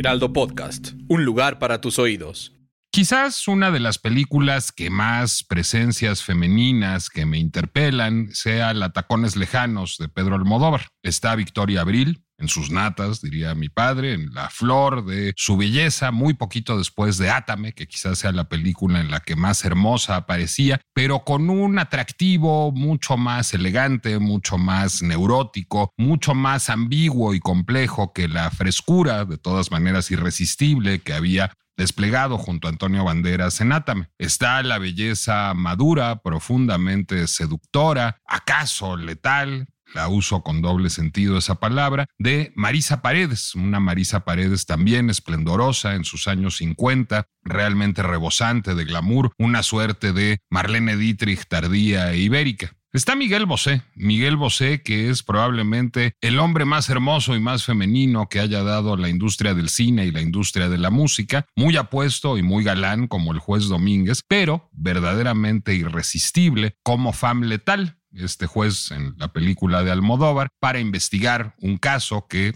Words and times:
Heraldo 0.00 0.32
Podcast, 0.32 0.92
un 1.08 1.26
lugar 1.26 1.58
para 1.58 1.82
tus 1.82 1.98
oídos. 1.98 2.56
Quizás 2.90 3.46
una 3.48 3.70
de 3.70 3.80
las 3.80 3.98
películas 3.98 4.72
que 4.72 4.88
más 4.88 5.44
presencias 5.44 6.22
femeninas 6.22 7.10
que 7.10 7.26
me 7.26 7.36
interpelan 7.36 8.30
sea 8.32 8.72
La 8.72 8.94
Tacones 8.94 9.36
Lejanos 9.36 9.98
de 9.98 10.08
Pedro 10.08 10.36
Almodóvar. 10.36 10.88
Está 11.02 11.34
Victoria 11.34 11.82
Abril, 11.82 12.24
en 12.40 12.48
sus 12.48 12.70
natas, 12.70 13.20
diría 13.20 13.54
mi 13.54 13.68
padre, 13.68 14.14
en 14.14 14.32
la 14.32 14.48
flor 14.48 15.04
de 15.04 15.32
su 15.36 15.56
belleza, 15.56 16.10
muy 16.10 16.34
poquito 16.34 16.78
después 16.78 17.18
de 17.18 17.30
Átame, 17.30 17.72
que 17.72 17.86
quizás 17.86 18.18
sea 18.18 18.32
la 18.32 18.48
película 18.48 19.00
en 19.00 19.10
la 19.10 19.20
que 19.20 19.36
más 19.36 19.64
hermosa 19.64 20.16
aparecía, 20.16 20.80
pero 20.94 21.24
con 21.24 21.50
un 21.50 21.78
atractivo 21.78 22.72
mucho 22.72 23.16
más 23.16 23.52
elegante, 23.54 24.18
mucho 24.18 24.58
más 24.58 25.02
neurótico, 25.02 25.92
mucho 25.96 26.34
más 26.34 26.70
ambiguo 26.70 27.34
y 27.34 27.40
complejo 27.40 28.12
que 28.12 28.26
la 28.26 28.50
frescura, 28.50 29.24
de 29.24 29.36
todas 29.36 29.70
maneras 29.70 30.10
irresistible, 30.10 31.00
que 31.00 31.12
había 31.12 31.52
desplegado 31.76 32.36
junto 32.36 32.68
a 32.68 32.70
Antonio 32.70 33.04
Banderas 33.04 33.60
en 33.60 33.72
Átame. 33.72 34.08
Está 34.18 34.62
la 34.62 34.78
belleza 34.78 35.54
madura, 35.54 36.16
profundamente 36.16 37.26
seductora, 37.26 38.18
acaso 38.26 38.96
letal, 38.96 39.66
la 39.94 40.08
uso 40.08 40.42
con 40.42 40.62
doble 40.62 40.90
sentido 40.90 41.38
esa 41.38 41.56
palabra, 41.56 42.06
de 42.18 42.52
Marisa 42.54 43.02
Paredes, 43.02 43.54
una 43.54 43.80
Marisa 43.80 44.24
Paredes 44.24 44.66
también 44.66 45.10
esplendorosa 45.10 45.94
en 45.94 46.04
sus 46.04 46.28
años 46.28 46.56
50, 46.58 47.26
realmente 47.42 48.02
rebosante 48.02 48.74
de 48.74 48.84
glamour, 48.84 49.32
una 49.38 49.62
suerte 49.62 50.12
de 50.12 50.38
Marlene 50.50 50.96
Dietrich 50.96 51.46
tardía 51.48 52.12
e 52.12 52.18
ibérica. 52.18 52.72
Está 52.92 53.14
Miguel 53.14 53.46
Bosé, 53.46 53.82
Miguel 53.94 54.36
Bosé 54.36 54.82
que 54.82 55.10
es 55.10 55.22
probablemente 55.22 56.14
el 56.20 56.40
hombre 56.40 56.64
más 56.64 56.90
hermoso 56.90 57.36
y 57.36 57.40
más 57.40 57.64
femenino 57.64 58.28
que 58.28 58.40
haya 58.40 58.64
dado 58.64 58.96
la 58.96 59.08
industria 59.08 59.54
del 59.54 59.68
cine 59.68 60.06
y 60.06 60.10
la 60.10 60.20
industria 60.20 60.68
de 60.68 60.76
la 60.76 60.90
música, 60.90 61.46
muy 61.54 61.76
apuesto 61.76 62.36
y 62.36 62.42
muy 62.42 62.64
galán 62.64 63.06
como 63.06 63.32
el 63.32 63.38
juez 63.38 63.68
Domínguez, 63.68 64.24
pero 64.26 64.70
verdaderamente 64.72 65.72
irresistible 65.74 66.74
como 66.82 67.12
fam 67.12 67.42
letal, 67.42 67.99
este 68.12 68.46
juez 68.46 68.90
en 68.90 69.14
la 69.18 69.32
película 69.32 69.82
de 69.82 69.90
Almodóvar 69.90 70.48
para 70.58 70.80
investigar 70.80 71.54
un 71.58 71.78
caso 71.78 72.26
que, 72.28 72.54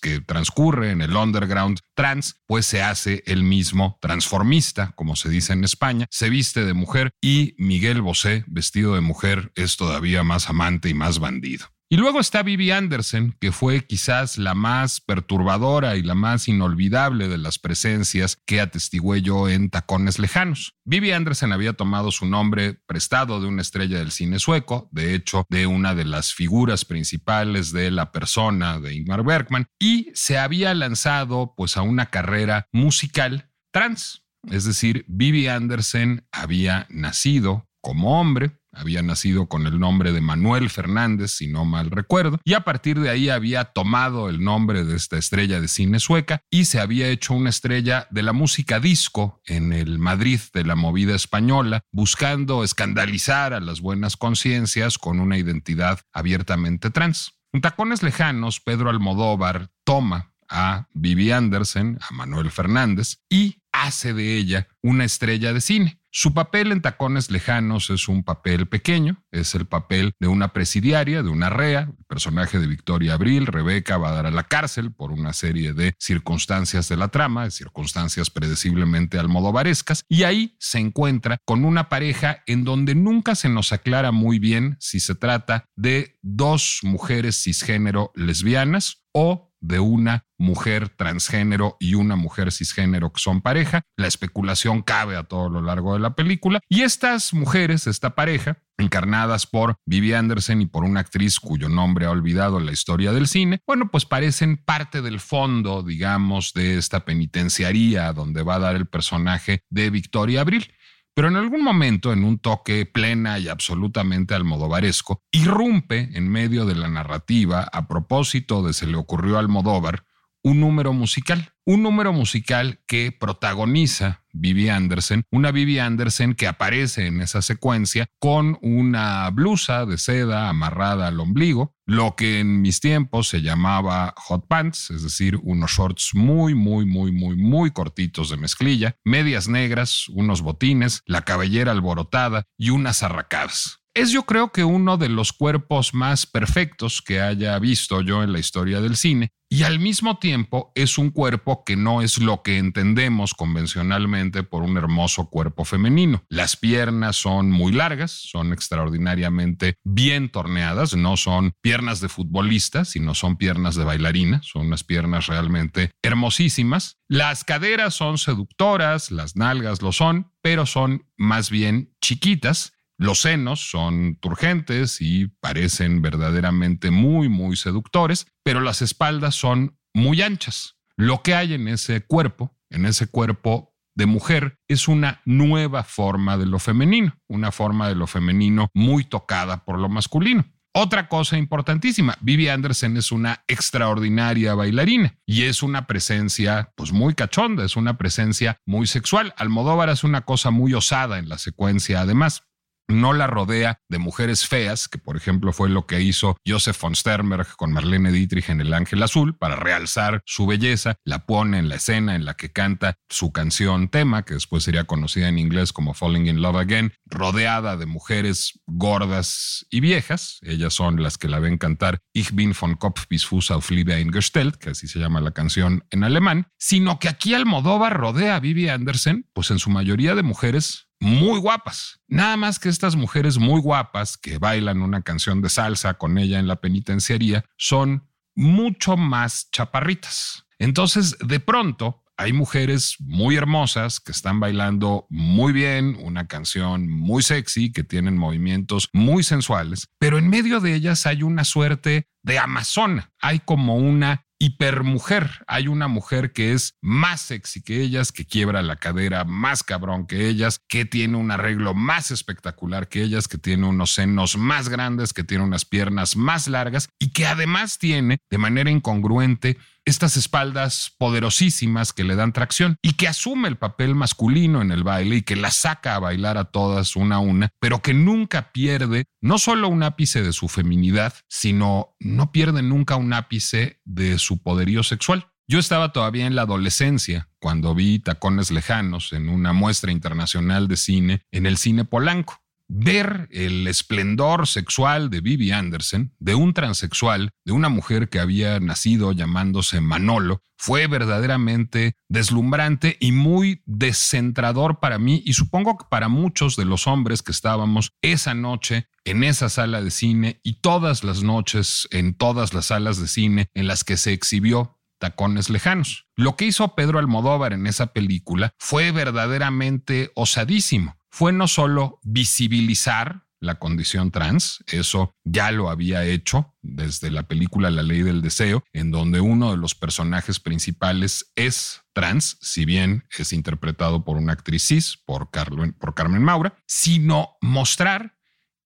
que 0.00 0.20
transcurre 0.20 0.90
en 0.90 1.02
el 1.02 1.16
underground 1.16 1.80
trans, 1.94 2.36
pues 2.46 2.66
se 2.66 2.82
hace 2.82 3.22
el 3.26 3.42
mismo 3.42 3.98
transformista, 4.00 4.92
como 4.96 5.16
se 5.16 5.28
dice 5.28 5.52
en 5.52 5.64
España, 5.64 6.06
se 6.10 6.30
viste 6.30 6.64
de 6.64 6.74
mujer 6.74 7.10
y 7.20 7.54
Miguel 7.58 8.02
Bosé, 8.02 8.44
vestido 8.46 8.94
de 8.94 9.00
mujer, 9.00 9.52
es 9.54 9.76
todavía 9.76 10.22
más 10.22 10.48
amante 10.48 10.88
y 10.88 10.94
más 10.94 11.18
bandido. 11.18 11.66
Y 11.88 11.98
luego 11.98 12.18
está 12.18 12.42
Vivi 12.42 12.72
Anderson, 12.72 13.36
que 13.40 13.52
fue 13.52 13.86
quizás 13.86 14.38
la 14.38 14.54
más 14.54 15.00
perturbadora 15.00 15.94
y 15.94 16.02
la 16.02 16.16
más 16.16 16.48
inolvidable 16.48 17.28
de 17.28 17.38
las 17.38 17.60
presencias 17.60 18.42
que 18.44 18.60
atestigué 18.60 19.22
yo 19.22 19.48
en 19.48 19.70
Tacones 19.70 20.18
Lejanos. 20.18 20.74
Vivi 20.84 21.12
Anderson 21.12 21.52
había 21.52 21.74
tomado 21.74 22.10
su 22.10 22.26
nombre 22.26 22.74
prestado 22.88 23.40
de 23.40 23.46
una 23.46 23.62
estrella 23.62 24.00
del 24.00 24.10
cine 24.10 24.40
sueco, 24.40 24.88
de 24.90 25.14
hecho, 25.14 25.46
de 25.48 25.68
una 25.68 25.94
de 25.94 26.06
las 26.06 26.34
figuras 26.34 26.84
principales 26.84 27.70
de 27.70 27.92
la 27.92 28.10
persona 28.10 28.80
de 28.80 28.96
Ingmar 28.96 29.22
Bergman, 29.22 29.68
y 29.78 30.10
se 30.12 30.38
había 30.38 30.74
lanzado 30.74 31.54
pues 31.56 31.76
a 31.76 31.82
una 31.82 32.06
carrera 32.06 32.66
musical 32.72 33.52
trans. 33.72 34.24
Es 34.50 34.64
decir, 34.64 35.04
Vivi 35.06 35.46
Anderson 35.46 36.26
había 36.32 36.88
nacido 36.90 37.68
como 37.80 38.20
hombre, 38.20 38.58
había 38.76 39.02
nacido 39.02 39.46
con 39.46 39.66
el 39.66 39.80
nombre 39.80 40.12
de 40.12 40.20
Manuel 40.20 40.70
Fernández, 40.70 41.32
si 41.32 41.48
no 41.48 41.64
mal 41.64 41.90
recuerdo, 41.90 42.38
y 42.44 42.54
a 42.54 42.60
partir 42.60 43.00
de 43.00 43.10
ahí 43.10 43.28
había 43.28 43.64
tomado 43.64 44.28
el 44.28 44.42
nombre 44.42 44.84
de 44.84 44.96
esta 44.96 45.16
estrella 45.16 45.60
de 45.60 45.68
cine 45.68 45.98
sueca 45.98 46.42
y 46.50 46.66
se 46.66 46.80
había 46.80 47.08
hecho 47.08 47.34
una 47.34 47.50
estrella 47.50 48.06
de 48.10 48.22
la 48.22 48.32
música 48.32 48.80
disco 48.80 49.40
en 49.46 49.72
el 49.72 49.98
Madrid 49.98 50.40
de 50.52 50.64
la 50.64 50.76
movida 50.76 51.14
española, 51.14 51.82
buscando 51.90 52.64
escandalizar 52.64 53.52
a 53.54 53.60
las 53.60 53.80
buenas 53.80 54.16
conciencias 54.16 54.98
con 54.98 55.20
una 55.20 55.38
identidad 55.38 56.00
abiertamente 56.12 56.90
trans. 56.90 57.32
En 57.52 57.60
Tacones 57.60 58.02
Lejanos, 58.02 58.60
Pedro 58.60 58.90
Almodóvar 58.90 59.70
toma 59.84 60.34
a 60.48 60.88
Vivi 60.92 61.32
Anderson, 61.32 61.98
a 62.00 62.12
Manuel 62.14 62.50
Fernández, 62.50 63.18
y 63.28 63.62
hace 63.72 64.12
de 64.12 64.36
ella 64.36 64.68
una 64.82 65.04
estrella 65.04 65.52
de 65.52 65.60
cine. 65.60 66.00
Su 66.18 66.32
papel 66.32 66.72
en 66.72 66.80
Tacones 66.80 67.30
Lejanos 67.30 67.90
es 67.90 68.08
un 68.08 68.24
papel 68.24 68.66
pequeño, 68.66 69.22
es 69.32 69.54
el 69.54 69.66
papel 69.66 70.14
de 70.18 70.28
una 70.28 70.54
presidiaria, 70.54 71.22
de 71.22 71.28
una 71.28 71.50
rea. 71.50 71.90
El 71.94 72.04
personaje 72.06 72.58
de 72.58 72.66
Victoria 72.66 73.12
Abril, 73.12 73.46
Rebeca, 73.46 73.98
va 73.98 74.08
a 74.08 74.14
dar 74.14 74.24
a 74.24 74.30
la 74.30 74.44
cárcel 74.44 74.94
por 74.94 75.12
una 75.12 75.34
serie 75.34 75.74
de 75.74 75.94
circunstancias 75.98 76.88
de 76.88 76.96
la 76.96 77.08
trama, 77.08 77.50
circunstancias 77.50 78.30
predeciblemente 78.30 79.18
almodovarescas, 79.18 80.06
y 80.08 80.22
ahí 80.22 80.56
se 80.58 80.78
encuentra 80.78 81.36
con 81.44 81.66
una 81.66 81.90
pareja 81.90 82.42
en 82.46 82.64
donde 82.64 82.94
nunca 82.94 83.34
se 83.34 83.50
nos 83.50 83.72
aclara 83.72 84.10
muy 84.10 84.38
bien 84.38 84.78
si 84.80 85.00
se 85.00 85.16
trata 85.16 85.66
de 85.76 86.18
dos 86.22 86.78
mujeres 86.82 87.42
cisgénero 87.42 88.10
lesbianas 88.14 89.02
o 89.12 89.45
de 89.60 89.80
una 89.80 90.24
mujer 90.38 90.88
transgénero 90.90 91.76
y 91.80 91.94
una 91.94 92.16
mujer 92.16 92.52
cisgénero 92.52 93.12
que 93.12 93.20
son 93.20 93.40
pareja. 93.40 93.82
La 93.96 94.06
especulación 94.06 94.82
cabe 94.82 95.16
a 95.16 95.24
todo 95.24 95.48
lo 95.48 95.62
largo 95.62 95.94
de 95.94 96.00
la 96.00 96.14
película. 96.14 96.60
Y 96.68 96.82
estas 96.82 97.32
mujeres, 97.32 97.86
esta 97.86 98.14
pareja, 98.14 98.58
encarnadas 98.78 99.46
por 99.46 99.76
Vivi 99.86 100.12
Anderson 100.12 100.60
y 100.60 100.66
por 100.66 100.84
una 100.84 101.00
actriz 101.00 101.40
cuyo 101.40 101.68
nombre 101.68 102.06
ha 102.06 102.10
olvidado 102.10 102.60
la 102.60 102.72
historia 102.72 103.12
del 103.12 103.26
cine, 103.26 103.60
bueno, 103.66 103.90
pues 103.90 104.04
parecen 104.04 104.58
parte 104.58 105.00
del 105.00 105.20
fondo, 105.20 105.82
digamos, 105.82 106.52
de 106.52 106.76
esta 106.76 107.04
penitenciaría 107.04 108.12
donde 108.12 108.42
va 108.42 108.56
a 108.56 108.60
dar 108.60 108.76
el 108.76 108.86
personaje 108.86 109.62
de 109.70 109.90
Victoria 109.90 110.42
Abril. 110.42 110.70
Pero 111.16 111.28
en 111.28 111.36
algún 111.36 111.64
momento, 111.64 112.12
en 112.12 112.24
un 112.24 112.38
toque 112.38 112.84
plena 112.84 113.38
y 113.38 113.48
absolutamente 113.48 114.34
almodovaresco, 114.34 115.22
irrumpe 115.32 116.10
en 116.12 116.28
medio 116.28 116.66
de 116.66 116.74
la 116.74 116.88
narrativa 116.88 117.66
a 117.72 117.88
propósito 117.88 118.62
de 118.62 118.74
se 118.74 118.86
le 118.86 118.98
ocurrió 118.98 119.36
a 119.36 119.38
Almodóvar 119.38 120.04
un 120.46 120.60
número 120.60 120.92
musical, 120.92 121.54
un 121.64 121.82
número 121.82 122.12
musical 122.12 122.78
que 122.86 123.10
protagoniza 123.10 124.22
Vivi 124.32 124.68
Anderson, 124.68 125.24
una 125.32 125.50
Vivi 125.50 125.80
Anderson 125.80 126.34
que 126.34 126.46
aparece 126.46 127.08
en 127.08 127.20
esa 127.20 127.42
secuencia 127.42 128.06
con 128.20 128.56
una 128.62 129.28
blusa 129.30 129.86
de 129.86 129.98
seda 129.98 130.48
amarrada 130.48 131.08
al 131.08 131.18
ombligo, 131.18 131.74
lo 131.84 132.14
que 132.14 132.38
en 132.38 132.62
mis 132.62 132.78
tiempos 132.78 133.26
se 133.26 133.42
llamaba 133.42 134.14
hot 134.16 134.46
pants, 134.46 134.90
es 134.92 135.02
decir, 135.02 135.36
unos 135.42 135.72
shorts 135.72 136.10
muy, 136.14 136.54
muy, 136.54 136.86
muy, 136.86 137.10
muy, 137.10 137.36
muy 137.36 137.72
cortitos 137.72 138.30
de 138.30 138.36
mezclilla, 138.36 138.94
medias 139.02 139.48
negras, 139.48 140.08
unos 140.10 140.42
botines, 140.42 141.02
la 141.06 141.22
cabellera 141.22 141.72
alborotada 141.72 142.44
y 142.56 142.70
unas 142.70 143.02
arracadas. 143.02 143.80
Es 143.96 144.10
yo 144.10 144.24
creo 144.24 144.52
que 144.52 144.62
uno 144.62 144.98
de 144.98 145.08
los 145.08 145.32
cuerpos 145.32 145.94
más 145.94 146.26
perfectos 146.26 147.00
que 147.00 147.22
haya 147.22 147.58
visto 147.58 148.02
yo 148.02 148.22
en 148.22 148.30
la 148.30 148.38
historia 148.38 148.82
del 148.82 148.94
cine 148.94 149.30
y 149.48 149.62
al 149.62 149.78
mismo 149.78 150.18
tiempo 150.18 150.70
es 150.74 150.98
un 150.98 151.08
cuerpo 151.08 151.64
que 151.64 151.76
no 151.76 152.02
es 152.02 152.18
lo 152.18 152.42
que 152.42 152.58
entendemos 152.58 153.32
convencionalmente 153.32 154.42
por 154.42 154.64
un 154.64 154.76
hermoso 154.76 155.30
cuerpo 155.30 155.64
femenino. 155.64 156.22
Las 156.28 156.56
piernas 156.56 157.16
son 157.16 157.50
muy 157.50 157.72
largas, 157.72 158.10
son 158.10 158.52
extraordinariamente 158.52 159.76
bien 159.82 160.28
torneadas, 160.28 160.94
no 160.94 161.16
son 161.16 161.54
piernas 161.62 162.02
de 162.02 162.10
futbolista, 162.10 162.84
sino 162.84 163.14
son 163.14 163.36
piernas 163.38 163.76
de 163.76 163.84
bailarina, 163.84 164.42
son 164.42 164.66
unas 164.66 164.84
piernas 164.84 165.28
realmente 165.28 165.90
hermosísimas. 166.02 166.98
Las 167.08 167.44
caderas 167.44 167.94
son 167.94 168.18
seductoras, 168.18 169.10
las 169.10 169.36
nalgas 169.36 169.80
lo 169.80 169.92
son, 169.92 170.32
pero 170.42 170.66
son 170.66 171.08
más 171.16 171.48
bien 171.48 171.94
chiquitas 172.02 172.75
los 172.98 173.20
senos 173.20 173.70
son 173.70 174.16
turgentes 174.16 175.00
y 175.00 175.28
parecen 175.28 176.00
verdaderamente 176.00 176.90
muy, 176.90 177.28
muy 177.28 177.56
seductores, 177.56 178.26
pero 178.42 178.60
las 178.60 178.80
espaldas 178.80 179.34
son 179.34 179.78
muy 179.92 180.22
anchas. 180.22 180.76
Lo 180.96 181.22
que 181.22 181.34
hay 181.34 181.54
en 181.54 181.68
ese 181.68 182.00
cuerpo, 182.00 182.56
en 182.70 182.86
ese 182.86 183.06
cuerpo 183.06 183.74
de 183.94 184.06
mujer, 184.06 184.58
es 184.68 184.88
una 184.88 185.20
nueva 185.24 185.84
forma 185.84 186.38
de 186.38 186.46
lo 186.46 186.58
femenino, 186.58 187.18
una 187.28 187.52
forma 187.52 187.88
de 187.88 187.94
lo 187.94 188.06
femenino 188.06 188.70
muy 188.72 189.04
tocada 189.04 189.64
por 189.64 189.78
lo 189.78 189.88
masculino. 189.88 190.44
Otra 190.78 191.08
cosa 191.08 191.38
importantísima, 191.38 192.18
Vivi 192.20 192.48
Anderson 192.48 192.98
es 192.98 193.10
una 193.10 193.42
extraordinaria 193.48 194.54
bailarina 194.54 195.16
y 195.24 195.44
es 195.44 195.62
una 195.62 195.86
presencia 195.86 196.70
pues 196.76 196.92
muy 196.92 197.14
cachonda, 197.14 197.64
es 197.64 197.76
una 197.76 197.96
presencia 197.96 198.58
muy 198.66 198.86
sexual. 198.86 199.32
Almodóvar 199.38 199.88
es 199.88 200.04
una 200.04 200.26
cosa 200.26 200.50
muy 200.50 200.74
osada 200.74 201.18
en 201.18 201.30
la 201.30 201.38
secuencia 201.38 202.02
además 202.02 202.45
no 202.88 203.12
la 203.12 203.26
rodea 203.26 203.80
de 203.88 203.98
mujeres 203.98 204.46
feas, 204.46 204.88
que 204.88 204.98
por 204.98 205.16
ejemplo 205.16 205.52
fue 205.52 205.68
lo 205.68 205.86
que 205.86 206.00
hizo 206.00 206.36
Joseph 206.46 206.80
von 206.80 206.94
Sternberg 206.94 207.56
con 207.56 207.72
Marlene 207.72 208.12
Dietrich 208.12 208.48
en 208.48 208.60
El 208.60 208.74
Ángel 208.74 209.02
Azul, 209.02 209.36
para 209.36 209.56
realzar 209.56 210.22
su 210.24 210.46
belleza, 210.46 210.96
la 211.04 211.26
pone 211.26 211.58
en 211.58 211.68
la 211.68 211.76
escena 211.76 212.14
en 212.14 212.24
la 212.24 212.34
que 212.34 212.52
canta 212.52 212.94
su 213.08 213.32
canción 213.32 213.88
tema, 213.88 214.24
que 214.24 214.34
después 214.34 214.64
sería 214.64 214.84
conocida 214.84 215.28
en 215.28 215.38
inglés 215.38 215.72
como 215.72 215.94
Falling 215.94 216.26
in 216.26 216.42
Love 216.42 216.56
Again, 216.56 216.92
rodeada 217.06 217.76
de 217.76 217.86
mujeres 217.86 218.60
gordas 218.66 219.66
y 219.70 219.80
viejas, 219.80 220.38
ellas 220.42 220.74
son 220.74 221.02
las 221.02 221.18
que 221.18 221.28
la 221.28 221.38
ven 221.38 221.58
cantar 221.58 222.00
Ich 222.12 222.32
bin 222.32 222.54
von 222.58 222.76
Kopf 222.76 223.08
bis 223.08 223.26
Fuß 223.26 223.50
auf 223.50 223.70
Liebe 223.70 223.94
eingestellt, 223.94 224.56
que 224.56 224.70
así 224.70 224.86
se 224.86 224.98
llama 224.98 225.20
la 225.20 225.32
canción 225.32 225.84
en 225.90 226.04
alemán, 226.04 226.48
sino 226.58 226.98
que 226.98 227.08
aquí 227.08 227.34
Almodóvar 227.34 227.96
rodea 227.96 228.36
a 228.36 228.40
Vivi 228.40 228.68
Anderson, 228.68 229.26
pues 229.32 229.50
en 229.50 229.58
su 229.58 229.70
mayoría 229.70 230.14
de 230.14 230.22
mujeres 230.22 230.85
muy 231.00 231.38
guapas. 231.38 232.00
Nada 232.08 232.36
más 232.36 232.58
que 232.58 232.68
estas 232.68 232.96
mujeres 232.96 233.38
muy 233.38 233.60
guapas 233.60 234.16
que 234.16 234.38
bailan 234.38 234.82
una 234.82 235.02
canción 235.02 235.42
de 235.42 235.48
salsa 235.48 235.94
con 235.94 236.18
ella 236.18 236.38
en 236.38 236.48
la 236.48 236.56
penitenciaría 236.56 237.44
son 237.56 238.08
mucho 238.34 238.96
más 238.96 239.50
chaparritas. 239.50 240.46
Entonces, 240.58 241.16
de 241.18 241.40
pronto, 241.40 242.02
hay 242.18 242.32
mujeres 242.32 242.96
muy 242.98 243.36
hermosas 243.36 244.00
que 244.00 244.12
están 244.12 244.40
bailando 244.40 245.06
muy 245.10 245.52
bien, 245.52 245.98
una 246.00 246.26
canción 246.26 246.88
muy 246.88 247.22
sexy, 247.22 247.72
que 247.72 247.84
tienen 247.84 248.16
movimientos 248.16 248.88
muy 248.92 249.22
sensuales, 249.22 249.88
pero 249.98 250.16
en 250.16 250.28
medio 250.28 250.60
de 250.60 250.74
ellas 250.74 251.06
hay 251.06 251.22
una 251.22 251.44
suerte 251.44 252.08
de 252.22 252.38
amazona, 252.38 253.12
hay 253.20 253.40
como 253.40 253.76
una 253.76 254.25
hipermujer. 254.38 255.44
Hay 255.46 255.68
una 255.68 255.88
mujer 255.88 256.32
que 256.32 256.52
es 256.52 256.76
más 256.80 257.20
sexy 257.20 257.62
que 257.62 257.80
ellas, 257.80 258.12
que 258.12 258.26
quiebra 258.26 258.62
la 258.62 258.76
cadera 258.76 259.24
más 259.24 259.62
cabrón 259.62 260.06
que 260.06 260.28
ellas, 260.28 260.60
que 260.68 260.84
tiene 260.84 261.16
un 261.16 261.30
arreglo 261.30 261.74
más 261.74 262.10
espectacular 262.10 262.88
que 262.88 263.02
ellas, 263.02 263.28
que 263.28 263.38
tiene 263.38 263.66
unos 263.66 263.92
senos 263.92 264.36
más 264.36 264.68
grandes, 264.68 265.12
que 265.12 265.24
tiene 265.24 265.44
unas 265.44 265.64
piernas 265.64 266.16
más 266.16 266.48
largas 266.48 266.88
y 266.98 267.12
que 267.12 267.26
además 267.26 267.78
tiene 267.78 268.18
de 268.30 268.38
manera 268.38 268.70
incongruente 268.70 269.58
estas 269.86 270.16
espaldas 270.16 270.92
poderosísimas 270.98 271.92
que 271.92 272.04
le 272.04 272.16
dan 272.16 272.32
tracción 272.32 272.76
y 272.82 272.94
que 272.94 273.08
asume 273.08 273.48
el 273.48 273.56
papel 273.56 273.94
masculino 273.94 274.60
en 274.60 274.72
el 274.72 274.82
baile 274.82 275.16
y 275.16 275.22
que 275.22 275.36
la 275.36 275.50
saca 275.50 275.94
a 275.94 276.00
bailar 276.00 276.36
a 276.36 276.44
todas 276.44 276.96
una 276.96 277.16
a 277.16 277.20
una, 277.20 277.50
pero 277.60 277.80
que 277.80 277.94
nunca 277.94 278.52
pierde 278.52 279.06
no 279.22 279.38
solo 279.38 279.68
un 279.68 279.84
ápice 279.84 280.22
de 280.22 280.32
su 280.32 280.48
feminidad, 280.48 281.14
sino 281.28 281.94
no 282.00 282.32
pierde 282.32 282.62
nunca 282.62 282.96
un 282.96 283.12
ápice 283.12 283.80
de 283.84 284.18
su 284.18 284.42
poderío 284.42 284.82
sexual. 284.82 285.28
Yo 285.48 285.60
estaba 285.60 285.92
todavía 285.92 286.26
en 286.26 286.34
la 286.34 286.42
adolescencia 286.42 287.28
cuando 287.38 287.72
vi 287.72 288.00
Tacones 288.00 288.50
Lejanos 288.50 289.12
en 289.12 289.28
una 289.28 289.52
muestra 289.52 289.92
internacional 289.92 290.66
de 290.66 290.76
cine 290.76 291.22
en 291.30 291.46
el 291.46 291.56
cine 291.56 291.84
Polanco 291.84 292.42
ver 292.68 293.28
el 293.30 293.66
esplendor 293.66 294.46
sexual 294.46 295.10
de 295.10 295.20
Vivi 295.20 295.52
Anderson, 295.52 296.12
de 296.18 296.34
un 296.34 296.52
transexual, 296.52 297.30
de 297.44 297.52
una 297.52 297.68
mujer 297.68 298.08
que 298.08 298.20
había 298.20 298.58
nacido 298.60 299.12
llamándose 299.12 299.80
Manolo, 299.80 300.42
fue 300.56 300.86
verdaderamente 300.86 301.96
deslumbrante 302.08 302.96
y 302.98 303.12
muy 303.12 303.62
descentrador 303.66 304.80
para 304.80 304.98
mí 304.98 305.22
y 305.24 305.34
supongo 305.34 305.76
que 305.76 305.84
para 305.90 306.08
muchos 306.08 306.56
de 306.56 306.64
los 306.64 306.86
hombres 306.86 307.22
que 307.22 307.32
estábamos 307.32 307.92
esa 308.00 308.34
noche 308.34 308.88
en 309.04 309.22
esa 309.22 309.48
sala 309.48 309.82
de 309.82 309.90
cine 309.90 310.40
y 310.42 310.60
todas 310.60 311.04
las 311.04 311.22
noches 311.22 311.86
en 311.90 312.14
todas 312.14 312.54
las 312.54 312.66
salas 312.66 313.00
de 313.00 313.06
cine 313.06 313.48
en 313.54 313.66
las 313.66 313.84
que 313.84 313.96
se 313.96 314.12
exhibió 314.12 314.78
Tacones 314.98 315.50
Lejanos. 315.50 316.06
Lo 316.16 316.36
que 316.36 316.46
hizo 316.46 316.74
Pedro 316.74 316.98
Almodóvar 316.98 317.52
en 317.52 317.66
esa 317.66 317.88
película 317.92 318.54
fue 318.58 318.92
verdaderamente 318.92 320.10
osadísimo 320.14 320.95
fue 321.16 321.32
no 321.32 321.48
solo 321.48 321.98
visibilizar 322.02 323.26
la 323.40 323.54
condición 323.54 324.10
trans, 324.10 324.62
eso 324.66 325.14
ya 325.24 325.50
lo 325.50 325.70
había 325.70 326.04
hecho 326.04 326.54
desde 326.60 327.10
la 327.10 327.22
película 327.22 327.70
La 327.70 327.82
ley 327.82 328.02
del 328.02 328.20
deseo, 328.20 328.62
en 328.74 328.90
donde 328.90 329.20
uno 329.22 329.50
de 329.50 329.56
los 329.56 329.74
personajes 329.74 330.40
principales 330.40 331.32
es 331.34 331.80
trans, 331.94 332.36
si 332.42 332.66
bien 332.66 333.06
es 333.16 333.32
interpretado 333.32 334.04
por 334.04 334.18
una 334.18 334.34
actriz 334.34 334.66
cis, 334.66 334.98
por, 335.06 335.30
por 335.78 335.94
Carmen 335.94 336.22
Maura, 336.22 336.58
sino 336.66 337.38
mostrar 337.40 338.18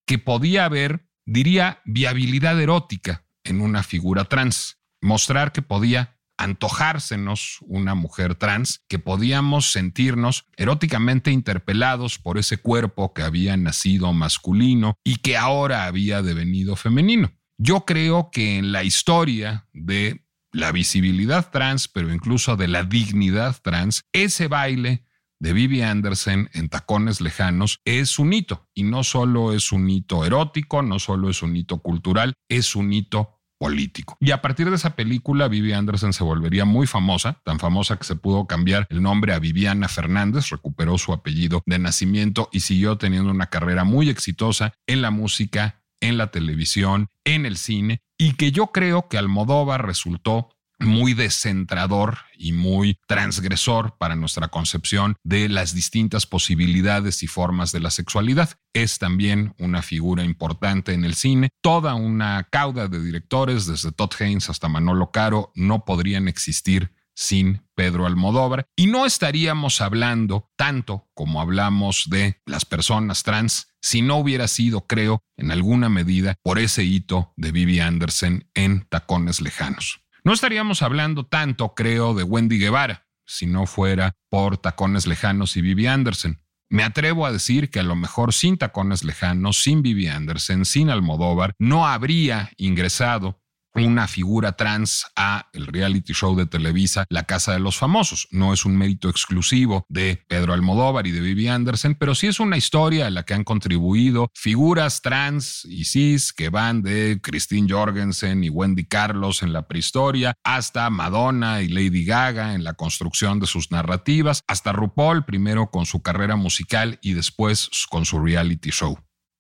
que 0.05 0.19
podía 0.19 0.65
haber, 0.65 1.09
diría, 1.25 1.81
viabilidad 1.85 2.61
erótica 2.61 3.27
en 3.45 3.61
una 3.61 3.85
figura 3.85 4.25
trans, 4.25 4.79
mostrar 5.01 5.53
que 5.53 5.63
podía 5.63 6.19
antojársenos 6.41 7.59
una 7.61 7.95
mujer 7.95 8.35
trans, 8.35 8.83
que 8.89 8.99
podíamos 8.99 9.73
sentirnos 9.73 10.47
eróticamente 10.57 11.31
interpelados 11.31 12.19
por 12.19 12.39
ese 12.39 12.57
cuerpo 12.57 13.13
que 13.13 13.23
había 13.23 13.57
nacido 13.57 14.13
masculino 14.13 14.97
y 15.05 15.17
que 15.17 15.37
ahora 15.37 15.85
había 15.85 16.23
devenido 16.23 16.77
femenino. 16.77 17.33
Yo 17.59 17.85
creo 17.85 18.31
que 18.33 18.57
en 18.57 18.73
la 18.73 18.85
historia 18.85 19.69
de 19.75 20.25
la 20.53 20.73
visibilidad 20.73 21.51
trans, 21.51 21.89
pero 21.89 22.13
incluso 22.13 22.57
de 22.57 22.69
la 22.69 22.85
dignidad 22.85 23.57
trans, 23.63 24.03
ese 24.13 24.49
baile 24.49 25.05
de 25.41 25.53
Vivi 25.53 25.83
Anderson 25.83 26.49
en 26.53 26.69
Tacones 26.69 27.21
Lejanos 27.21 27.81
es 27.85 28.19
un 28.19 28.33
hito. 28.33 28.69
Y 28.75 28.85
no 28.85 29.05
solo 29.05 29.53
es 29.53 29.73
un 29.73 29.89
hito 29.89 30.25
erótico, 30.25 30.83
no 30.83 30.99
solo 30.99 31.31
es 31.31 31.43
un 31.43 31.57
hito 31.57 31.79
cultural, 31.79 32.35
es 32.49 32.77
un 32.77 32.93
hito 32.93 33.40
político. 33.61 34.17
Y 34.21 34.31
a 34.31 34.41
partir 34.41 34.71
de 34.71 34.77
esa 34.77 34.97
película, 34.97 35.47
Vivi 35.47 35.75
Anderson 35.75 36.15
se 36.15 36.25
volvería 36.25 36.65
muy 36.65 36.87
famosa, 36.87 37.43
tan 37.45 37.59
famosa 37.59 37.99
que 37.99 38.05
se 38.05 38.17
pudo 38.17 38.47
cambiar 38.47 38.87
el 38.89 39.03
nombre 39.03 39.35
a 39.35 39.39
Viviana 39.39 39.87
Fernández, 39.87 40.49
recuperó 40.49 40.97
su 40.97 41.13
apellido 41.13 41.63
de 41.67 41.79
nacimiento 41.79 42.49
y 42.53 42.61
siguió 42.61 42.97
teniendo 42.97 43.31
una 43.31 43.51
carrera 43.51 43.85
muy 43.85 44.09
exitosa 44.09 44.73
en 44.87 45.03
la 45.03 45.11
música, 45.11 45.83
en 46.01 46.17
la 46.17 46.31
televisión, 46.31 47.09
en 47.27 47.45
el 47.45 47.59
cine, 47.59 48.01
y 48.19 48.33
que 48.33 48.51
yo 48.51 48.69
creo 48.69 49.09
que 49.09 49.19
Almodóvar 49.19 49.87
resultó 49.87 50.49
muy 50.81 51.15
descentrador 51.15 52.19
y 52.37 52.53
muy 52.53 52.99
transgresor 53.07 53.97
para 53.99 54.17
nuestra 54.17 54.49
concepción 54.49 55.17
de 55.23 55.49
las 55.49 55.75
distintas 55.75 56.27
posibilidades 56.27 57.23
y 57.23 57.27
formas 57.27 57.73
de 57.73 57.81
la 57.81 57.91
sexualidad. 57.91 58.51
Es 58.73 58.99
también 58.99 59.55
una 59.59 59.83
figura 59.83 60.25
importante 60.25 60.93
en 60.93 61.05
el 61.05 61.15
cine. 61.15 61.51
Toda 61.61 61.95
una 61.95 62.49
cauda 62.51 62.89
de 62.89 63.03
directores, 63.03 63.67
desde 63.67 63.93
Todd 63.93 64.13
Haynes 64.19 64.49
hasta 64.49 64.69
Manolo 64.69 65.11
Caro, 65.11 65.53
no 65.55 65.85
podrían 65.85 66.29
existir 66.29 66.93
sin 67.15 67.63
Pedro 67.75 68.07
Almodóvar 68.07 68.67
y 68.77 68.87
no 68.87 69.05
estaríamos 69.05 69.83
hablando 69.83 70.51
tanto 70.57 71.09
como 71.13 71.43
hablamos 71.43 72.05
de 72.09 72.41
las 72.47 72.65
personas 72.65 73.23
trans 73.23 73.69
si 73.83 74.01
no 74.01 74.17
hubiera 74.17 74.49
sido, 74.49 74.87
creo, 74.87 75.23
en 75.37 75.51
alguna 75.51 75.89
medida 75.89 76.37
por 76.43 76.59
ese 76.59 76.85
hito 76.85 77.33
de 77.37 77.53
Vivi 77.53 77.81
Anderson 77.81 78.49
en 78.55 78.87
Tacones 78.89 79.41
Lejanos. 79.41 80.01
No 80.25 80.33
estaríamos 80.33 80.83
hablando 80.83 81.25
tanto, 81.25 81.75
creo, 81.75 82.15
de 82.15 82.23
Wendy 82.23 82.59
Guevara 82.59 83.07
si 83.31 83.47
no 83.47 83.67
fuera 83.67 84.17
por 84.29 84.59
Tacones 84.59 85.07
Lejanos 85.07 85.57
y 85.57 85.63
Vivi 85.63 85.87
Anderson. 85.87 86.41
Me 86.69 86.85
atrevo 86.85 87.27
a 87.27 87.33
decir 87.33 87.71
que 87.71 87.81
a 87.81 87.85
lo 87.85 87.97
mejor 87.97 88.33
sin 88.33 88.59
Tacones 88.59 89.05
Lejanos, 89.05 89.63
sin 89.63 89.83
Vivi 89.83 90.09
Anderson, 90.09 90.65
sin 90.65 90.91
Almodóvar, 90.91 91.55
no 91.59 91.87
habría 91.87 92.51
ingresado 92.57 93.40
una 93.75 94.09
figura 94.09 94.53
trans 94.53 95.07
a 95.17 95.49
el 95.53 95.67
reality 95.67 96.13
show 96.13 96.37
de 96.37 96.47
Televisa 96.47 97.05
La 97.09 97.25
Casa 97.25 97.53
de 97.53 97.61
los 97.61 97.77
Famosos. 97.77 98.29
No 98.31 98.53
es 98.53 98.65
un 98.65 98.77
mérito 98.77 99.09
exclusivo 99.09 99.87
de 99.89 100.25
Pedro 100.29 100.53
Almodóvar 100.53 101.07
y 101.07 101.13
de 101.13 101.21
Vivi 101.21 101.49
Anderson, 101.49 101.95
pero 101.95 102.15
sí 102.15 102.27
es 102.27 102.41
una 102.41 102.57
historia 102.57 103.07
a 103.07 103.11
la 103.11 103.23
que 103.23 103.35
han 103.35 103.45
contribuido 103.45 104.31
figuras 104.35 105.03
trans 105.03 105.65
y 105.65 105.85
cis 105.85 106.33
que 106.33 106.49
van 106.49 106.83
de 106.83 107.21
Christine 107.23 107.69
Jorgensen 107.71 108.43
y 108.45 108.51
Wendy 108.51 108.85
Carlos 108.85 109.43
en 109.43 109.53
la 109.53 109.67
prehistoria 109.69 110.35
hasta 110.45 110.91
Madonna 110.91 111.63
y 111.63 111.69
Lady 111.69 112.05
Gaga 112.05 112.55
en 112.55 112.65
la 112.65 112.75
construcción 112.75 113.41
de 113.41 113.47
sus 113.47 113.71
narrativas, 113.71 114.43
hasta 114.47 114.73
RuPaul 114.73 115.25
primero 115.25 115.71
con 115.71 115.87
su 115.87 116.03
carrera 116.03 116.37
musical 116.37 116.99
y 117.03 117.15
después 117.15 117.71
con 117.89 118.05
su 118.05 118.21
reality 118.21 118.71
show. 118.71 118.99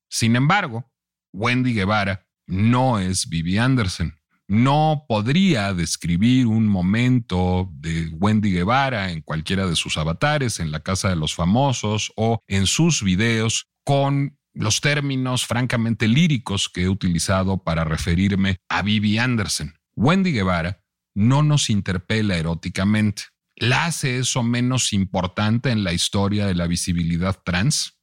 Sin 0.08 0.36
embargo, 0.36 0.90
Wendy 1.32 1.74
Guevara 1.74 2.26
no 2.46 2.98
es 2.98 3.28
Vivi 3.28 3.58
Anderson 3.58 4.19
no 4.50 5.04
podría 5.06 5.72
describir 5.74 6.48
un 6.48 6.66
momento 6.66 7.70
de 7.72 8.08
Wendy 8.08 8.50
Guevara 8.50 9.12
en 9.12 9.20
cualquiera 9.20 9.64
de 9.68 9.76
sus 9.76 9.96
avatares, 9.96 10.58
en 10.58 10.72
la 10.72 10.80
Casa 10.80 11.08
de 11.08 11.14
los 11.14 11.36
Famosos 11.36 12.12
o 12.16 12.42
en 12.48 12.66
sus 12.66 13.04
videos 13.04 13.68
con 13.84 14.36
los 14.52 14.80
términos 14.80 15.46
francamente 15.46 16.08
líricos 16.08 16.68
que 16.68 16.82
he 16.82 16.88
utilizado 16.88 17.62
para 17.62 17.84
referirme 17.84 18.56
a 18.68 18.82
Vivi 18.82 19.18
Anderson. 19.18 19.78
Wendy 19.94 20.32
Guevara 20.32 20.82
no 21.14 21.44
nos 21.44 21.70
interpela 21.70 22.36
eróticamente. 22.36 23.22
¿La 23.54 23.84
hace 23.84 24.18
eso 24.18 24.42
menos 24.42 24.92
importante 24.92 25.70
en 25.70 25.84
la 25.84 25.92
historia 25.92 26.46
de 26.46 26.56
la 26.56 26.66
visibilidad 26.66 27.40
trans? 27.44 28.00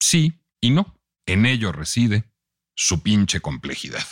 Sí 0.00 0.40
y 0.62 0.70
no. 0.70 0.98
En 1.26 1.44
ello 1.44 1.72
reside 1.72 2.24
su 2.74 3.02
pinche 3.02 3.40
complejidad. 3.40 4.06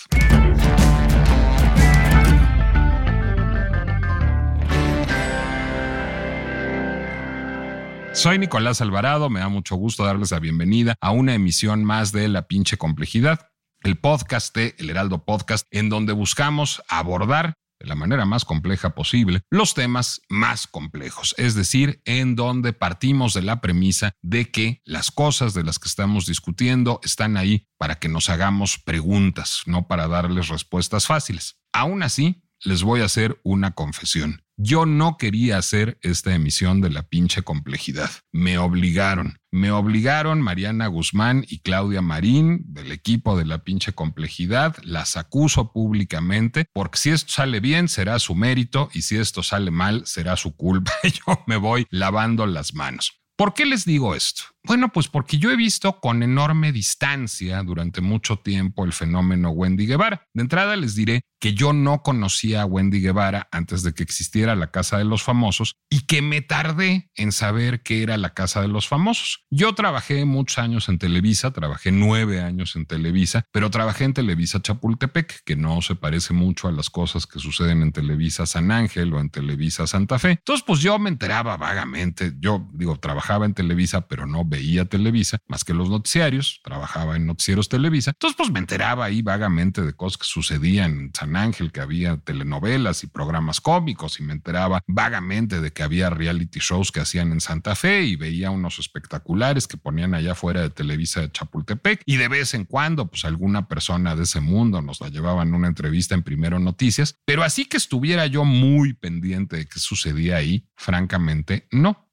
Soy 8.19 8.37
Nicolás 8.41 8.81
Alvarado, 8.81 9.31
me 9.31 9.39
da 9.39 9.49
mucho 9.49 9.77
gusto 9.77 10.05
darles 10.05 10.33
la 10.33 10.41
bienvenida 10.41 10.97
a 11.01 11.13
una 11.13 11.35
emisión 11.35 11.85
más 11.85 12.11
de 12.11 12.27
La 12.27 12.49
pinche 12.49 12.77
complejidad, 12.77 13.53
el 13.85 13.97
podcast 13.97 14.53
de 14.57 14.75
El 14.79 14.91
Heraldo 14.91 15.25
Podcast, 15.25 15.69
en 15.71 15.89
donde 15.89 16.15
buscamos 16.15 16.83
abordar 16.89 17.55
de 17.79 17.87
la 17.87 17.95
manera 17.95 18.25
más 18.25 18.45
compleja 18.45 18.97
posible 18.97 19.43
los 19.51 19.75
temas 19.75 20.21
más 20.29 20.67
complejos, 20.67 21.37
es 21.39 21.55
decir, 21.55 22.03
en 22.07 22.35
donde 22.35 22.73
partimos 22.73 23.35
de 23.35 23.43
la 23.43 23.61
premisa 23.61 24.11
de 24.21 24.51
que 24.51 24.83
las 24.85 25.13
cosas 25.13 25.55
de 25.55 25.63
las 25.63 25.79
que 25.79 25.89
estamos 25.89 26.27
discutiendo 26.27 26.99
están 27.05 27.37
ahí 27.37 27.69
para 27.79 28.01
que 28.01 28.09
nos 28.09 28.31
hagamos 28.31 28.81
preguntas, 28.81 29.63
no 29.67 29.87
para 29.87 30.09
darles 30.09 30.49
respuestas 30.49 31.07
fáciles. 31.07 31.61
Aún 31.73 32.03
así, 32.03 32.43
les 32.65 32.83
voy 32.83 33.01
a 33.01 33.05
hacer 33.05 33.41
una 33.45 33.77
confesión. 33.77 34.43
Yo 34.61 34.87
no 34.87 35.19
quería 35.19 35.57
hacer 35.57 36.01
esta 36.03 36.35
emisión 36.35 36.81
de 36.81 36.91
la 36.91 37.05
pinche 37.05 37.43
complejidad. 37.43 38.11
Me 38.33 38.59
obligaron. 38.59 39.39
Me 39.53 39.71
obligaron 39.71 40.41
Mariana 40.41 40.89
Guzmán 40.89 41.45
y 41.49 41.61
Claudia 41.61 42.03
Marín 42.03 42.65
del 42.67 42.91
equipo 42.91 43.39
de 43.39 43.45
la 43.45 43.63
pinche 43.63 43.93
complejidad. 43.93 44.75
Las 44.83 45.17
acuso 45.17 45.71
públicamente 45.71 46.67
porque 46.73 46.99
si 46.99 47.11
esto 47.11 47.33
sale 47.33 47.61
bien 47.61 47.87
será 47.87 48.19
su 48.19 48.35
mérito 48.35 48.91
y 48.93 49.03
si 49.03 49.17
esto 49.17 49.45
sale 49.45 49.71
mal 49.71 50.03
será 50.07 50.37
su 50.37 50.57
culpa. 50.57 50.93
Yo 51.05 51.41
me 51.47 51.57
voy 51.57 51.87
lavando 51.91 52.45
las 52.45 52.75
manos. 52.75 53.13
¿Por 53.37 53.55
qué 53.55 53.65
les 53.65 53.85
digo 53.85 54.17
esto? 54.17 54.43
Bueno, 54.69 54.93
pues 54.93 55.09
porque 55.09 55.39
yo 55.39 55.51
he 55.51 55.57
visto 55.57 55.99
con 55.99 56.23
enorme 56.23 56.73
distancia 56.73 57.63
durante 57.63 58.03
mucho 58.03 58.37
tiempo 58.37 58.85
el 58.85 58.93
fenómeno 58.93 59.49
Wendy 59.49 59.87
Guevara. 59.87 60.29
De 60.35 60.43
entrada 60.43 60.77
les 60.77 60.95
diré 60.95 61.23
que 61.41 61.55
yo 61.55 61.73
no 61.73 62.03
conocía 62.03 62.63
a 62.63 62.67
Wendy 62.67 63.01
Guevara 63.01 63.49
antes 63.53 63.83
de 63.83 63.95
que 63.95 64.03
existiera 64.03 64.57
la 64.57 64.71
Casa 64.71 64.99
de 64.99 65.05
los 65.05 65.23
Famosos 65.23 65.77
y 65.89 66.01
que 66.01 66.21
me 66.21 66.43
tardé 66.43 67.11
en 67.15 67.33
saber 67.33 67.83
qué 67.83 68.03
era 68.03 68.17
la 68.17 68.35
Casa 68.35 68.61
de 68.61 68.69
los 68.69 68.89
Famosos. 68.89 69.45
Yo 69.51 69.75
trabajé 69.75 70.25
muchos 70.25 70.59
años 70.59 70.89
en 70.89 70.99
Televisa, 70.99 71.53
trabajé 71.53 71.93
nueve 71.93 72.41
años 72.41 72.77
en 72.77 72.87
Televisa, 72.87 73.45
pero 73.53 73.71
trabajé 73.71 74.05
en 74.05 74.15
Televisa 74.15 74.61
Chapultepec, 74.61 75.45
que 75.45 75.57
no 75.57 75.81
se 75.81 75.95
parece 75.95 76.35
mucho 76.35 76.69
a 76.69 76.73
las 76.73 76.91
cosas 76.91 77.27
que 77.27 77.39
suceden 77.39 77.83
en 77.83 77.93
Televisa 77.93 78.47
San 78.47 78.71
Ángel 78.71 79.13
o 79.15 79.21
en 79.21 79.31
Televisa 79.31 79.87
Santa 79.87 80.19
Fe. 80.19 80.33
Entonces, 80.33 80.65
pues 80.67 80.81
yo 80.81 80.99
me 80.99 81.09
enteraba 81.09 81.57
vagamente, 81.57 82.35
yo 82.39 82.69
digo, 82.75 82.97
trabajaba 82.97 83.47
en 83.47 83.55
Televisa, 83.55 84.09
pero 84.09 84.27
no 84.27 84.45
veía 84.59 84.85
Televisa, 84.85 85.39
más 85.47 85.63
que 85.63 85.73
los 85.73 85.89
noticiarios, 85.89 86.61
trabajaba 86.65 87.17
en 87.17 87.27
noticieros 87.27 87.69
Televisa. 87.69 88.11
Entonces, 88.11 88.37
pues 88.37 88.51
me 88.51 88.59
enteraba 88.59 89.05
ahí 89.05 89.23
vagamente 89.23 89.83
de 89.83 89.93
cosas 89.93 90.19
que 90.19 90.25
sucedían 90.25 90.99
en 90.99 91.11
San 91.15 91.37
Ángel, 91.37 91.71
que 91.71 91.81
había 91.81 92.17
telenovelas 92.17 93.05
y 93.05 93.07
programas 93.07 93.61
cómicos, 93.61 94.19
y 94.19 94.25
me 94.25 94.33
enteraba 94.33 94.83
vagamente 94.89 95.61
de 95.61 95.73
que 95.73 95.85
había 95.85 96.11
reality 96.11 96.59
shows 96.59 96.91
que 96.91 97.01
hacían 97.01 97.31
en 97.31 97.41
Santa 97.41 97.77
Fe 97.77 98.03
y 98.03 98.17
veía 98.17 98.51
unos 98.51 98.81
espectaculares 98.81 99.69
que 99.69 99.77
ponían 99.77 100.15
allá 100.15 100.35
fuera 100.35 100.63
de 100.63 100.71
Televisa 100.71 101.21
de 101.21 101.31
Chapultepec. 101.31 102.03
Y 102.05 102.17
de 102.17 102.27
vez 102.27 102.55
en 102.55 102.65
cuando, 102.65 103.07
pues 103.09 103.25
alguna 103.25 103.69
persona 103.69 104.17
de 104.17 104.25
ese 104.25 104.41
mundo 104.41 104.83
nos 104.83 105.01
la 105.01 105.09
llevaban 105.09 105.55
una 105.55 105.69
entrevista 105.69 106.17
en 106.17 106.25
Primero 106.25 106.59
Noticias. 106.59 107.17
Pero 107.25 107.45
así 107.45 107.65
que 107.65 107.77
estuviera 107.77 108.27
yo 108.27 108.45
muy 108.45 108.95
pendiente 108.95 109.57
de 109.57 109.69
qué 109.69 109.79
sucedía 109.79 110.37
ahí, 110.37 110.67
francamente, 110.75 111.69
no 111.71 112.08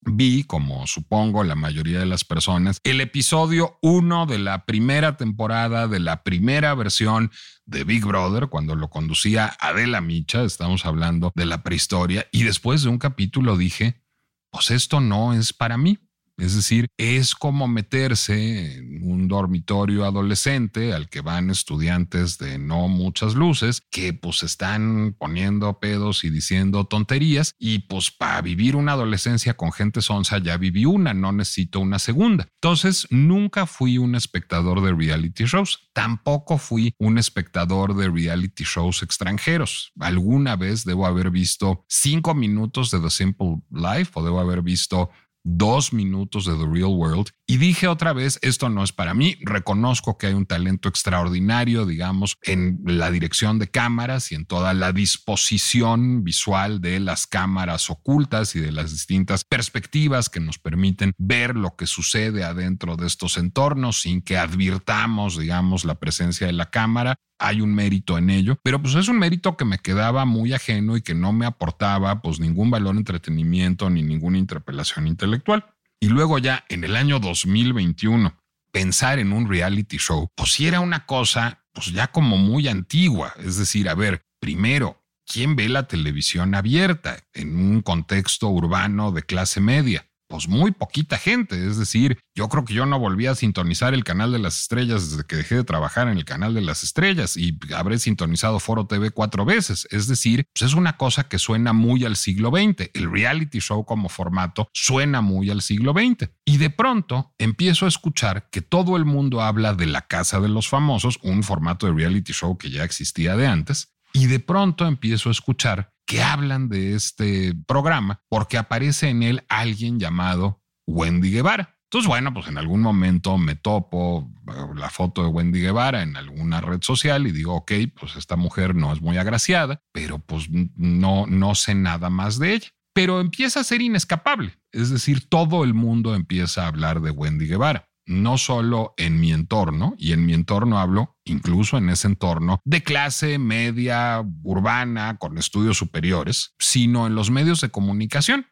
vi, 0.00 0.44
como 0.44 0.86
supongo 0.86 1.44
la 1.44 1.54
mayoría 1.54 1.98
de 1.98 2.06
las 2.06 2.24
personas, 2.24 2.80
el 2.84 3.00
episodio 3.00 3.78
1 3.82 4.26
de 4.26 4.38
la 4.38 4.64
primera 4.64 5.16
temporada 5.16 5.88
de 5.88 6.00
la 6.00 6.22
primera 6.22 6.74
versión 6.74 7.30
de 7.66 7.84
Big 7.84 8.04
Brother, 8.04 8.48
cuando 8.48 8.74
lo 8.76 8.88
conducía 8.88 9.56
Adela 9.60 10.00
Micha, 10.00 10.42
estamos 10.42 10.86
hablando 10.86 11.32
de 11.34 11.46
la 11.46 11.62
prehistoria, 11.62 12.26
y 12.32 12.44
después 12.44 12.82
de 12.82 12.88
un 12.88 12.98
capítulo 12.98 13.56
dije, 13.56 14.02
pues 14.50 14.70
esto 14.70 15.00
no 15.00 15.34
es 15.34 15.52
para 15.52 15.76
mí. 15.76 15.98
Es 16.38 16.54
decir, 16.54 16.86
es 16.96 17.34
como 17.34 17.66
meterse 17.66 18.76
en 18.76 19.02
un 19.02 19.26
dormitorio 19.26 20.04
adolescente 20.04 20.94
al 20.94 21.08
que 21.08 21.20
van 21.20 21.50
estudiantes 21.50 22.38
de 22.38 22.58
no 22.58 22.86
muchas 22.86 23.34
luces 23.34 23.82
que 23.90 24.12
pues 24.12 24.44
están 24.44 25.16
poniendo 25.18 25.80
pedos 25.80 26.22
y 26.22 26.30
diciendo 26.30 26.84
tonterías 26.84 27.54
y 27.58 27.80
pues 27.80 28.12
para 28.12 28.40
vivir 28.40 28.76
una 28.76 28.92
adolescencia 28.92 29.54
con 29.54 29.72
gente 29.72 30.00
sonsa 30.00 30.38
ya 30.38 30.56
viví 30.56 30.84
una, 30.84 31.12
no 31.12 31.32
necesito 31.32 31.80
una 31.80 31.98
segunda. 31.98 32.46
Entonces, 32.62 33.08
nunca 33.10 33.66
fui 33.66 33.98
un 33.98 34.14
espectador 34.14 34.80
de 34.80 34.94
reality 34.94 35.44
shows, 35.44 35.90
tampoco 35.92 36.58
fui 36.58 36.94
un 36.98 37.18
espectador 37.18 37.96
de 37.96 38.08
reality 38.08 38.62
shows 38.64 39.02
extranjeros. 39.02 39.92
Alguna 39.98 40.54
vez 40.54 40.84
debo 40.84 41.06
haber 41.06 41.30
visto 41.30 41.84
cinco 41.88 42.34
minutos 42.34 42.92
de 42.92 43.00
The 43.00 43.10
Simple 43.10 43.62
Life 43.70 44.12
o 44.14 44.22
debo 44.22 44.38
haber 44.38 44.62
visto 44.62 45.10
dos 45.50 45.92
minutos 45.92 46.44
de 46.44 46.52
The 46.52 46.66
Real 46.70 46.90
World 46.90 47.30
y 47.50 47.56
dije 47.56 47.88
otra 47.88 48.12
vez, 48.12 48.38
esto 48.42 48.68
no 48.68 48.84
es 48.84 48.92
para 48.92 49.14
mí, 49.14 49.36
reconozco 49.40 50.18
que 50.18 50.26
hay 50.26 50.34
un 50.34 50.44
talento 50.44 50.90
extraordinario, 50.90 51.86
digamos, 51.86 52.36
en 52.42 52.78
la 52.84 53.10
dirección 53.10 53.58
de 53.58 53.68
cámaras 53.68 54.30
y 54.32 54.34
en 54.34 54.44
toda 54.44 54.74
la 54.74 54.92
disposición 54.92 56.24
visual 56.24 56.82
de 56.82 57.00
las 57.00 57.26
cámaras 57.26 57.88
ocultas 57.88 58.54
y 58.54 58.60
de 58.60 58.70
las 58.70 58.90
distintas 58.90 59.44
perspectivas 59.44 60.28
que 60.28 60.40
nos 60.40 60.58
permiten 60.58 61.14
ver 61.16 61.56
lo 61.56 61.74
que 61.74 61.86
sucede 61.86 62.44
adentro 62.44 62.96
de 62.96 63.06
estos 63.06 63.38
entornos 63.38 64.02
sin 64.02 64.20
que 64.20 64.36
advirtamos, 64.36 65.38
digamos, 65.38 65.86
la 65.86 65.94
presencia 65.94 66.46
de 66.46 66.52
la 66.52 66.68
cámara 66.68 67.16
hay 67.38 67.60
un 67.60 67.74
mérito 67.74 68.18
en 68.18 68.30
ello, 68.30 68.58
pero 68.62 68.82
pues 68.82 68.94
es 68.94 69.08
un 69.08 69.18
mérito 69.18 69.56
que 69.56 69.64
me 69.64 69.78
quedaba 69.78 70.24
muy 70.24 70.52
ajeno 70.52 70.96
y 70.96 71.02
que 71.02 71.14
no 71.14 71.32
me 71.32 71.46
aportaba 71.46 72.20
pues 72.20 72.40
ningún 72.40 72.70
valor 72.70 72.96
entretenimiento 72.96 73.88
ni 73.88 74.02
ninguna 74.02 74.38
interpelación 74.38 75.06
intelectual. 75.06 75.64
Y 76.00 76.08
luego 76.08 76.38
ya 76.38 76.64
en 76.68 76.84
el 76.84 76.96
año 76.96 77.18
2021 77.18 78.36
pensar 78.70 79.18
en 79.18 79.32
un 79.32 79.48
reality 79.48 79.98
show, 79.98 80.30
pues 80.34 80.60
era 80.60 80.80
una 80.80 81.06
cosa 81.06 81.64
pues 81.72 81.92
ya 81.92 82.08
como 82.08 82.38
muy 82.38 82.68
antigua, 82.68 83.34
es 83.38 83.56
decir, 83.56 83.88
a 83.88 83.94
ver, 83.94 84.26
primero, 84.40 85.04
¿quién 85.26 85.54
ve 85.54 85.68
la 85.68 85.86
televisión 85.86 86.54
abierta 86.54 87.18
en 87.32 87.56
un 87.56 87.82
contexto 87.82 88.48
urbano 88.48 89.12
de 89.12 89.22
clase 89.22 89.60
media? 89.60 90.08
Pues 90.28 90.48
muy 90.48 90.70
poquita 90.70 91.18
gente. 91.18 91.66
Es 91.66 91.78
decir, 91.78 92.18
yo 92.34 92.48
creo 92.48 92.64
que 92.64 92.74
yo 92.74 92.86
no 92.86 92.98
volví 92.98 93.26
a 93.26 93.34
sintonizar 93.34 93.94
el 93.94 94.04
canal 94.04 94.30
de 94.30 94.38
las 94.38 94.60
estrellas 94.60 95.10
desde 95.10 95.24
que 95.24 95.36
dejé 95.36 95.56
de 95.56 95.64
trabajar 95.64 96.08
en 96.08 96.18
el 96.18 96.24
canal 96.24 96.54
de 96.54 96.60
las 96.60 96.84
estrellas 96.84 97.36
y 97.36 97.58
habré 97.74 97.98
sintonizado 97.98 98.60
Foro 98.60 98.86
TV 98.86 99.10
cuatro 99.10 99.44
veces. 99.44 99.88
Es 99.90 100.06
decir, 100.06 100.44
pues 100.52 100.70
es 100.70 100.74
una 100.76 100.96
cosa 100.96 101.28
que 101.28 101.38
suena 101.38 101.72
muy 101.72 102.04
al 102.04 102.16
siglo 102.16 102.50
XX. 102.50 102.90
El 102.94 103.10
reality 103.10 103.58
show 103.60 103.84
como 103.84 104.08
formato 104.08 104.68
suena 104.72 105.20
muy 105.20 105.50
al 105.50 105.62
siglo 105.62 105.92
XX. 105.92 106.30
Y 106.44 106.58
de 106.58 106.70
pronto 106.70 107.32
empiezo 107.38 107.86
a 107.86 107.88
escuchar 107.88 108.48
que 108.50 108.60
todo 108.60 108.96
el 108.96 109.04
mundo 109.04 109.40
habla 109.40 109.74
de 109.74 109.86
la 109.86 110.02
Casa 110.02 110.40
de 110.40 110.48
los 110.48 110.68
Famosos, 110.68 111.18
un 111.22 111.42
formato 111.42 111.86
de 111.86 111.92
reality 111.92 112.32
show 112.32 112.58
que 112.58 112.70
ya 112.70 112.84
existía 112.84 113.36
de 113.36 113.46
antes. 113.46 113.94
Y 114.12 114.26
de 114.26 114.40
pronto 114.40 114.86
empiezo 114.86 115.28
a 115.28 115.32
escuchar 115.32 115.92
que 116.08 116.22
hablan 116.22 116.70
de 116.70 116.94
este 116.94 117.54
programa 117.66 118.22
porque 118.30 118.56
aparece 118.56 119.10
en 119.10 119.22
él 119.22 119.44
alguien 119.50 120.00
llamado 120.00 120.64
Wendy 120.86 121.30
Guevara. 121.30 121.76
Entonces, 121.84 122.08
bueno, 122.08 122.32
pues 122.32 122.48
en 122.48 122.56
algún 122.56 122.80
momento 122.80 123.36
me 123.36 123.56
topo 123.56 124.30
la 124.74 124.88
foto 124.88 125.22
de 125.22 125.28
Wendy 125.28 125.60
Guevara 125.60 126.02
en 126.02 126.16
alguna 126.16 126.62
red 126.62 126.80
social 126.82 127.26
y 127.26 127.32
digo, 127.32 127.54
ok, 127.54 127.72
pues 127.98 128.16
esta 128.16 128.36
mujer 128.36 128.74
no 128.74 128.90
es 128.92 129.02
muy 129.02 129.18
agraciada, 129.18 129.82
pero 129.92 130.18
pues 130.18 130.48
no, 130.50 131.26
no 131.26 131.54
sé 131.54 131.74
nada 131.74 132.08
más 132.08 132.38
de 132.38 132.54
ella. 132.54 132.68
Pero 132.94 133.20
empieza 133.20 133.60
a 133.60 133.64
ser 133.64 133.82
inescapable. 133.82 134.58
Es 134.72 134.88
decir, 134.88 135.28
todo 135.28 135.62
el 135.62 135.74
mundo 135.74 136.14
empieza 136.14 136.64
a 136.64 136.68
hablar 136.68 137.00
de 137.02 137.10
Wendy 137.10 137.46
Guevara 137.46 137.87
no 138.08 138.38
solo 138.38 138.94
en 138.96 139.20
mi 139.20 139.32
entorno, 139.32 139.94
y 139.98 140.12
en 140.12 140.24
mi 140.24 140.32
entorno 140.32 140.78
hablo 140.78 141.16
incluso 141.24 141.76
en 141.76 141.90
ese 141.90 142.08
entorno 142.08 142.60
de 142.64 142.82
clase 142.82 143.38
media, 143.38 144.24
urbana, 144.42 145.18
con 145.18 145.36
estudios 145.36 145.76
superiores, 145.76 146.54
sino 146.58 147.06
en 147.06 147.14
los 147.14 147.30
medios 147.30 147.60
de 147.60 147.70
comunicación. 147.70 148.46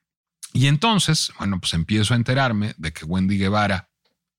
Y 0.52 0.66
entonces, 0.66 1.32
bueno, 1.38 1.58
pues 1.58 1.72
empiezo 1.74 2.14
a 2.14 2.18
enterarme 2.18 2.74
de 2.76 2.92
que 2.92 3.04
Wendy 3.04 3.38
Guevara 3.38 3.90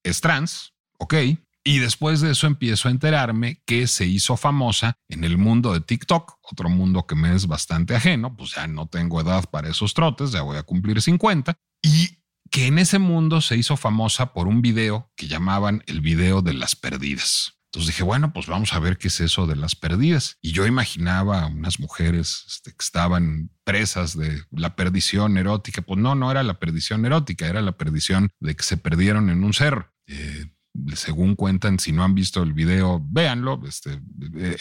es 0.04 0.22
trans, 0.22 0.74
ok, 1.00 1.16
y 1.64 1.80
después 1.80 2.22
de 2.22 2.32
eso 2.32 2.48
empiezo 2.48 2.88
a 2.88 2.92
enterarme 2.92 3.62
que 3.66 3.88
se 3.88 4.06
hizo 4.06 4.38
famosa 4.38 4.98
en 5.10 5.26
el 5.26 5.38
mundo 5.38 5.74
de 5.74 5.82
TikTok, 5.82 6.38
otro 6.50 6.70
mundo 6.70 7.06
que 7.06 7.16
me 7.16 7.36
es 7.36 7.46
bastante 7.46 7.94
ajeno, 7.94 8.38
pues 8.38 8.56
ya 8.56 8.68
no 8.68 8.88
tengo 8.88 9.20
edad 9.20 9.50
para 9.50 9.70
esos 9.70 9.94
trotes, 9.94 10.32
ya 10.32 10.44
voy 10.44 10.58
a 10.58 10.64
cumplir 10.64 11.02
50. 11.02 11.56
Y 11.82 12.17
que 12.58 12.66
en 12.66 12.80
ese 12.80 12.98
mundo 12.98 13.40
se 13.42 13.56
hizo 13.56 13.78
famosa 13.78 14.34
por 14.34 14.48
un 14.48 14.64
video 14.64 15.12
que 15.16 15.28
llamaban 15.28 15.84
el 15.86 16.02
video 16.02 16.42
de 16.42 16.56
las 16.56 16.76
perdidas. 16.76 17.60
Entonces 17.68 17.94
dije, 17.94 18.02
bueno, 18.02 18.34
pues 18.34 18.48
vamos 18.48 18.74
a 18.74 18.80
ver 18.80 18.98
qué 18.98 19.10
es 19.10 19.20
eso 19.20 19.46
de 19.46 19.56
las 19.56 19.76
perdidas. 19.76 20.40
Y 20.42 20.54
yo 20.54 20.66
imaginaba 20.66 21.44
a 21.44 21.48
unas 21.50 21.80
mujeres 21.80 22.46
este, 22.48 22.72
que 22.72 22.84
estaban 22.84 23.52
presas 23.64 24.18
de 24.18 24.42
la 24.50 24.76
perdición 24.76 25.38
erótica. 25.38 25.84
Pues 25.84 26.00
no, 26.00 26.16
no 26.16 26.32
era 26.32 26.42
la 26.42 26.58
perdición 26.58 27.06
erótica, 27.06 27.46
era 27.46 27.62
la 27.62 27.78
perdición 27.78 28.32
de 28.40 28.56
que 28.56 28.64
se 28.64 28.78
perdieron 28.78 29.30
en 29.30 29.44
un 29.44 29.54
cerro. 29.54 29.94
Eh, 30.08 30.48
según 30.96 31.36
cuentan, 31.36 31.78
si 31.78 31.92
no 31.92 32.04
han 32.04 32.16
visto 32.16 32.42
el 32.42 32.54
video, 32.54 33.06
véanlo, 33.08 33.62
este, 33.68 34.02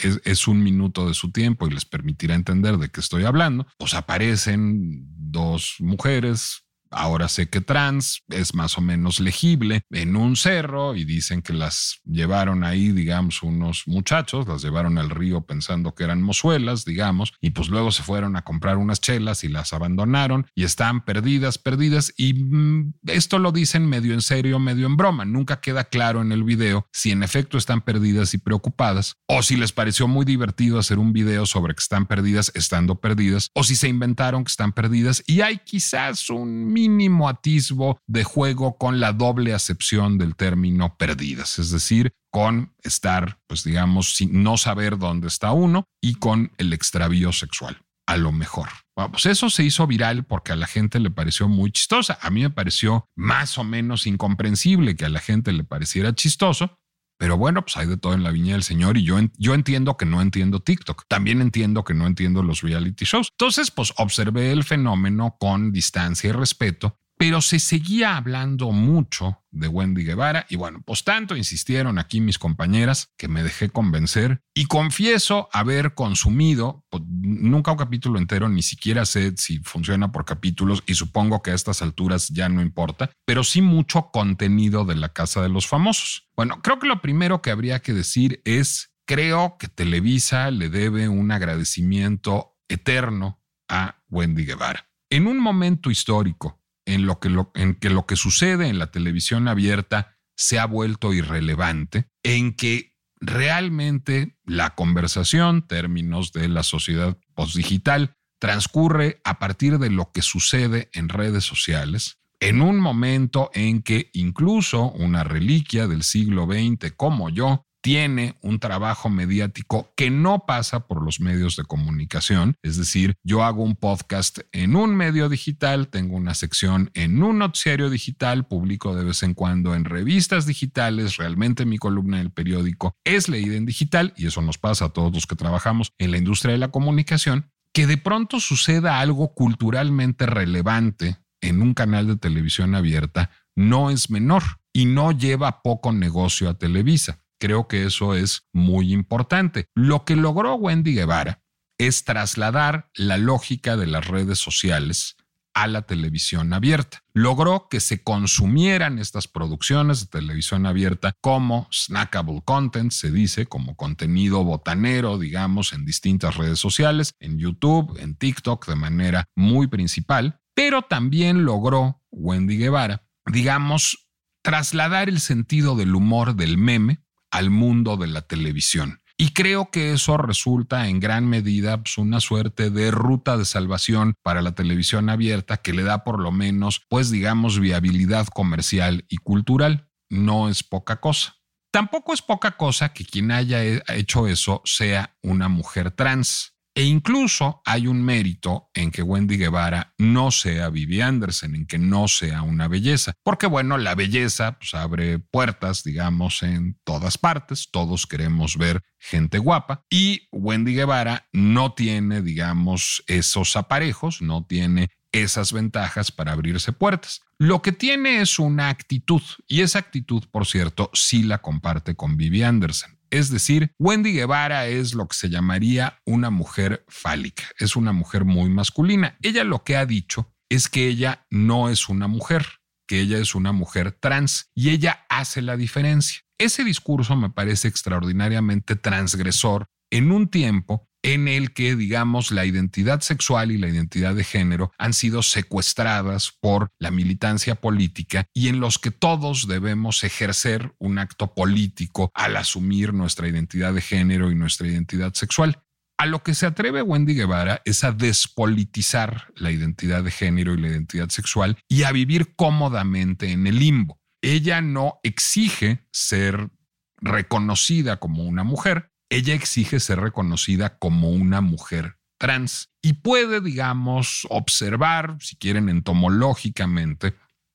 es, 0.02 0.20
es 0.22 0.48
un 0.48 0.62
minuto 0.62 1.08
de 1.08 1.14
su 1.14 1.32
tiempo 1.32 1.66
y 1.66 1.70
les 1.70 1.86
permitirá 1.86 2.34
entender 2.34 2.76
de 2.76 2.90
qué 2.90 3.00
estoy 3.00 3.24
hablando, 3.24 3.66
pues 3.78 3.94
aparecen 3.94 5.06
dos 5.16 5.76
mujeres 5.78 6.65
ahora 6.90 7.28
sé 7.28 7.48
que 7.48 7.60
trans 7.60 8.22
es 8.28 8.54
más 8.54 8.78
o 8.78 8.80
menos 8.80 9.20
legible 9.20 9.82
en 9.90 10.16
un 10.16 10.36
cerro 10.36 10.94
y 10.94 11.04
dicen 11.04 11.42
que 11.42 11.52
las 11.52 12.00
llevaron 12.04 12.64
ahí, 12.64 12.92
digamos, 12.92 13.42
unos 13.42 13.84
muchachos, 13.86 14.46
las 14.46 14.62
llevaron 14.62 14.98
al 14.98 15.10
río 15.10 15.42
pensando 15.42 15.94
que 15.94 16.04
eran 16.04 16.22
mozuelas, 16.22 16.84
digamos, 16.84 17.32
y 17.40 17.50
pues 17.50 17.68
luego 17.68 17.90
se 17.90 18.02
fueron 18.02 18.36
a 18.36 18.42
comprar 18.42 18.76
unas 18.76 19.00
chelas 19.00 19.44
y 19.44 19.48
las 19.48 19.72
abandonaron 19.72 20.46
y 20.54 20.64
están 20.64 21.04
perdidas, 21.04 21.58
perdidas 21.58 22.12
y 22.16 22.34
mm, 22.34 22.94
esto 23.06 23.38
lo 23.38 23.52
dicen 23.52 23.86
medio 23.86 24.14
en 24.14 24.22
serio, 24.22 24.58
medio 24.58 24.86
en 24.86 24.96
broma. 24.96 25.24
Nunca 25.24 25.60
queda 25.60 25.84
claro 25.84 26.22
en 26.22 26.32
el 26.32 26.44
video 26.44 26.86
si 26.92 27.10
en 27.10 27.22
efecto 27.22 27.58
están 27.58 27.80
perdidas 27.80 28.34
y 28.34 28.38
preocupadas 28.38 29.16
o 29.26 29.42
si 29.42 29.56
les 29.56 29.72
pareció 29.72 30.08
muy 30.08 30.24
divertido 30.24 30.78
hacer 30.78 30.98
un 30.98 31.12
video 31.12 31.46
sobre 31.46 31.74
que 31.74 31.80
están 31.80 32.06
perdidas 32.06 32.52
estando 32.54 33.00
perdidas 33.00 33.50
o 33.54 33.64
si 33.64 33.76
se 33.76 33.88
inventaron 33.88 34.44
que 34.44 34.50
están 34.50 34.72
perdidas 34.72 35.22
y 35.26 35.40
hay 35.40 35.58
quizás 35.58 36.30
un 36.30 36.72
mínimo 36.76 37.26
atisbo 37.26 37.98
de 38.06 38.22
juego 38.22 38.76
con 38.76 39.00
la 39.00 39.14
doble 39.14 39.54
acepción 39.54 40.18
del 40.18 40.36
término 40.36 40.98
perdidas, 40.98 41.58
es 41.58 41.70
decir, 41.70 42.12
con 42.30 42.74
estar, 42.82 43.38
pues 43.46 43.64
digamos, 43.64 44.14
sin 44.14 44.42
no 44.42 44.58
saber 44.58 44.98
dónde 44.98 45.28
está 45.28 45.52
uno 45.52 45.84
y 46.02 46.16
con 46.16 46.52
el 46.58 46.74
extravío 46.74 47.32
sexual, 47.32 47.80
a 48.06 48.18
lo 48.18 48.30
mejor. 48.30 48.68
Pues 49.10 49.24
eso 49.24 49.48
se 49.48 49.62
hizo 49.62 49.86
viral 49.86 50.24
porque 50.24 50.52
a 50.52 50.56
la 50.56 50.66
gente 50.66 51.00
le 51.00 51.10
pareció 51.10 51.48
muy 51.48 51.70
chistosa. 51.70 52.18
A 52.20 52.28
mí 52.28 52.42
me 52.42 52.50
pareció 52.50 53.06
más 53.16 53.56
o 53.56 53.64
menos 53.64 54.06
incomprensible 54.06 54.96
que 54.96 55.06
a 55.06 55.10
la 55.10 55.20
gente 55.20 55.52
le 55.52 55.64
pareciera 55.64 56.14
chistoso, 56.14 56.78
pero 57.18 57.36
bueno, 57.36 57.62
pues 57.62 57.76
hay 57.76 57.86
de 57.86 57.96
todo 57.96 58.14
en 58.14 58.22
la 58.22 58.30
viña 58.30 58.52
del 58.52 58.62
Señor 58.62 58.98
y 58.98 59.04
yo, 59.04 59.18
yo 59.38 59.54
entiendo 59.54 59.96
que 59.96 60.04
no 60.04 60.20
entiendo 60.20 60.60
TikTok. 60.60 61.04
También 61.08 61.40
entiendo 61.40 61.84
que 61.84 61.94
no 61.94 62.06
entiendo 62.06 62.42
los 62.42 62.60
reality 62.60 63.04
shows. 63.04 63.28
Entonces, 63.32 63.70
pues 63.70 63.94
observé 63.96 64.52
el 64.52 64.64
fenómeno 64.64 65.36
con 65.38 65.72
distancia 65.72 66.28
y 66.28 66.32
respeto, 66.32 66.98
pero 67.18 67.40
se 67.40 67.58
seguía 67.58 68.16
hablando 68.16 68.72
mucho 68.72 69.42
de 69.50 69.68
Wendy 69.68 70.04
Guevara 70.04 70.46
y 70.50 70.56
bueno, 70.56 70.82
pues 70.84 71.02
tanto 71.02 71.34
insistieron 71.36 71.98
aquí 71.98 72.20
mis 72.20 72.38
compañeras 72.38 73.08
que 73.16 73.28
me 73.28 73.42
dejé 73.42 73.70
convencer 73.70 74.42
y 74.54 74.66
confieso 74.66 75.48
haber 75.52 75.94
consumido, 75.94 76.84
pues, 76.90 77.02
nunca 77.06 77.72
un 77.72 77.78
capítulo 77.78 78.18
entero, 78.18 78.48
ni 78.48 78.62
siquiera 78.62 79.06
sé 79.06 79.34
si 79.36 79.60
funciona 79.60 80.12
por 80.12 80.24
capítulos 80.24 80.82
y 80.86 80.94
supongo 80.94 81.42
que 81.42 81.52
a 81.52 81.54
estas 81.54 81.80
alturas 81.80 82.28
ya 82.28 82.48
no 82.48 82.60
importa, 82.60 83.10
pero 83.24 83.44
sí 83.44 83.62
mucho 83.62 84.10
contenido 84.12 84.84
de 84.84 84.96
la 84.96 85.08
Casa 85.10 85.40
de 85.40 85.48
los 85.48 85.66
Famosos. 85.66 86.28
Bueno, 86.36 86.60
creo 86.62 86.78
que 86.78 86.86
lo 86.86 87.00
primero 87.00 87.40
que 87.40 87.50
habría 87.50 87.80
que 87.80 87.94
decir 87.94 88.42
es, 88.44 88.92
creo 89.06 89.56
que 89.58 89.68
Televisa 89.68 90.50
le 90.50 90.68
debe 90.68 91.08
un 91.08 91.30
agradecimiento 91.30 92.56
eterno 92.68 93.40
a 93.68 94.02
Wendy 94.10 94.44
Guevara. 94.44 94.88
En 95.08 95.26
un 95.26 95.38
momento 95.38 95.90
histórico 95.90 96.60
en, 96.86 97.06
lo 97.06 97.20
que 97.20 97.28
en 97.54 97.74
que 97.74 97.90
lo 97.90 98.06
que 98.06 98.16
sucede 98.16 98.68
en 98.68 98.78
la 98.78 98.90
televisión 98.90 99.48
abierta 99.48 100.16
se 100.36 100.58
ha 100.58 100.66
vuelto 100.66 101.12
irrelevante, 101.12 102.08
en 102.22 102.54
que 102.54 102.94
realmente 103.20 104.36
la 104.44 104.74
conversación, 104.74 105.66
términos 105.66 106.32
de 106.32 106.48
la 106.48 106.62
sociedad 106.62 107.18
postdigital, 107.34 108.14
transcurre 108.38 109.20
a 109.24 109.38
partir 109.38 109.78
de 109.78 109.90
lo 109.90 110.12
que 110.12 110.22
sucede 110.22 110.90
en 110.92 111.08
redes 111.08 111.44
sociales, 111.44 112.18
en 112.38 112.60
un 112.60 112.78
momento 112.78 113.50
en 113.54 113.82
que 113.82 114.10
incluso 114.12 114.90
una 114.90 115.24
reliquia 115.24 115.86
del 115.86 116.02
siglo 116.02 116.46
XX 116.46 116.92
como 116.96 117.30
yo 117.30 117.64
tiene 117.86 118.34
un 118.42 118.58
trabajo 118.58 119.08
mediático 119.10 119.92
que 119.94 120.10
no 120.10 120.44
pasa 120.44 120.88
por 120.88 121.04
los 121.04 121.20
medios 121.20 121.54
de 121.54 121.62
comunicación. 121.62 122.56
Es 122.64 122.76
decir, 122.76 123.14
yo 123.22 123.44
hago 123.44 123.62
un 123.62 123.76
podcast 123.76 124.40
en 124.50 124.74
un 124.74 124.96
medio 124.96 125.28
digital, 125.28 125.86
tengo 125.86 126.16
una 126.16 126.34
sección 126.34 126.90
en 126.94 127.22
un 127.22 127.38
noticiario 127.38 127.88
digital, 127.88 128.48
publico 128.48 128.96
de 128.96 129.04
vez 129.04 129.22
en 129.22 129.34
cuando 129.34 129.76
en 129.76 129.84
revistas 129.84 130.46
digitales, 130.46 131.16
realmente 131.16 131.64
mi 131.64 131.78
columna 131.78 132.16
en 132.16 132.22
el 132.22 132.32
periódico 132.32 132.96
es 133.04 133.28
leída 133.28 133.54
en 133.54 133.66
digital 133.66 134.12
y 134.16 134.26
eso 134.26 134.42
nos 134.42 134.58
pasa 134.58 134.86
a 134.86 134.88
todos 134.88 135.14
los 135.14 135.28
que 135.28 135.36
trabajamos 135.36 135.92
en 135.98 136.10
la 136.10 136.18
industria 136.18 136.54
de 136.54 136.58
la 136.58 136.72
comunicación, 136.72 137.52
que 137.72 137.86
de 137.86 137.98
pronto 137.98 138.40
suceda 138.40 138.98
algo 138.98 139.32
culturalmente 139.32 140.26
relevante 140.26 141.18
en 141.40 141.62
un 141.62 141.72
canal 141.72 142.08
de 142.08 142.16
televisión 142.16 142.74
abierta 142.74 143.30
no 143.54 143.90
es 143.90 144.10
menor 144.10 144.42
y 144.72 144.86
no 144.86 145.12
lleva 145.12 145.62
poco 145.62 145.92
negocio 145.92 146.48
a 146.48 146.54
Televisa. 146.54 147.20
Creo 147.38 147.68
que 147.68 147.84
eso 147.84 148.14
es 148.14 148.46
muy 148.52 148.92
importante. 148.92 149.66
Lo 149.74 150.04
que 150.04 150.16
logró 150.16 150.54
Wendy 150.54 150.94
Guevara 150.94 151.42
es 151.78 152.04
trasladar 152.04 152.90
la 152.94 153.18
lógica 153.18 153.76
de 153.76 153.86
las 153.86 154.06
redes 154.06 154.38
sociales 154.38 155.16
a 155.56 155.66
la 155.66 155.82
televisión 155.82 156.52
abierta. 156.52 157.02
Logró 157.14 157.68
que 157.70 157.80
se 157.80 158.02
consumieran 158.02 158.98
estas 158.98 159.26
producciones 159.26 160.00
de 160.00 160.20
televisión 160.20 160.66
abierta 160.66 161.14
como 161.22 161.66
snackable 161.72 162.42
content, 162.44 162.92
se 162.92 163.10
dice, 163.10 163.46
como 163.46 163.74
contenido 163.74 164.44
botanero, 164.44 165.18
digamos, 165.18 165.72
en 165.72 165.86
distintas 165.86 166.36
redes 166.36 166.58
sociales, 166.58 167.14
en 167.20 167.38
YouTube, 167.38 167.98
en 167.98 168.16
TikTok, 168.16 168.66
de 168.66 168.76
manera 168.76 169.24
muy 169.34 169.66
principal, 169.66 170.40
pero 170.54 170.82
también 170.82 171.46
logró 171.46 172.02
Wendy 172.10 172.58
Guevara, 172.58 173.06
digamos, 173.24 174.08
trasladar 174.42 175.08
el 175.08 175.20
sentido 175.20 175.74
del 175.74 175.94
humor 175.94 176.36
del 176.36 176.58
meme 176.58 177.00
al 177.30 177.50
mundo 177.50 177.96
de 177.96 178.08
la 178.08 178.22
televisión. 178.22 179.00
Y 179.18 179.30
creo 179.30 179.70
que 179.70 179.92
eso 179.92 180.18
resulta 180.18 180.88
en 180.88 181.00
gran 181.00 181.26
medida 181.26 181.82
pues, 181.82 181.96
una 181.96 182.20
suerte 182.20 182.70
de 182.70 182.90
ruta 182.90 183.38
de 183.38 183.46
salvación 183.46 184.14
para 184.22 184.42
la 184.42 184.54
televisión 184.54 185.08
abierta 185.08 185.56
que 185.56 185.72
le 185.72 185.84
da 185.84 186.04
por 186.04 186.20
lo 186.20 186.32
menos, 186.32 186.82
pues 186.88 187.10
digamos, 187.10 187.58
viabilidad 187.58 188.26
comercial 188.26 189.06
y 189.08 189.16
cultural. 189.16 189.88
No 190.10 190.50
es 190.50 190.62
poca 190.62 191.00
cosa. 191.00 191.36
Tampoco 191.72 192.12
es 192.12 192.20
poca 192.20 192.52
cosa 192.52 192.92
que 192.92 193.06
quien 193.06 193.30
haya 193.30 193.62
hecho 193.62 194.26
eso 194.26 194.60
sea 194.64 195.16
una 195.22 195.48
mujer 195.48 195.90
trans. 195.90 196.55
E 196.76 196.84
incluso 196.84 197.62
hay 197.64 197.86
un 197.86 198.02
mérito 198.02 198.68
en 198.74 198.90
que 198.90 199.00
Wendy 199.00 199.38
Guevara 199.38 199.94
no 199.96 200.30
sea 200.30 200.68
Vivi 200.68 201.00
Anderson, 201.00 201.54
en 201.54 201.66
que 201.66 201.78
no 201.78 202.06
sea 202.06 202.42
una 202.42 202.68
belleza. 202.68 203.14
Porque 203.24 203.46
bueno, 203.46 203.78
la 203.78 203.94
belleza 203.94 204.58
pues, 204.58 204.74
abre 204.74 205.18
puertas, 205.18 205.84
digamos, 205.84 206.42
en 206.42 206.78
todas 206.84 207.16
partes. 207.16 207.70
Todos 207.72 208.06
queremos 208.06 208.58
ver 208.58 208.82
gente 208.98 209.38
guapa. 209.38 209.84
Y 209.88 210.28
Wendy 210.32 210.74
Guevara 210.74 211.26
no 211.32 211.72
tiene, 211.72 212.20
digamos, 212.20 213.02
esos 213.06 213.56
aparejos, 213.56 214.20
no 214.20 214.44
tiene 214.44 214.90
esas 215.12 215.54
ventajas 215.54 216.12
para 216.12 216.32
abrirse 216.32 216.72
puertas. 216.72 217.22
Lo 217.38 217.62
que 217.62 217.72
tiene 217.72 218.20
es 218.20 218.38
una 218.38 218.68
actitud, 218.68 219.22
y 219.46 219.62
esa 219.62 219.78
actitud, 219.78 220.24
por 220.30 220.44
cierto, 220.44 220.90
sí 220.92 221.22
la 221.22 221.38
comparte 221.38 221.94
con 221.94 222.18
Vivi 222.18 222.42
Anderson. 222.42 222.95
Es 223.10 223.30
decir, 223.30 223.72
Wendy 223.78 224.12
Guevara 224.12 224.66
es 224.66 224.94
lo 224.94 225.06
que 225.08 225.16
se 225.16 225.28
llamaría 225.28 226.00
una 226.04 226.30
mujer 226.30 226.84
fálica, 226.88 227.44
es 227.58 227.76
una 227.76 227.92
mujer 227.92 228.24
muy 228.24 228.50
masculina. 228.50 229.16
Ella 229.22 229.44
lo 229.44 229.64
que 229.64 229.76
ha 229.76 229.86
dicho 229.86 230.32
es 230.48 230.68
que 230.68 230.86
ella 230.88 231.26
no 231.30 231.68
es 231.68 231.88
una 231.88 232.08
mujer, 232.08 232.46
que 232.86 233.00
ella 233.00 233.18
es 233.18 233.34
una 233.34 233.52
mujer 233.52 233.92
trans 233.92 234.50
y 234.54 234.70
ella 234.70 235.04
hace 235.08 235.42
la 235.42 235.56
diferencia. 235.56 236.20
Ese 236.38 236.64
discurso 236.64 237.16
me 237.16 237.30
parece 237.30 237.68
extraordinariamente 237.68 238.76
transgresor 238.76 239.66
en 239.90 240.12
un 240.12 240.28
tiempo 240.28 240.88
en 241.06 241.28
el 241.28 241.52
que, 241.52 241.76
digamos, 241.76 242.32
la 242.32 242.44
identidad 242.44 243.00
sexual 243.00 243.52
y 243.52 243.58
la 243.58 243.68
identidad 243.68 244.16
de 244.16 244.24
género 244.24 244.72
han 244.76 244.92
sido 244.92 245.22
secuestradas 245.22 246.32
por 246.40 246.72
la 246.80 246.90
militancia 246.90 247.54
política 247.54 248.26
y 248.34 248.48
en 248.48 248.58
los 248.58 248.80
que 248.80 248.90
todos 248.90 249.46
debemos 249.46 250.02
ejercer 250.02 250.74
un 250.78 250.98
acto 250.98 251.32
político 251.32 252.10
al 252.12 252.36
asumir 252.36 252.92
nuestra 252.92 253.28
identidad 253.28 253.72
de 253.72 253.82
género 253.82 254.32
y 254.32 254.34
nuestra 254.34 254.66
identidad 254.66 255.14
sexual. 255.14 255.62
A 255.96 256.06
lo 256.06 256.24
que 256.24 256.34
se 256.34 256.44
atreve 256.44 256.82
Wendy 256.82 257.14
Guevara 257.14 257.62
es 257.64 257.84
a 257.84 257.92
despolitizar 257.92 259.28
la 259.36 259.52
identidad 259.52 260.02
de 260.02 260.10
género 260.10 260.54
y 260.54 260.60
la 260.60 260.68
identidad 260.68 261.08
sexual 261.10 261.56
y 261.68 261.84
a 261.84 261.92
vivir 261.92 262.34
cómodamente 262.34 263.30
en 263.30 263.46
el 263.46 263.60
limbo. 263.60 264.00
Ella 264.22 264.60
no 264.60 264.98
exige 265.04 265.86
ser 265.92 266.50
reconocida 266.96 267.98
como 267.98 268.24
una 268.24 268.42
mujer, 268.42 268.90
ella 269.10 269.34
exige 269.34 269.80
ser 269.80 270.00
reconocida 270.00 270.78
como 270.78 271.10
una 271.10 271.40
mujer 271.40 271.96
trans 272.18 272.70
y 272.82 272.94
puede, 272.94 273.40
digamos, 273.40 274.26
observar, 274.30 275.16
si 275.20 275.36
quieren, 275.36 275.68
entomológicamente, 275.68 277.14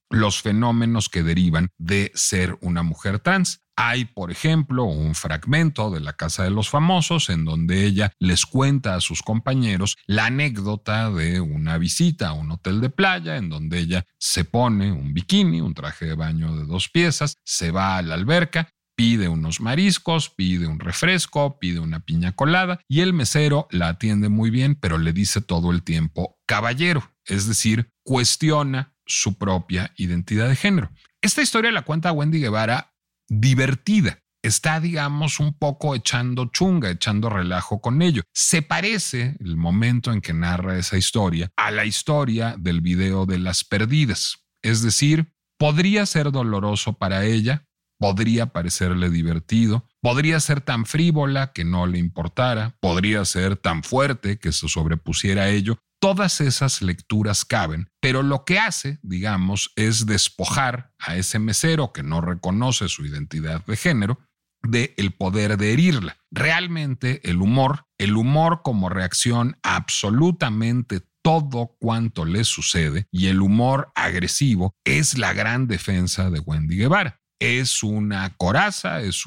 los 0.09 0.41
fenómenos 0.41 1.09
que 1.09 1.23
derivan 1.23 1.69
de 1.77 2.11
ser 2.13 2.57
una 2.61 2.83
mujer 2.83 3.19
trans. 3.19 3.61
Hay, 3.77 4.05
por 4.05 4.29
ejemplo, 4.29 4.83
un 4.83 5.15
fragmento 5.15 5.89
de 5.89 6.01
La 6.01 6.13
Casa 6.13 6.43
de 6.43 6.51
los 6.51 6.69
Famosos 6.69 7.29
en 7.29 7.45
donde 7.45 7.85
ella 7.85 8.11
les 8.19 8.45
cuenta 8.45 8.95
a 8.95 9.01
sus 9.01 9.23
compañeros 9.23 9.97
la 10.05 10.25
anécdota 10.25 11.09
de 11.09 11.39
una 11.39 11.77
visita 11.77 12.29
a 12.29 12.33
un 12.33 12.51
hotel 12.51 12.81
de 12.81 12.89
playa 12.89 13.37
en 13.37 13.49
donde 13.49 13.79
ella 13.79 14.05
se 14.19 14.43
pone 14.43 14.91
un 14.91 15.13
bikini, 15.13 15.61
un 15.61 15.73
traje 15.73 16.05
de 16.05 16.15
baño 16.15 16.55
de 16.55 16.65
dos 16.65 16.89
piezas, 16.89 17.37
se 17.43 17.71
va 17.71 17.97
a 17.97 18.01
la 18.01 18.15
alberca 18.15 18.69
pide 18.95 19.27
unos 19.27 19.61
mariscos, 19.61 20.29
pide 20.29 20.67
un 20.67 20.79
refresco, 20.79 21.59
pide 21.59 21.79
una 21.79 21.99
piña 21.99 22.33
colada 22.33 22.79
y 22.87 23.01
el 23.01 23.13
mesero 23.13 23.67
la 23.71 23.89
atiende 23.89 24.29
muy 24.29 24.49
bien, 24.49 24.75
pero 24.75 24.97
le 24.97 25.13
dice 25.13 25.41
todo 25.41 25.71
el 25.71 25.83
tiempo 25.83 26.39
caballero, 26.45 27.11
es 27.25 27.47
decir, 27.47 27.89
cuestiona 28.03 28.93
su 29.05 29.37
propia 29.37 29.93
identidad 29.97 30.47
de 30.47 30.55
género. 30.55 30.91
Esta 31.21 31.41
historia 31.41 31.71
la 31.71 31.83
cuenta 31.83 32.11
Wendy 32.11 32.39
Guevara 32.39 32.93
divertida. 33.27 34.19
Está, 34.43 34.79
digamos, 34.79 35.39
un 35.39 35.53
poco 35.53 35.93
echando 35.93 36.45
chunga, 36.47 36.89
echando 36.89 37.29
relajo 37.29 37.79
con 37.79 38.01
ello. 38.01 38.23
Se 38.33 38.63
parece 38.63 39.37
el 39.39 39.55
momento 39.55 40.11
en 40.11 40.19
que 40.19 40.33
narra 40.33 40.79
esa 40.79 40.97
historia 40.97 41.51
a 41.55 41.69
la 41.69 41.85
historia 41.85 42.55
del 42.57 42.81
video 42.81 43.27
de 43.27 43.37
las 43.37 43.63
perdidas. 43.63 44.39
Es 44.63 44.81
decir, 44.81 45.31
podría 45.59 46.07
ser 46.07 46.31
doloroso 46.31 46.93
para 46.93 47.23
ella, 47.23 47.67
podría 48.01 48.47
parecerle 48.47 49.11
divertido, 49.11 49.85
podría 50.01 50.39
ser 50.39 50.59
tan 50.59 50.87
frívola 50.87 51.51
que 51.53 51.63
no 51.63 51.85
le 51.85 51.99
importara, 51.99 52.75
podría 52.79 53.23
ser 53.25 53.57
tan 53.57 53.83
fuerte 53.83 54.39
que 54.39 54.51
se 54.51 54.67
sobrepusiera 54.67 55.43
a 55.43 55.49
ello, 55.49 55.77
Todas 56.03 56.41
esas 56.41 56.81
lecturas 56.81 57.45
caben, 57.45 57.91
pero 57.99 58.23
lo 58.23 58.43
que 58.43 58.57
hace, 58.57 58.97
digamos, 59.03 59.71
es 59.75 60.07
despojar 60.07 60.91
a 60.97 61.15
ese 61.15 61.37
mesero 61.37 61.93
que 61.93 62.01
no 62.01 62.21
reconoce 62.21 62.89
su 62.89 63.05
identidad 63.05 63.63
de 63.67 63.77
género 63.77 64.17
de 64.63 64.95
el 64.97 65.11
poder 65.11 65.57
de 65.57 65.73
herirla. 65.73 66.17
Realmente 66.31 67.21
el 67.29 67.39
humor, 67.39 67.85
el 67.99 68.17
humor 68.17 68.61
como 68.63 68.89
reacción 68.89 69.59
a 69.61 69.75
absolutamente 69.75 71.01
todo 71.21 71.75
cuanto 71.79 72.25
le 72.25 72.45
sucede 72.45 73.05
y 73.11 73.27
el 73.27 73.39
humor 73.39 73.91
agresivo 73.93 74.73
es 74.83 75.19
la 75.19 75.33
gran 75.33 75.67
defensa 75.67 76.31
de 76.31 76.39
Wendy 76.39 76.77
Guevara. 76.77 77.20
Es 77.41 77.81
una 77.81 78.29
coraza, 78.37 79.01
es 79.01 79.25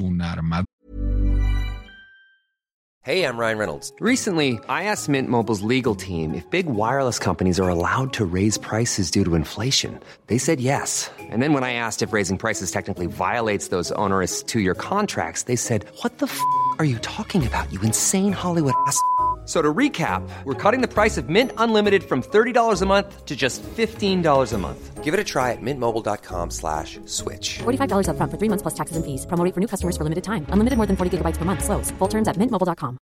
Hey, 3.02 3.24
I'm 3.24 3.36
Ryan 3.36 3.58
Reynolds. 3.58 3.92
Recently, 3.98 4.60
I 4.68 4.84
asked 4.84 5.08
Mint 5.08 5.28
Mobile's 5.28 5.62
legal 5.62 5.96
team 5.96 6.32
if 6.32 6.48
big 6.48 6.66
wireless 6.66 7.18
companies 7.18 7.58
are 7.58 7.68
allowed 7.68 8.12
to 8.12 8.24
raise 8.24 8.56
prices 8.56 9.10
due 9.10 9.24
to 9.24 9.34
inflation. 9.34 9.98
They 10.28 10.38
said 10.38 10.60
yes. 10.60 11.10
And 11.18 11.42
then 11.42 11.52
when 11.52 11.64
I 11.64 11.74
asked 11.74 12.02
if 12.02 12.12
raising 12.12 12.38
prices 12.38 12.70
technically 12.70 13.06
violates 13.06 13.66
those 13.68 13.90
onerous 13.92 14.44
two 14.44 14.60
year 14.60 14.76
contracts, 14.76 15.42
they 15.44 15.56
said, 15.56 15.84
What 16.02 16.18
the 16.18 16.26
f 16.26 16.40
are 16.78 16.84
you 16.84 16.98
talking 17.00 17.44
about, 17.44 17.72
you 17.72 17.80
insane 17.80 18.32
Hollywood 18.32 18.74
ass? 18.86 18.98
So 19.44 19.60
to 19.60 19.72
recap, 19.74 20.26
we're 20.44 20.54
cutting 20.54 20.80
the 20.80 20.88
price 20.88 21.18
of 21.18 21.28
Mint 21.28 21.52
Unlimited 21.58 22.02
from 22.02 22.22
$30 22.22 22.80
a 22.80 22.86
month 22.86 23.26
to 23.26 23.36
just 23.36 23.62
$15 23.62 24.52
a 24.52 24.58
month. 24.58 25.04
Give 25.04 25.12
it 25.12 25.20
a 25.20 25.24
try 25.24 25.52
at 25.52 25.60
mintmobile.com 25.60 26.50
slash 26.50 26.98
switch. 27.04 27.58
$45 27.58 28.08
up 28.08 28.16
front 28.16 28.32
for 28.32 28.38
three 28.38 28.48
months 28.48 28.62
plus 28.62 28.74
taxes 28.74 28.96
and 28.96 29.04
fees. 29.04 29.26
Promo 29.26 29.54
for 29.54 29.60
new 29.60 29.68
customers 29.68 29.98
for 29.98 30.04
limited 30.04 30.24
time. 30.24 30.46
Unlimited 30.48 30.78
more 30.78 30.86
than 30.86 30.96
40 30.96 31.18
gigabytes 31.18 31.36
per 31.36 31.44
month. 31.44 31.62
Slows. 31.62 31.90
Full 31.98 32.08
terms 32.08 32.26
at 32.26 32.38
mintmobile.com. 32.38 32.96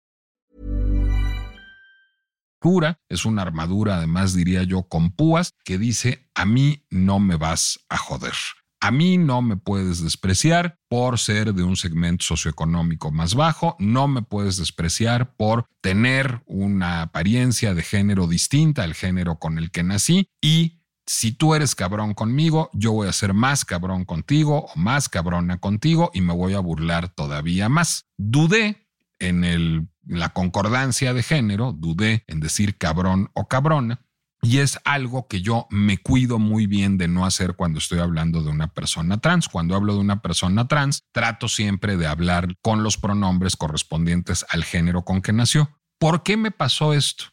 Es 3.08 3.24
una 3.24 3.42
armadura, 3.42 3.96
además 3.96 4.34
diría 4.34 4.62
yo, 4.64 4.82
con 4.82 5.10
púas 5.10 5.54
que 5.64 5.78
dice, 5.78 6.28
a 6.34 6.44
mí 6.44 6.84
no 6.90 7.18
me 7.18 7.36
vas 7.36 7.80
a 7.88 7.96
joder. 7.96 8.34
A 8.82 8.90
mí 8.90 9.18
no 9.18 9.42
me 9.42 9.58
puedes 9.58 10.02
despreciar 10.02 10.78
por 10.88 11.18
ser 11.18 11.52
de 11.52 11.62
un 11.62 11.76
segmento 11.76 12.24
socioeconómico 12.24 13.10
más 13.10 13.34
bajo, 13.34 13.76
no 13.78 14.08
me 14.08 14.22
puedes 14.22 14.56
despreciar 14.56 15.36
por 15.36 15.66
tener 15.82 16.42
una 16.46 17.02
apariencia 17.02 17.74
de 17.74 17.82
género 17.82 18.26
distinta 18.26 18.82
al 18.82 18.94
género 18.94 19.38
con 19.38 19.58
el 19.58 19.70
que 19.70 19.82
nací 19.82 20.30
y 20.40 20.80
si 21.06 21.32
tú 21.32 21.54
eres 21.54 21.74
cabrón 21.74 22.14
conmigo, 22.14 22.70
yo 22.72 22.92
voy 22.92 23.08
a 23.08 23.12
ser 23.12 23.34
más 23.34 23.64
cabrón 23.64 24.04
contigo 24.04 24.66
o 24.72 24.78
más 24.78 25.08
cabrona 25.08 25.58
contigo 25.58 26.10
y 26.14 26.20
me 26.20 26.32
voy 26.32 26.54
a 26.54 26.60
burlar 26.60 27.08
todavía 27.08 27.68
más. 27.68 28.06
Dudé 28.16 28.86
en 29.18 29.90
la 30.06 30.28
concordancia 30.30 31.12
de 31.12 31.22
género, 31.22 31.72
dudé 31.72 32.24
en 32.28 32.38
decir 32.40 32.78
cabrón 32.78 33.28
o 33.34 33.48
cabrona, 33.48 34.00
y 34.42 34.58
es 34.58 34.78
algo 34.84 35.28
que 35.28 35.42
yo 35.42 35.66
me 35.70 35.98
cuido 35.98 36.38
muy 36.38 36.66
bien 36.66 36.98
de 36.98 37.08
no 37.08 37.26
hacer 37.26 37.56
cuando 37.56 37.78
estoy 37.78 37.98
hablando 37.98 38.42
de 38.42 38.50
una 38.50 38.68
persona 38.68 39.20
trans. 39.20 39.48
Cuando 39.48 39.74
hablo 39.74 39.94
de 39.94 40.00
una 40.00 40.22
persona 40.22 40.66
trans, 40.66 41.04
trato 41.12 41.48
siempre 41.48 41.96
de 41.96 42.06
hablar 42.06 42.56
con 42.62 42.82
los 42.82 42.96
pronombres 42.96 43.56
correspondientes 43.56 44.46
al 44.48 44.64
género 44.64 45.04
con 45.04 45.20
que 45.20 45.32
nació. 45.32 45.70
¿Por 45.98 46.22
qué 46.22 46.36
me 46.36 46.50
pasó 46.50 46.94
esto? 46.94 47.24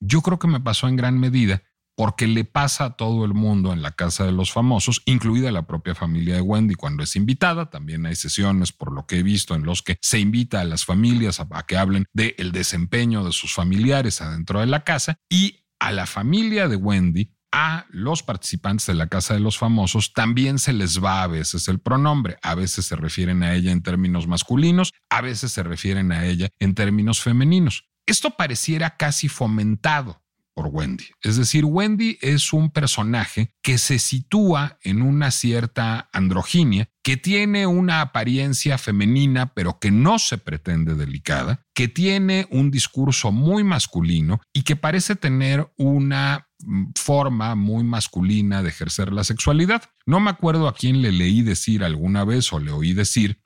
Yo 0.00 0.20
creo 0.22 0.38
que 0.38 0.48
me 0.48 0.60
pasó 0.60 0.88
en 0.88 0.96
gran 0.96 1.18
medida 1.18 1.62
porque 1.98 2.28
le 2.28 2.44
pasa 2.44 2.84
a 2.84 2.96
todo 2.96 3.24
el 3.24 3.34
mundo 3.34 3.72
en 3.72 3.82
la 3.82 3.90
casa 3.90 4.24
de 4.24 4.30
los 4.30 4.52
famosos, 4.52 5.02
incluida 5.04 5.50
la 5.50 5.66
propia 5.66 5.96
familia 5.96 6.36
de 6.36 6.40
Wendy 6.40 6.76
cuando 6.76 7.02
es 7.02 7.16
invitada. 7.16 7.70
También 7.70 8.06
hay 8.06 8.14
sesiones, 8.14 8.70
por 8.70 8.92
lo 8.92 9.04
que 9.04 9.18
he 9.18 9.22
visto, 9.24 9.56
en 9.56 9.64
los 9.64 9.82
que 9.82 9.98
se 10.00 10.20
invita 10.20 10.60
a 10.60 10.64
las 10.64 10.84
familias 10.84 11.40
a, 11.40 11.48
que 11.66 11.76
hablen 11.76 12.06
del 12.12 12.52
desempeño 12.52 13.24
de 13.24 13.32
sus 13.32 13.52
familiares 13.52 14.20
adentro 14.20 14.60
de 14.60 14.66
la 14.66 14.84
casa 14.84 15.18
y 15.28 15.57
a 15.78 15.92
la 15.92 16.06
familia 16.06 16.68
de 16.68 16.76
Wendy, 16.76 17.30
a 17.52 17.86
los 17.88 18.22
participantes 18.22 18.86
de 18.86 18.94
la 18.94 19.06
Casa 19.06 19.34
de 19.34 19.40
los 19.40 19.58
Famosos 19.58 20.12
también 20.12 20.58
se 20.58 20.72
les 20.72 21.02
va 21.02 21.22
a 21.22 21.26
veces 21.26 21.68
el 21.68 21.80
pronombre. 21.80 22.36
A 22.42 22.54
veces 22.54 22.84
se 22.84 22.96
refieren 22.96 23.42
a 23.42 23.54
ella 23.54 23.72
en 23.72 23.82
términos 23.82 24.26
masculinos, 24.26 24.92
a 25.08 25.22
veces 25.22 25.52
se 25.52 25.62
refieren 25.62 26.12
a 26.12 26.26
ella 26.26 26.50
en 26.58 26.74
términos 26.74 27.22
femeninos. 27.22 27.88
Esto 28.06 28.30
pareciera 28.30 28.96
casi 28.96 29.28
fomentado 29.28 30.22
Wendy. 30.66 31.06
Es 31.22 31.36
decir, 31.36 31.64
Wendy 31.64 32.18
es 32.20 32.52
un 32.52 32.70
personaje 32.70 33.54
que 33.62 33.78
se 33.78 33.98
sitúa 33.98 34.78
en 34.82 35.02
una 35.02 35.30
cierta 35.30 36.08
androginia, 36.12 36.90
que 37.02 37.16
tiene 37.16 37.66
una 37.66 38.00
apariencia 38.00 38.76
femenina, 38.78 39.54
pero 39.54 39.78
que 39.78 39.90
no 39.90 40.18
se 40.18 40.38
pretende 40.38 40.94
delicada, 40.94 41.66
que 41.74 41.88
tiene 41.88 42.46
un 42.50 42.70
discurso 42.70 43.32
muy 43.32 43.64
masculino 43.64 44.40
y 44.52 44.62
que 44.62 44.76
parece 44.76 45.16
tener 45.16 45.72
una 45.76 46.48
mm, 46.60 46.90
forma 46.96 47.54
muy 47.54 47.84
masculina 47.84 48.62
de 48.62 48.68
ejercer 48.68 49.12
la 49.12 49.24
sexualidad. 49.24 49.84
No 50.06 50.20
me 50.20 50.30
acuerdo 50.30 50.68
a 50.68 50.74
quién 50.74 51.02
le 51.02 51.12
leí 51.12 51.42
decir 51.42 51.84
alguna 51.84 52.24
vez 52.24 52.52
o 52.52 52.58
le 52.58 52.72
oí 52.72 52.92
decir 52.92 53.40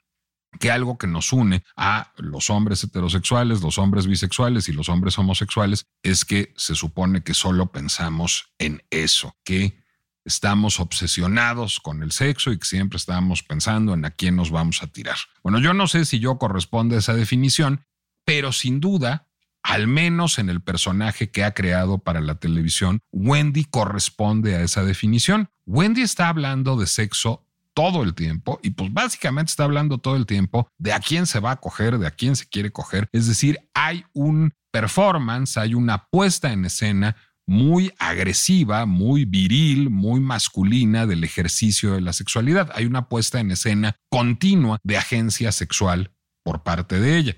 que 0.59 0.71
algo 0.71 0.97
que 0.97 1.07
nos 1.07 1.33
une 1.33 1.63
a 1.75 2.13
los 2.17 2.49
hombres 2.49 2.83
heterosexuales, 2.83 3.61
los 3.61 3.77
hombres 3.77 4.07
bisexuales 4.07 4.69
y 4.69 4.73
los 4.73 4.89
hombres 4.89 5.17
homosexuales 5.17 5.85
es 6.03 6.25
que 6.25 6.53
se 6.57 6.75
supone 6.75 7.23
que 7.23 7.33
solo 7.33 7.71
pensamos 7.71 8.53
en 8.59 8.83
eso, 8.89 9.35
que 9.43 9.83
estamos 10.25 10.79
obsesionados 10.79 11.79
con 11.79 12.01
el 12.03 12.11
sexo 12.11 12.51
y 12.51 12.57
que 12.57 12.65
siempre 12.65 12.97
estamos 12.97 13.43
pensando 13.43 13.93
en 13.93 14.05
a 14.05 14.11
quién 14.11 14.35
nos 14.35 14.51
vamos 14.51 14.81
a 14.83 14.87
tirar. 14.87 15.17
Bueno, 15.43 15.59
yo 15.59 15.73
no 15.73 15.87
sé 15.87 16.05
si 16.05 16.19
yo 16.19 16.37
corresponde 16.37 16.95
a 16.95 16.99
esa 16.99 17.13
definición, 17.13 17.85
pero 18.25 18.53
sin 18.53 18.79
duda, 18.79 19.27
al 19.63 19.87
menos 19.87 20.39
en 20.39 20.49
el 20.49 20.61
personaje 20.61 21.31
que 21.31 21.43
ha 21.43 21.53
creado 21.53 21.99
para 21.99 22.21
la 22.21 22.35
televisión, 22.35 22.99
Wendy 23.11 23.65
corresponde 23.65 24.55
a 24.55 24.61
esa 24.61 24.83
definición. 24.83 25.49
Wendy 25.65 26.01
está 26.01 26.29
hablando 26.29 26.77
de 26.77 26.87
sexo 26.87 27.47
todo 27.73 28.03
el 28.03 28.13
tiempo 28.13 28.59
y 28.63 28.71
pues 28.71 28.93
básicamente 28.93 29.49
está 29.49 29.63
hablando 29.63 29.97
todo 29.97 30.15
el 30.15 30.25
tiempo 30.25 30.67
de 30.77 30.93
a 30.93 30.99
quién 30.99 31.25
se 31.25 31.39
va 31.39 31.51
a 31.51 31.59
coger, 31.59 31.97
de 31.97 32.07
a 32.07 32.11
quién 32.11 32.35
se 32.35 32.47
quiere 32.47 32.71
coger. 32.71 33.07
Es 33.11 33.27
decir, 33.27 33.59
hay 33.73 34.05
un 34.13 34.53
performance, 34.71 35.57
hay 35.57 35.73
una 35.73 36.07
puesta 36.09 36.51
en 36.51 36.65
escena 36.65 37.15
muy 37.45 37.93
agresiva, 37.99 38.85
muy 38.85 39.25
viril, 39.25 39.89
muy 39.89 40.19
masculina 40.19 41.05
del 41.05 41.23
ejercicio 41.23 41.93
de 41.93 42.01
la 42.01 42.13
sexualidad. 42.13 42.71
Hay 42.73 42.85
una 42.85 43.09
puesta 43.09 43.39
en 43.39 43.51
escena 43.51 43.95
continua 44.09 44.79
de 44.83 44.97
agencia 44.97 45.51
sexual 45.51 46.13
por 46.43 46.63
parte 46.63 46.99
de 46.99 47.17
ella. 47.17 47.35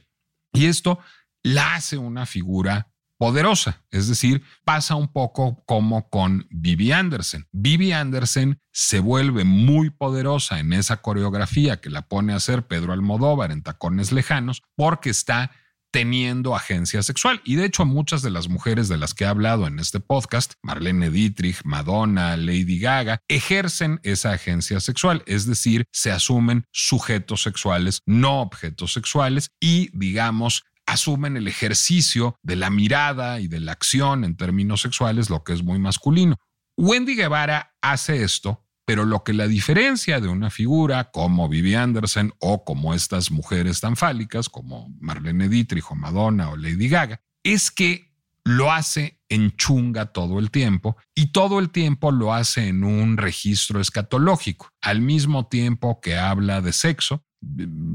Y 0.54 0.66
esto 0.66 1.00
la 1.44 1.76
hace 1.76 1.98
una 1.98 2.26
figura 2.26 2.92
poderosa. 3.18 3.84
Es 3.92 4.08
decir, 4.08 4.44
pasa 4.64 4.96
un 4.96 5.08
poco 5.12 5.64
como 5.66 6.10
con 6.10 6.48
Vivi 6.50 6.92
Anderson. 6.92 7.48
Vivi 7.52 7.92
Anderson 7.92 8.60
se 8.72 9.00
vuelve 9.00 9.44
muy 9.44 9.90
poderosa 9.90 10.60
en 10.60 10.74
esa 10.74 11.02
coreografía 11.02 11.82
que 11.82 11.90
la 11.90 12.08
pone 12.08 12.34
a 12.34 12.38
hacer 12.38 12.68
Pedro 12.68 12.94
Almodóvar 12.94 13.52
en 13.52 13.64
Tacones 13.64 14.12
Lejanos 14.12 14.62
porque 14.76 15.10
está 15.10 15.52
teniendo 15.96 16.58
agencia 16.58 17.02
sexual. 17.04 17.40
Y 17.46 17.56
de 17.56 17.64
hecho, 17.64 17.86
muchas 17.86 18.22
de 18.22 18.30
las 18.30 18.50
mujeres 18.50 18.90
de 18.90 18.98
las 18.98 19.14
que 19.14 19.24
he 19.24 19.28
hablado 19.28 19.66
en 19.66 19.80
este 19.80 20.02
podcast, 20.02 20.56
Marlene 20.62 21.10
Dietrich, 21.10 21.62
Madonna, 21.64 22.36
Lady 22.36 22.80
Gaga, 22.80 23.22
ejercen 23.30 24.02
esa 24.04 24.34
agencia 24.34 24.82
sexual, 24.82 25.24
es 25.26 25.46
decir, 25.46 25.86
se 25.94 26.12
asumen 26.12 26.66
sujetos 26.74 27.44
sexuales, 27.44 28.02
no 28.06 28.42
objetos 28.42 28.92
sexuales, 28.92 29.52
y 29.62 29.90
digamos, 29.98 30.66
asumen 30.86 31.38
el 31.38 31.48
ejercicio 31.48 32.38
de 32.44 32.56
la 32.56 32.70
mirada 32.70 33.40
y 33.40 33.48
de 33.48 33.60
la 33.60 33.72
acción 33.72 34.24
en 34.24 34.36
términos 34.36 34.82
sexuales, 34.82 35.30
lo 35.30 35.44
que 35.44 35.54
es 35.54 35.64
muy 35.64 35.80
masculino. 35.80 36.38
Wendy 36.78 37.16
Guevara 37.16 37.76
hace 37.82 38.24
esto 38.24 38.62
Pero 38.88 39.04
lo 39.04 39.24
que 39.24 39.34
la 39.34 39.48
diferencia 39.48 40.20
de 40.20 40.28
una 40.28 40.52
figura 40.52 41.10
como 41.12 41.50
Vivi 41.50 41.74
Anderson 41.74 42.34
o 42.40 42.64
como 42.64 42.94
estas 42.94 43.32
mujeres 43.32 43.82
tan 43.82 43.96
fálicas 43.96 44.48
como 44.48 44.90
Marlene 45.00 45.50
Dietrich 45.50 45.86
o 45.90 45.96
Madonna 45.96 46.52
o 46.52 46.56
Lady 46.56 46.88
Gaga 46.88 47.20
es 47.44 47.72
que 47.72 48.14
lo 48.44 48.72
hace 48.72 49.20
en 49.28 49.56
chunga 49.58 50.14
todo 50.14 50.38
el 50.38 50.52
tiempo 50.52 50.98
y 51.16 51.32
todo 51.32 51.58
el 51.58 51.72
tiempo 51.72 52.12
lo 52.12 52.32
hace 52.32 52.68
en 52.68 52.84
un 52.84 53.18
registro 53.18 53.82
escatológico, 53.82 54.70
al 54.82 55.02
mismo 55.02 55.48
tiempo 55.48 56.00
que 56.00 56.16
habla 56.16 56.62
de 56.62 56.72
sexo. 56.72 57.25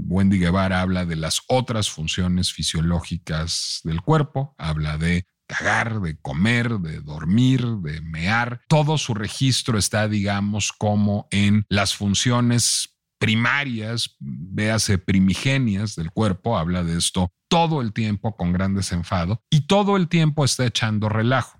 Wendy 0.06 0.38
Guevara 0.38 0.80
habla 0.80 1.06
de 1.06 1.16
las 1.16 1.40
otras 1.48 1.90
funciones 1.90 2.52
fisiológicas 2.52 3.80
del 3.84 4.00
cuerpo, 4.00 4.54
habla 4.58 4.98
de 4.98 5.24
cagar, 5.46 6.00
de 6.00 6.16
comer, 6.20 6.78
de 6.78 7.00
dormir, 7.00 7.66
de 7.82 8.00
mear. 8.02 8.60
Todo 8.68 8.98
su 8.98 9.14
registro 9.14 9.78
está, 9.78 10.08
digamos, 10.08 10.72
como 10.72 11.26
en 11.30 11.64
las 11.68 11.94
funciones 11.94 12.96
primarias, 13.18 14.16
véase 14.18 14.98
primigenias 14.98 15.94
del 15.94 16.10
cuerpo, 16.10 16.56
habla 16.56 16.84
de 16.84 16.96
esto 16.96 17.32
todo 17.50 17.82
el 17.82 17.92
tiempo 17.92 18.36
con 18.36 18.52
gran 18.52 18.74
desenfado 18.74 19.42
y 19.50 19.66
todo 19.66 19.96
el 19.96 20.08
tiempo 20.08 20.44
está 20.44 20.64
echando 20.64 21.08
relajo. 21.08 21.59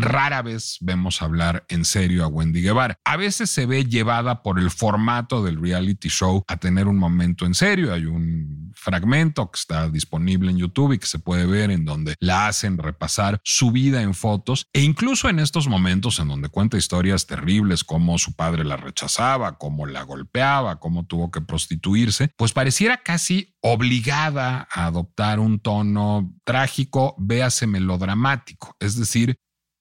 Rara 0.00 0.42
vez 0.42 0.78
vemos 0.80 1.22
hablar 1.22 1.64
en 1.68 1.84
serio 1.84 2.24
a 2.24 2.28
Wendy 2.28 2.62
Guevara. 2.62 2.98
A 3.04 3.16
veces 3.16 3.50
se 3.50 3.66
ve 3.66 3.84
llevada 3.84 4.42
por 4.42 4.58
el 4.58 4.70
formato 4.70 5.42
del 5.42 5.60
reality 5.60 6.08
show 6.08 6.42
a 6.46 6.56
tener 6.56 6.86
un 6.86 6.96
momento 6.96 7.46
en 7.46 7.54
serio. 7.54 7.92
Hay 7.92 8.06
un 8.06 8.72
fragmento 8.74 9.50
que 9.50 9.58
está 9.58 9.88
disponible 9.88 10.50
en 10.50 10.58
YouTube 10.58 10.92
y 10.92 10.98
que 10.98 11.06
se 11.06 11.18
puede 11.18 11.46
ver 11.46 11.70
en 11.70 11.84
donde 11.84 12.14
la 12.20 12.46
hacen 12.46 12.78
repasar 12.78 13.40
su 13.44 13.72
vida 13.72 14.02
en 14.02 14.14
fotos 14.14 14.66
e 14.72 14.82
incluso 14.82 15.28
en 15.28 15.38
estos 15.38 15.68
momentos 15.68 16.18
en 16.20 16.28
donde 16.28 16.48
cuenta 16.48 16.76
historias 16.76 17.26
terribles 17.26 17.84
como 17.84 18.18
su 18.18 18.34
padre 18.34 18.64
la 18.64 18.76
rechazaba, 18.76 19.58
cómo 19.58 19.86
la 19.86 20.02
golpeaba, 20.02 20.78
cómo 20.78 21.06
tuvo 21.06 21.30
que 21.30 21.40
prostituirse, 21.40 22.30
pues 22.36 22.52
pareciera 22.52 23.02
casi 23.02 23.54
obligada 23.60 24.68
a 24.70 24.86
adoptar 24.86 25.40
un 25.40 25.58
tono 25.58 26.32
trágico, 26.44 27.14
véase 27.18 27.66
melodramático, 27.66 28.76
es 28.78 28.96
decir, 28.96 29.36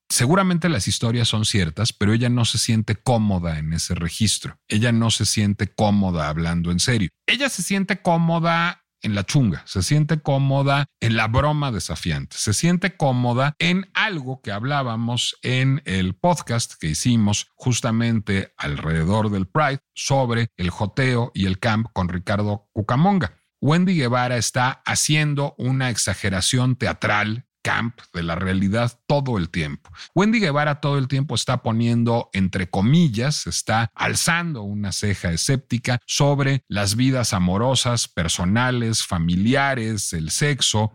Seguramente 0.09 0.69
las 0.69 0.87
historias 0.87 1.27
son 1.27 1.45
ciertas, 1.45 1.91
pero 1.91 2.13
ella 2.13 2.29
no 2.29 2.45
se 2.45 2.57
siente 2.57 2.95
cómoda 2.95 3.59
en 3.59 3.73
ese 3.73 3.93
registro. 3.93 4.59
Ella 4.67 4.91
no 4.91 5.11
se 5.11 5.25
siente 5.25 5.67
cómoda 5.67 6.29
hablando 6.29 6.71
en 6.71 6.79
serio. 6.79 7.09
Ella 7.27 7.49
se 7.49 7.61
siente 7.61 8.01
cómoda 8.01 8.85
en 9.01 9.15
la 9.15 9.25
chunga, 9.25 9.63
se 9.65 9.83
siente 9.83 10.19
cómoda 10.19 10.87
en 10.99 11.17
la 11.17 11.27
broma 11.27 11.71
desafiante, 11.71 12.35
se 12.37 12.53
siente 12.53 12.95
cómoda 12.95 13.53
en 13.59 13.89
algo 13.93 14.41
que 14.41 14.51
hablábamos 14.51 15.37
en 15.43 15.81
el 15.85 16.15
podcast 16.15 16.73
que 16.79 16.87
hicimos 16.87 17.47
justamente 17.55 18.53
alrededor 18.57 19.29
del 19.29 19.47
Pride 19.47 19.79
sobre 19.93 20.47
el 20.57 20.69
joteo 20.69 21.31
y 21.33 21.45
el 21.45 21.59
camp 21.59 21.87
con 21.93 22.09
Ricardo 22.09 22.69
Cucamonga. 22.73 23.37
Wendy 23.59 23.95
Guevara 23.95 24.37
está 24.37 24.83
haciendo 24.85 25.55
una 25.57 25.89
exageración 25.89 26.75
teatral 26.75 27.46
camp 27.67 27.99
de 28.13 28.23
la 28.23 28.36
realidad 28.36 28.97
todo 29.08 29.38
el 29.38 29.49
tiempo. 29.49 29.89
Wendy 30.15 30.39
Guevara 30.39 30.80
todo 30.80 30.97
el 30.97 31.10
tiempo 31.10 31.36
está 31.36 31.62
poniendo, 31.63 32.30
entre 32.32 32.69
comillas, 32.69 33.45
está 33.45 33.91
alzando 33.93 34.62
una 34.62 34.93
ceja 34.93 35.34
escéptica 35.34 35.99
sobre 36.06 36.63
las 36.69 36.95
vidas 36.95 37.34
amorosas, 37.34 38.08
personales, 38.08 39.06
familiares, 39.06 40.13
el 40.13 40.32
sexo 40.32 40.93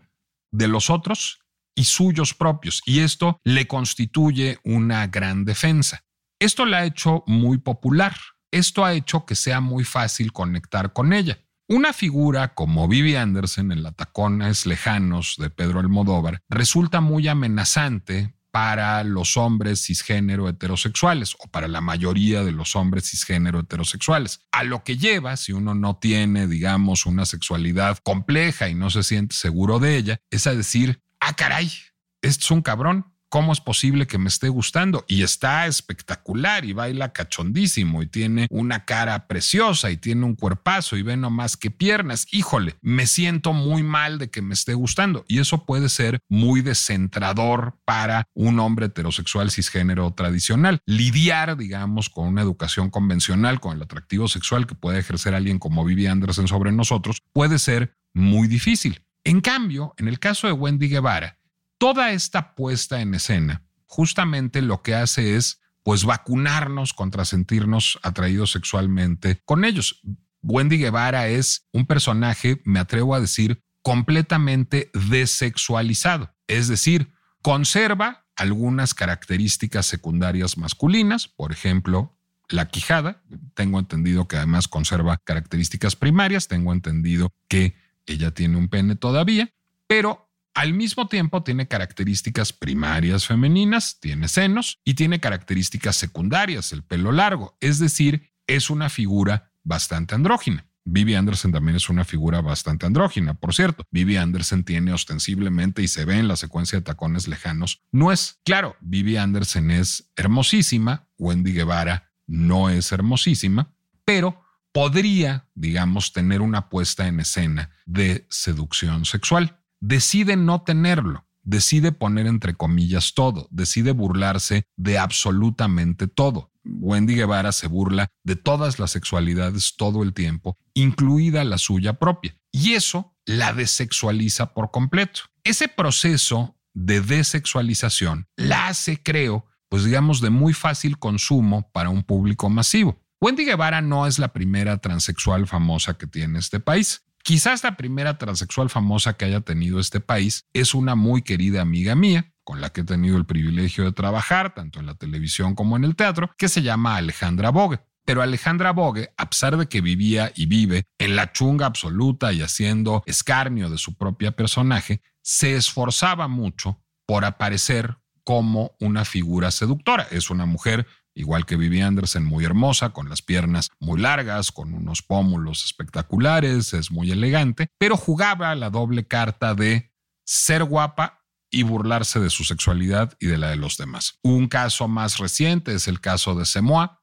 de 0.50 0.66
los 0.66 0.88
otros 0.88 1.40
y 1.74 1.84
suyos 1.84 2.32
propios. 2.32 2.80
Y 2.86 3.00
esto 3.00 3.38
le 3.44 3.66
constituye 3.66 4.58
una 4.64 5.06
gran 5.08 5.44
defensa. 5.44 6.04
Esto 6.40 6.64
la 6.64 6.78
ha 6.78 6.86
hecho 6.86 7.22
muy 7.26 7.58
popular. 7.58 8.16
Esto 8.50 8.86
ha 8.86 8.94
hecho 8.94 9.26
que 9.26 9.34
sea 9.34 9.60
muy 9.60 9.84
fácil 9.84 10.32
conectar 10.32 10.94
con 10.94 11.12
ella. 11.12 11.38
Una 11.72 11.94
figura 11.94 12.52
como 12.52 12.86
Vivi 12.86 13.16
Anderson 13.16 13.72
en 13.72 13.82
la 13.82 13.92
Tacones 13.92 14.66
Lejanos 14.66 15.36
de 15.38 15.48
Pedro 15.48 15.80
Almodóvar 15.80 16.42
resulta 16.50 17.00
muy 17.00 17.28
amenazante 17.28 18.34
para 18.50 19.02
los 19.04 19.38
hombres 19.38 19.86
cisgénero 19.86 20.50
heterosexuales 20.50 21.34
o 21.38 21.48
para 21.48 21.68
la 21.68 21.80
mayoría 21.80 22.44
de 22.44 22.52
los 22.52 22.76
hombres 22.76 23.08
cisgénero 23.08 23.60
heterosexuales. 23.60 24.40
A 24.52 24.64
lo 24.64 24.84
que 24.84 24.98
lleva, 24.98 25.38
si 25.38 25.54
uno 25.54 25.74
no 25.74 25.96
tiene, 25.96 26.46
digamos, 26.46 27.06
una 27.06 27.24
sexualidad 27.24 27.96
compleja 28.04 28.68
y 28.68 28.74
no 28.74 28.90
se 28.90 29.02
siente 29.02 29.34
seguro 29.34 29.78
de 29.78 29.96
ella, 29.96 30.20
es 30.28 30.46
a 30.46 30.54
decir, 30.54 31.00
ah, 31.20 31.34
caray, 31.34 31.72
esto 32.20 32.44
es 32.44 32.50
un 32.50 32.60
cabrón, 32.60 33.11
¿cómo 33.32 33.54
es 33.54 33.62
posible 33.62 34.06
que 34.06 34.18
me 34.18 34.28
esté 34.28 34.50
gustando? 34.50 35.06
Y 35.08 35.22
está 35.22 35.66
espectacular 35.66 36.66
y 36.66 36.74
baila 36.74 37.14
cachondísimo 37.14 38.02
y 38.02 38.06
tiene 38.06 38.46
una 38.50 38.84
cara 38.84 39.26
preciosa 39.26 39.90
y 39.90 39.96
tiene 39.96 40.26
un 40.26 40.34
cuerpazo 40.34 40.98
y 40.98 41.02
ve 41.02 41.16
nomás 41.16 41.56
que 41.56 41.70
piernas. 41.70 42.26
Híjole, 42.30 42.74
me 42.82 43.06
siento 43.06 43.54
muy 43.54 43.82
mal 43.82 44.18
de 44.18 44.28
que 44.28 44.42
me 44.42 44.52
esté 44.52 44.74
gustando. 44.74 45.24
Y 45.28 45.38
eso 45.38 45.64
puede 45.64 45.88
ser 45.88 46.20
muy 46.28 46.60
descentrador 46.60 47.78
para 47.86 48.28
un 48.34 48.60
hombre 48.60 48.86
heterosexual 48.86 49.50
cisgénero 49.50 50.12
tradicional. 50.12 50.80
Lidiar, 50.84 51.56
digamos, 51.56 52.10
con 52.10 52.28
una 52.28 52.42
educación 52.42 52.90
convencional, 52.90 53.60
con 53.60 53.74
el 53.74 53.82
atractivo 53.82 54.28
sexual 54.28 54.66
que 54.66 54.74
puede 54.74 54.98
ejercer 54.98 55.34
alguien 55.34 55.58
como 55.58 55.86
Vivi 55.86 56.06
Anderson 56.06 56.48
sobre 56.48 56.70
nosotros, 56.70 57.22
puede 57.32 57.58
ser 57.58 57.94
muy 58.12 58.46
difícil. 58.46 59.00
En 59.24 59.40
cambio, 59.40 59.94
en 59.96 60.08
el 60.08 60.18
caso 60.18 60.48
de 60.48 60.52
Wendy 60.52 60.88
Guevara, 60.88 61.38
toda 61.82 62.12
esta 62.12 62.54
puesta 62.54 63.00
en 63.00 63.12
escena 63.12 63.64
justamente 63.86 64.62
lo 64.62 64.82
que 64.82 64.94
hace 64.94 65.34
es 65.34 65.60
pues 65.82 66.04
vacunarnos 66.04 66.92
contra 66.92 67.24
sentirnos 67.24 67.98
atraídos 68.04 68.52
sexualmente 68.52 69.42
con 69.44 69.64
ellos. 69.64 70.00
Wendy 70.42 70.78
Guevara 70.78 71.26
es 71.26 71.66
un 71.72 71.86
personaje, 71.86 72.62
me 72.64 72.78
atrevo 72.78 73.16
a 73.16 73.20
decir, 73.20 73.64
completamente 73.82 74.92
desexualizado, 74.94 76.32
es 76.46 76.68
decir, 76.68 77.14
conserva 77.42 78.26
algunas 78.36 78.94
características 78.94 79.84
secundarias 79.84 80.56
masculinas, 80.56 81.26
por 81.26 81.50
ejemplo, 81.50 82.16
la 82.48 82.68
quijada, 82.68 83.24
tengo 83.54 83.80
entendido 83.80 84.28
que 84.28 84.36
además 84.36 84.68
conserva 84.68 85.18
características 85.24 85.96
primarias, 85.96 86.46
tengo 86.46 86.72
entendido 86.72 87.34
que 87.48 87.74
ella 88.06 88.30
tiene 88.30 88.56
un 88.56 88.68
pene 88.68 88.94
todavía, 88.94 89.52
pero 89.88 90.31
al 90.54 90.74
mismo 90.74 91.08
tiempo 91.08 91.42
tiene 91.42 91.68
características 91.68 92.52
primarias 92.52 93.26
femeninas, 93.26 93.98
tiene 94.00 94.28
senos 94.28 94.80
y 94.84 94.94
tiene 94.94 95.20
características 95.20 95.96
secundarias, 95.96 96.72
el 96.72 96.82
pelo 96.82 97.12
largo, 97.12 97.56
es 97.60 97.78
decir, 97.78 98.32
es 98.46 98.70
una 98.70 98.90
figura 98.90 99.52
bastante 99.62 100.14
andrógina. 100.14 100.66
Vivi 100.84 101.14
Anderson 101.14 101.52
también 101.52 101.76
es 101.76 101.88
una 101.88 102.04
figura 102.04 102.40
bastante 102.40 102.86
andrógina, 102.86 103.34
por 103.34 103.54
cierto. 103.54 103.86
Vivi 103.92 104.16
Anderson 104.16 104.64
tiene 104.64 104.92
ostensiblemente 104.92 105.80
y 105.80 105.88
se 105.88 106.04
ve 106.04 106.18
en 106.18 106.26
la 106.26 106.36
secuencia 106.36 106.78
de 106.78 106.84
tacones 106.84 107.28
lejanos. 107.28 107.82
No 107.92 108.10
es, 108.10 108.40
claro, 108.44 108.76
Vivi 108.80 109.16
Anderson 109.16 109.70
es 109.70 110.10
hermosísima, 110.16 111.06
Wendy 111.18 111.52
Guevara 111.52 112.12
no 112.26 112.68
es 112.68 112.90
hermosísima, 112.90 113.72
pero 114.04 114.42
podría, 114.72 115.48
digamos, 115.54 116.12
tener 116.12 116.40
una 116.40 116.68
puesta 116.68 117.06
en 117.06 117.20
escena 117.20 117.70
de 117.86 118.26
seducción 118.28 119.04
sexual 119.04 119.61
decide 119.82 120.36
no 120.36 120.62
tenerlo, 120.62 121.26
decide 121.42 121.92
poner 121.92 122.26
entre 122.26 122.54
comillas 122.54 123.14
todo, 123.14 123.48
decide 123.50 123.90
burlarse 123.90 124.64
de 124.76 124.96
absolutamente 124.96 126.06
todo. 126.06 126.50
Wendy 126.64 127.16
Guevara 127.16 127.50
se 127.50 127.66
burla 127.66 128.08
de 128.22 128.36
todas 128.36 128.78
las 128.78 128.92
sexualidades 128.92 129.74
todo 129.76 130.04
el 130.04 130.14
tiempo, 130.14 130.56
incluida 130.74 131.42
la 131.42 131.58
suya 131.58 131.94
propia, 131.94 132.38
y 132.52 132.74
eso 132.74 133.16
la 133.26 133.52
desexualiza 133.52 134.54
por 134.54 134.70
completo. 134.70 135.22
Ese 135.42 135.66
proceso 135.66 136.56
de 136.72 137.00
desexualización 137.00 138.28
la 138.36 138.68
hace, 138.68 139.02
creo, 139.02 139.46
pues 139.68 139.84
digamos, 139.84 140.20
de 140.20 140.30
muy 140.30 140.52
fácil 140.52 140.98
consumo 140.98 141.68
para 141.72 141.90
un 141.90 142.04
público 142.04 142.48
masivo. 142.48 143.02
Wendy 143.20 143.44
Guevara 143.44 143.80
no 143.80 144.06
es 144.06 144.20
la 144.20 144.32
primera 144.32 144.78
transexual 144.78 145.48
famosa 145.48 145.94
que 145.94 146.06
tiene 146.06 146.38
este 146.38 146.60
país. 146.60 147.02
Quizás 147.22 147.62
la 147.62 147.76
primera 147.76 148.18
transexual 148.18 148.68
famosa 148.68 149.16
que 149.16 149.24
haya 149.24 149.40
tenido 149.40 149.78
este 149.78 150.00
país 150.00 150.48
es 150.52 150.74
una 150.74 150.96
muy 150.96 151.22
querida 151.22 151.62
amiga 151.62 151.94
mía, 151.94 152.32
con 152.42 152.60
la 152.60 152.70
que 152.70 152.80
he 152.80 152.84
tenido 152.84 153.16
el 153.16 153.26
privilegio 153.26 153.84
de 153.84 153.92
trabajar, 153.92 154.54
tanto 154.54 154.80
en 154.80 154.86
la 154.86 154.96
televisión 154.96 155.54
como 155.54 155.76
en 155.76 155.84
el 155.84 155.94
teatro, 155.94 156.32
que 156.36 156.48
se 156.48 156.62
llama 156.62 156.96
Alejandra 156.96 157.50
Bogue. 157.50 157.78
Pero 158.04 158.22
Alejandra 158.22 158.72
Bogue, 158.72 159.12
a 159.16 159.30
pesar 159.30 159.56
de 159.56 159.68
que 159.68 159.80
vivía 159.80 160.32
y 160.34 160.46
vive 160.46 160.84
en 160.98 161.14
la 161.14 161.30
chunga 161.30 161.66
absoluta 161.66 162.32
y 162.32 162.42
haciendo 162.42 163.04
escarnio 163.06 163.70
de 163.70 163.78
su 163.78 163.94
propia 163.94 164.32
personaje, 164.32 165.00
se 165.22 165.54
esforzaba 165.54 166.26
mucho 166.26 166.82
por 167.06 167.24
aparecer 167.24 167.98
como 168.24 168.74
una 168.80 169.04
figura 169.04 169.52
seductora. 169.52 170.08
Es 170.10 170.30
una 170.30 170.46
mujer 170.46 170.88
igual 171.14 171.46
que 171.46 171.56
Vivi 171.56 171.80
Anderson, 171.80 172.24
muy 172.24 172.44
hermosa, 172.44 172.90
con 172.90 173.08
las 173.08 173.22
piernas 173.22 173.70
muy 173.80 174.00
largas, 174.00 174.52
con 174.52 174.74
unos 174.74 175.02
pómulos 175.02 175.64
espectaculares, 175.64 176.72
es 176.74 176.90
muy 176.90 177.10
elegante, 177.10 177.68
pero 177.78 177.96
jugaba 177.96 178.54
la 178.54 178.70
doble 178.70 179.06
carta 179.06 179.54
de 179.54 179.92
ser 180.24 180.64
guapa 180.64 181.24
y 181.50 181.64
burlarse 181.64 182.18
de 182.18 182.30
su 182.30 182.44
sexualidad 182.44 183.14
y 183.20 183.26
de 183.26 183.38
la 183.38 183.50
de 183.50 183.56
los 183.56 183.76
demás. 183.76 184.18
Un 184.22 184.48
caso 184.48 184.88
más 184.88 185.18
reciente 185.18 185.74
es 185.74 185.86
el 185.86 186.00
caso 186.00 186.34
de 186.34 186.46
Semoa, 186.46 187.02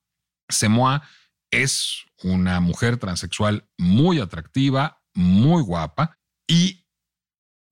Semoa 0.50 1.04
es 1.52 2.06
una 2.24 2.60
mujer 2.60 2.98
transexual 2.98 3.70
muy 3.78 4.20
atractiva, 4.20 5.02
muy 5.14 5.62
guapa 5.62 6.18
y 6.48 6.86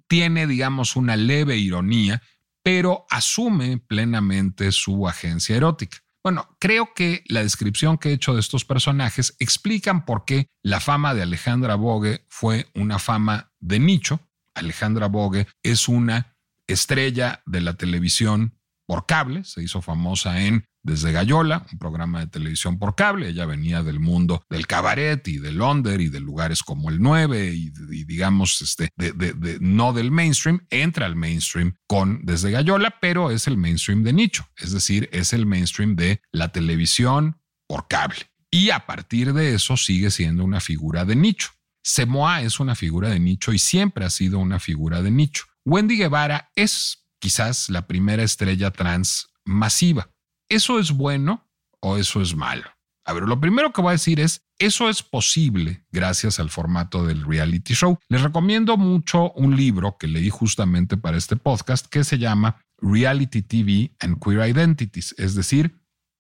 tiene, 0.08 0.48
digamos, 0.48 0.96
una 0.96 1.18
leve 1.18 1.58
ironía, 1.58 2.22
pero 2.64 3.06
asume 3.10 3.78
plenamente 3.78 4.72
su 4.72 5.08
agencia 5.08 5.56
erótica. 5.56 5.98
Bueno, 6.28 6.58
creo 6.60 6.94
que 6.94 7.24
la 7.30 7.42
descripción 7.42 7.98
que 7.98 8.10
he 8.10 8.12
hecho 8.12 8.34
de 8.34 8.42
estos 8.42 8.66
personajes 8.66 9.38
explican 9.40 10.04
por 10.04 10.26
qué 10.26 10.48
la 10.62 10.82
fama 10.82 11.14
de 11.14 11.22
Alejandra 11.22 11.76
Bogue 11.76 12.26
fue 12.28 12.68
una 12.76 13.00
fama 13.00 13.54
de 13.62 13.80
nicho. 13.80 14.20
Alejandra 14.54 15.08
Bogue 15.08 15.48
es 15.64 15.88
una 15.88 16.36
estrella 16.68 17.44
de 17.46 17.62
la 17.62 17.76
televisión 17.76 18.57
por 18.88 19.06
cable, 19.06 19.44
se 19.44 19.62
hizo 19.62 19.82
famosa 19.82 20.42
en 20.42 20.66
Desde 20.82 21.12
Gallola, 21.12 21.66
un 21.72 21.78
programa 21.78 22.22
de 22.22 22.28
televisión 22.28 22.80
por 22.80 22.96
cable. 22.96 23.28
Ella 23.28 23.46
venía 23.46 23.84
del 23.84 24.00
mundo 24.00 24.46
del 24.50 24.66
cabaret 24.66 25.28
y 25.28 25.38
del 25.38 25.62
under 25.62 26.00
y 26.00 26.08
de 26.08 26.22
lugares 26.22 26.64
como 26.64 26.90
el 26.90 27.02
9 27.02 27.54
y, 27.54 27.70
digamos, 28.06 28.62
este, 28.62 28.90
no 29.60 29.92
del 29.92 30.12
mainstream, 30.12 30.66
entra 30.70 31.06
al 31.06 31.18
mainstream 31.18 31.76
con 31.88 32.26
Desde 32.26 32.52
Gallola, 32.52 32.96
pero 33.02 33.32
es 33.32 33.48
el 33.48 33.58
mainstream 33.58 34.04
de 34.04 34.14
nicho, 34.14 34.48
es 34.56 34.72
decir, 34.72 35.10
es 35.12 35.34
el 35.34 35.46
mainstream 35.46 35.98
de 35.98 36.22
la 36.32 36.54
televisión 36.54 37.38
por 37.68 37.90
cable. 37.90 38.32
Y 38.50 38.70
a 38.70 38.86
partir 38.86 39.34
de 39.34 39.54
eso 39.54 39.76
sigue 39.76 40.10
siendo 40.10 40.46
una 40.46 40.62
figura 40.62 41.04
de 41.04 41.18
nicho. 41.18 41.50
Semoa 41.84 42.42
es 42.42 42.62
una 42.62 42.76
figura 42.76 43.10
de 43.10 43.20
nicho 43.20 43.52
y 43.52 43.60
siempre 43.60 44.06
ha 44.06 44.10
sido 44.10 44.40
una 44.40 44.60
figura 44.60 45.02
de 45.02 45.12
nicho. 45.12 45.46
Wendy 45.66 45.98
Guevara 45.98 46.50
es 46.56 47.07
quizás 47.20 47.70
la 47.70 47.88
primera 47.88 48.24
estrella 48.24 48.72
trans 48.72 49.30
masiva. 49.46 50.10
¿Eso 50.50 50.80
es 50.80 50.92
bueno 50.92 51.48
o 51.82 51.98
eso 51.98 52.22
es 52.22 52.36
malo? 52.36 52.70
A 53.06 53.14
ver, 53.14 53.24
lo 53.24 53.40
primero 53.40 53.72
que 53.72 53.82
voy 53.82 53.90
a 53.90 53.92
decir 53.94 54.20
es, 54.20 54.42
eso 54.60 54.90
es 54.90 55.02
posible 55.02 55.86
gracias 55.92 56.40
al 56.40 56.50
formato 56.50 57.06
del 57.06 57.24
reality 57.24 57.74
show. 57.74 57.98
Les 58.10 58.22
recomiendo 58.22 58.76
mucho 58.76 59.32
un 59.32 59.56
libro 59.56 59.98
que 59.98 60.08
leí 60.08 60.30
justamente 60.30 60.98
para 60.98 61.18
este 61.18 61.38
podcast 61.38 61.86
que 61.88 62.04
se 62.04 62.18
llama 62.18 62.60
Reality 62.80 63.44
TV 63.44 63.96
and 64.00 64.22
Queer 64.22 64.50
Identities, 64.50 65.16
es 65.18 65.36
decir, 65.36 65.80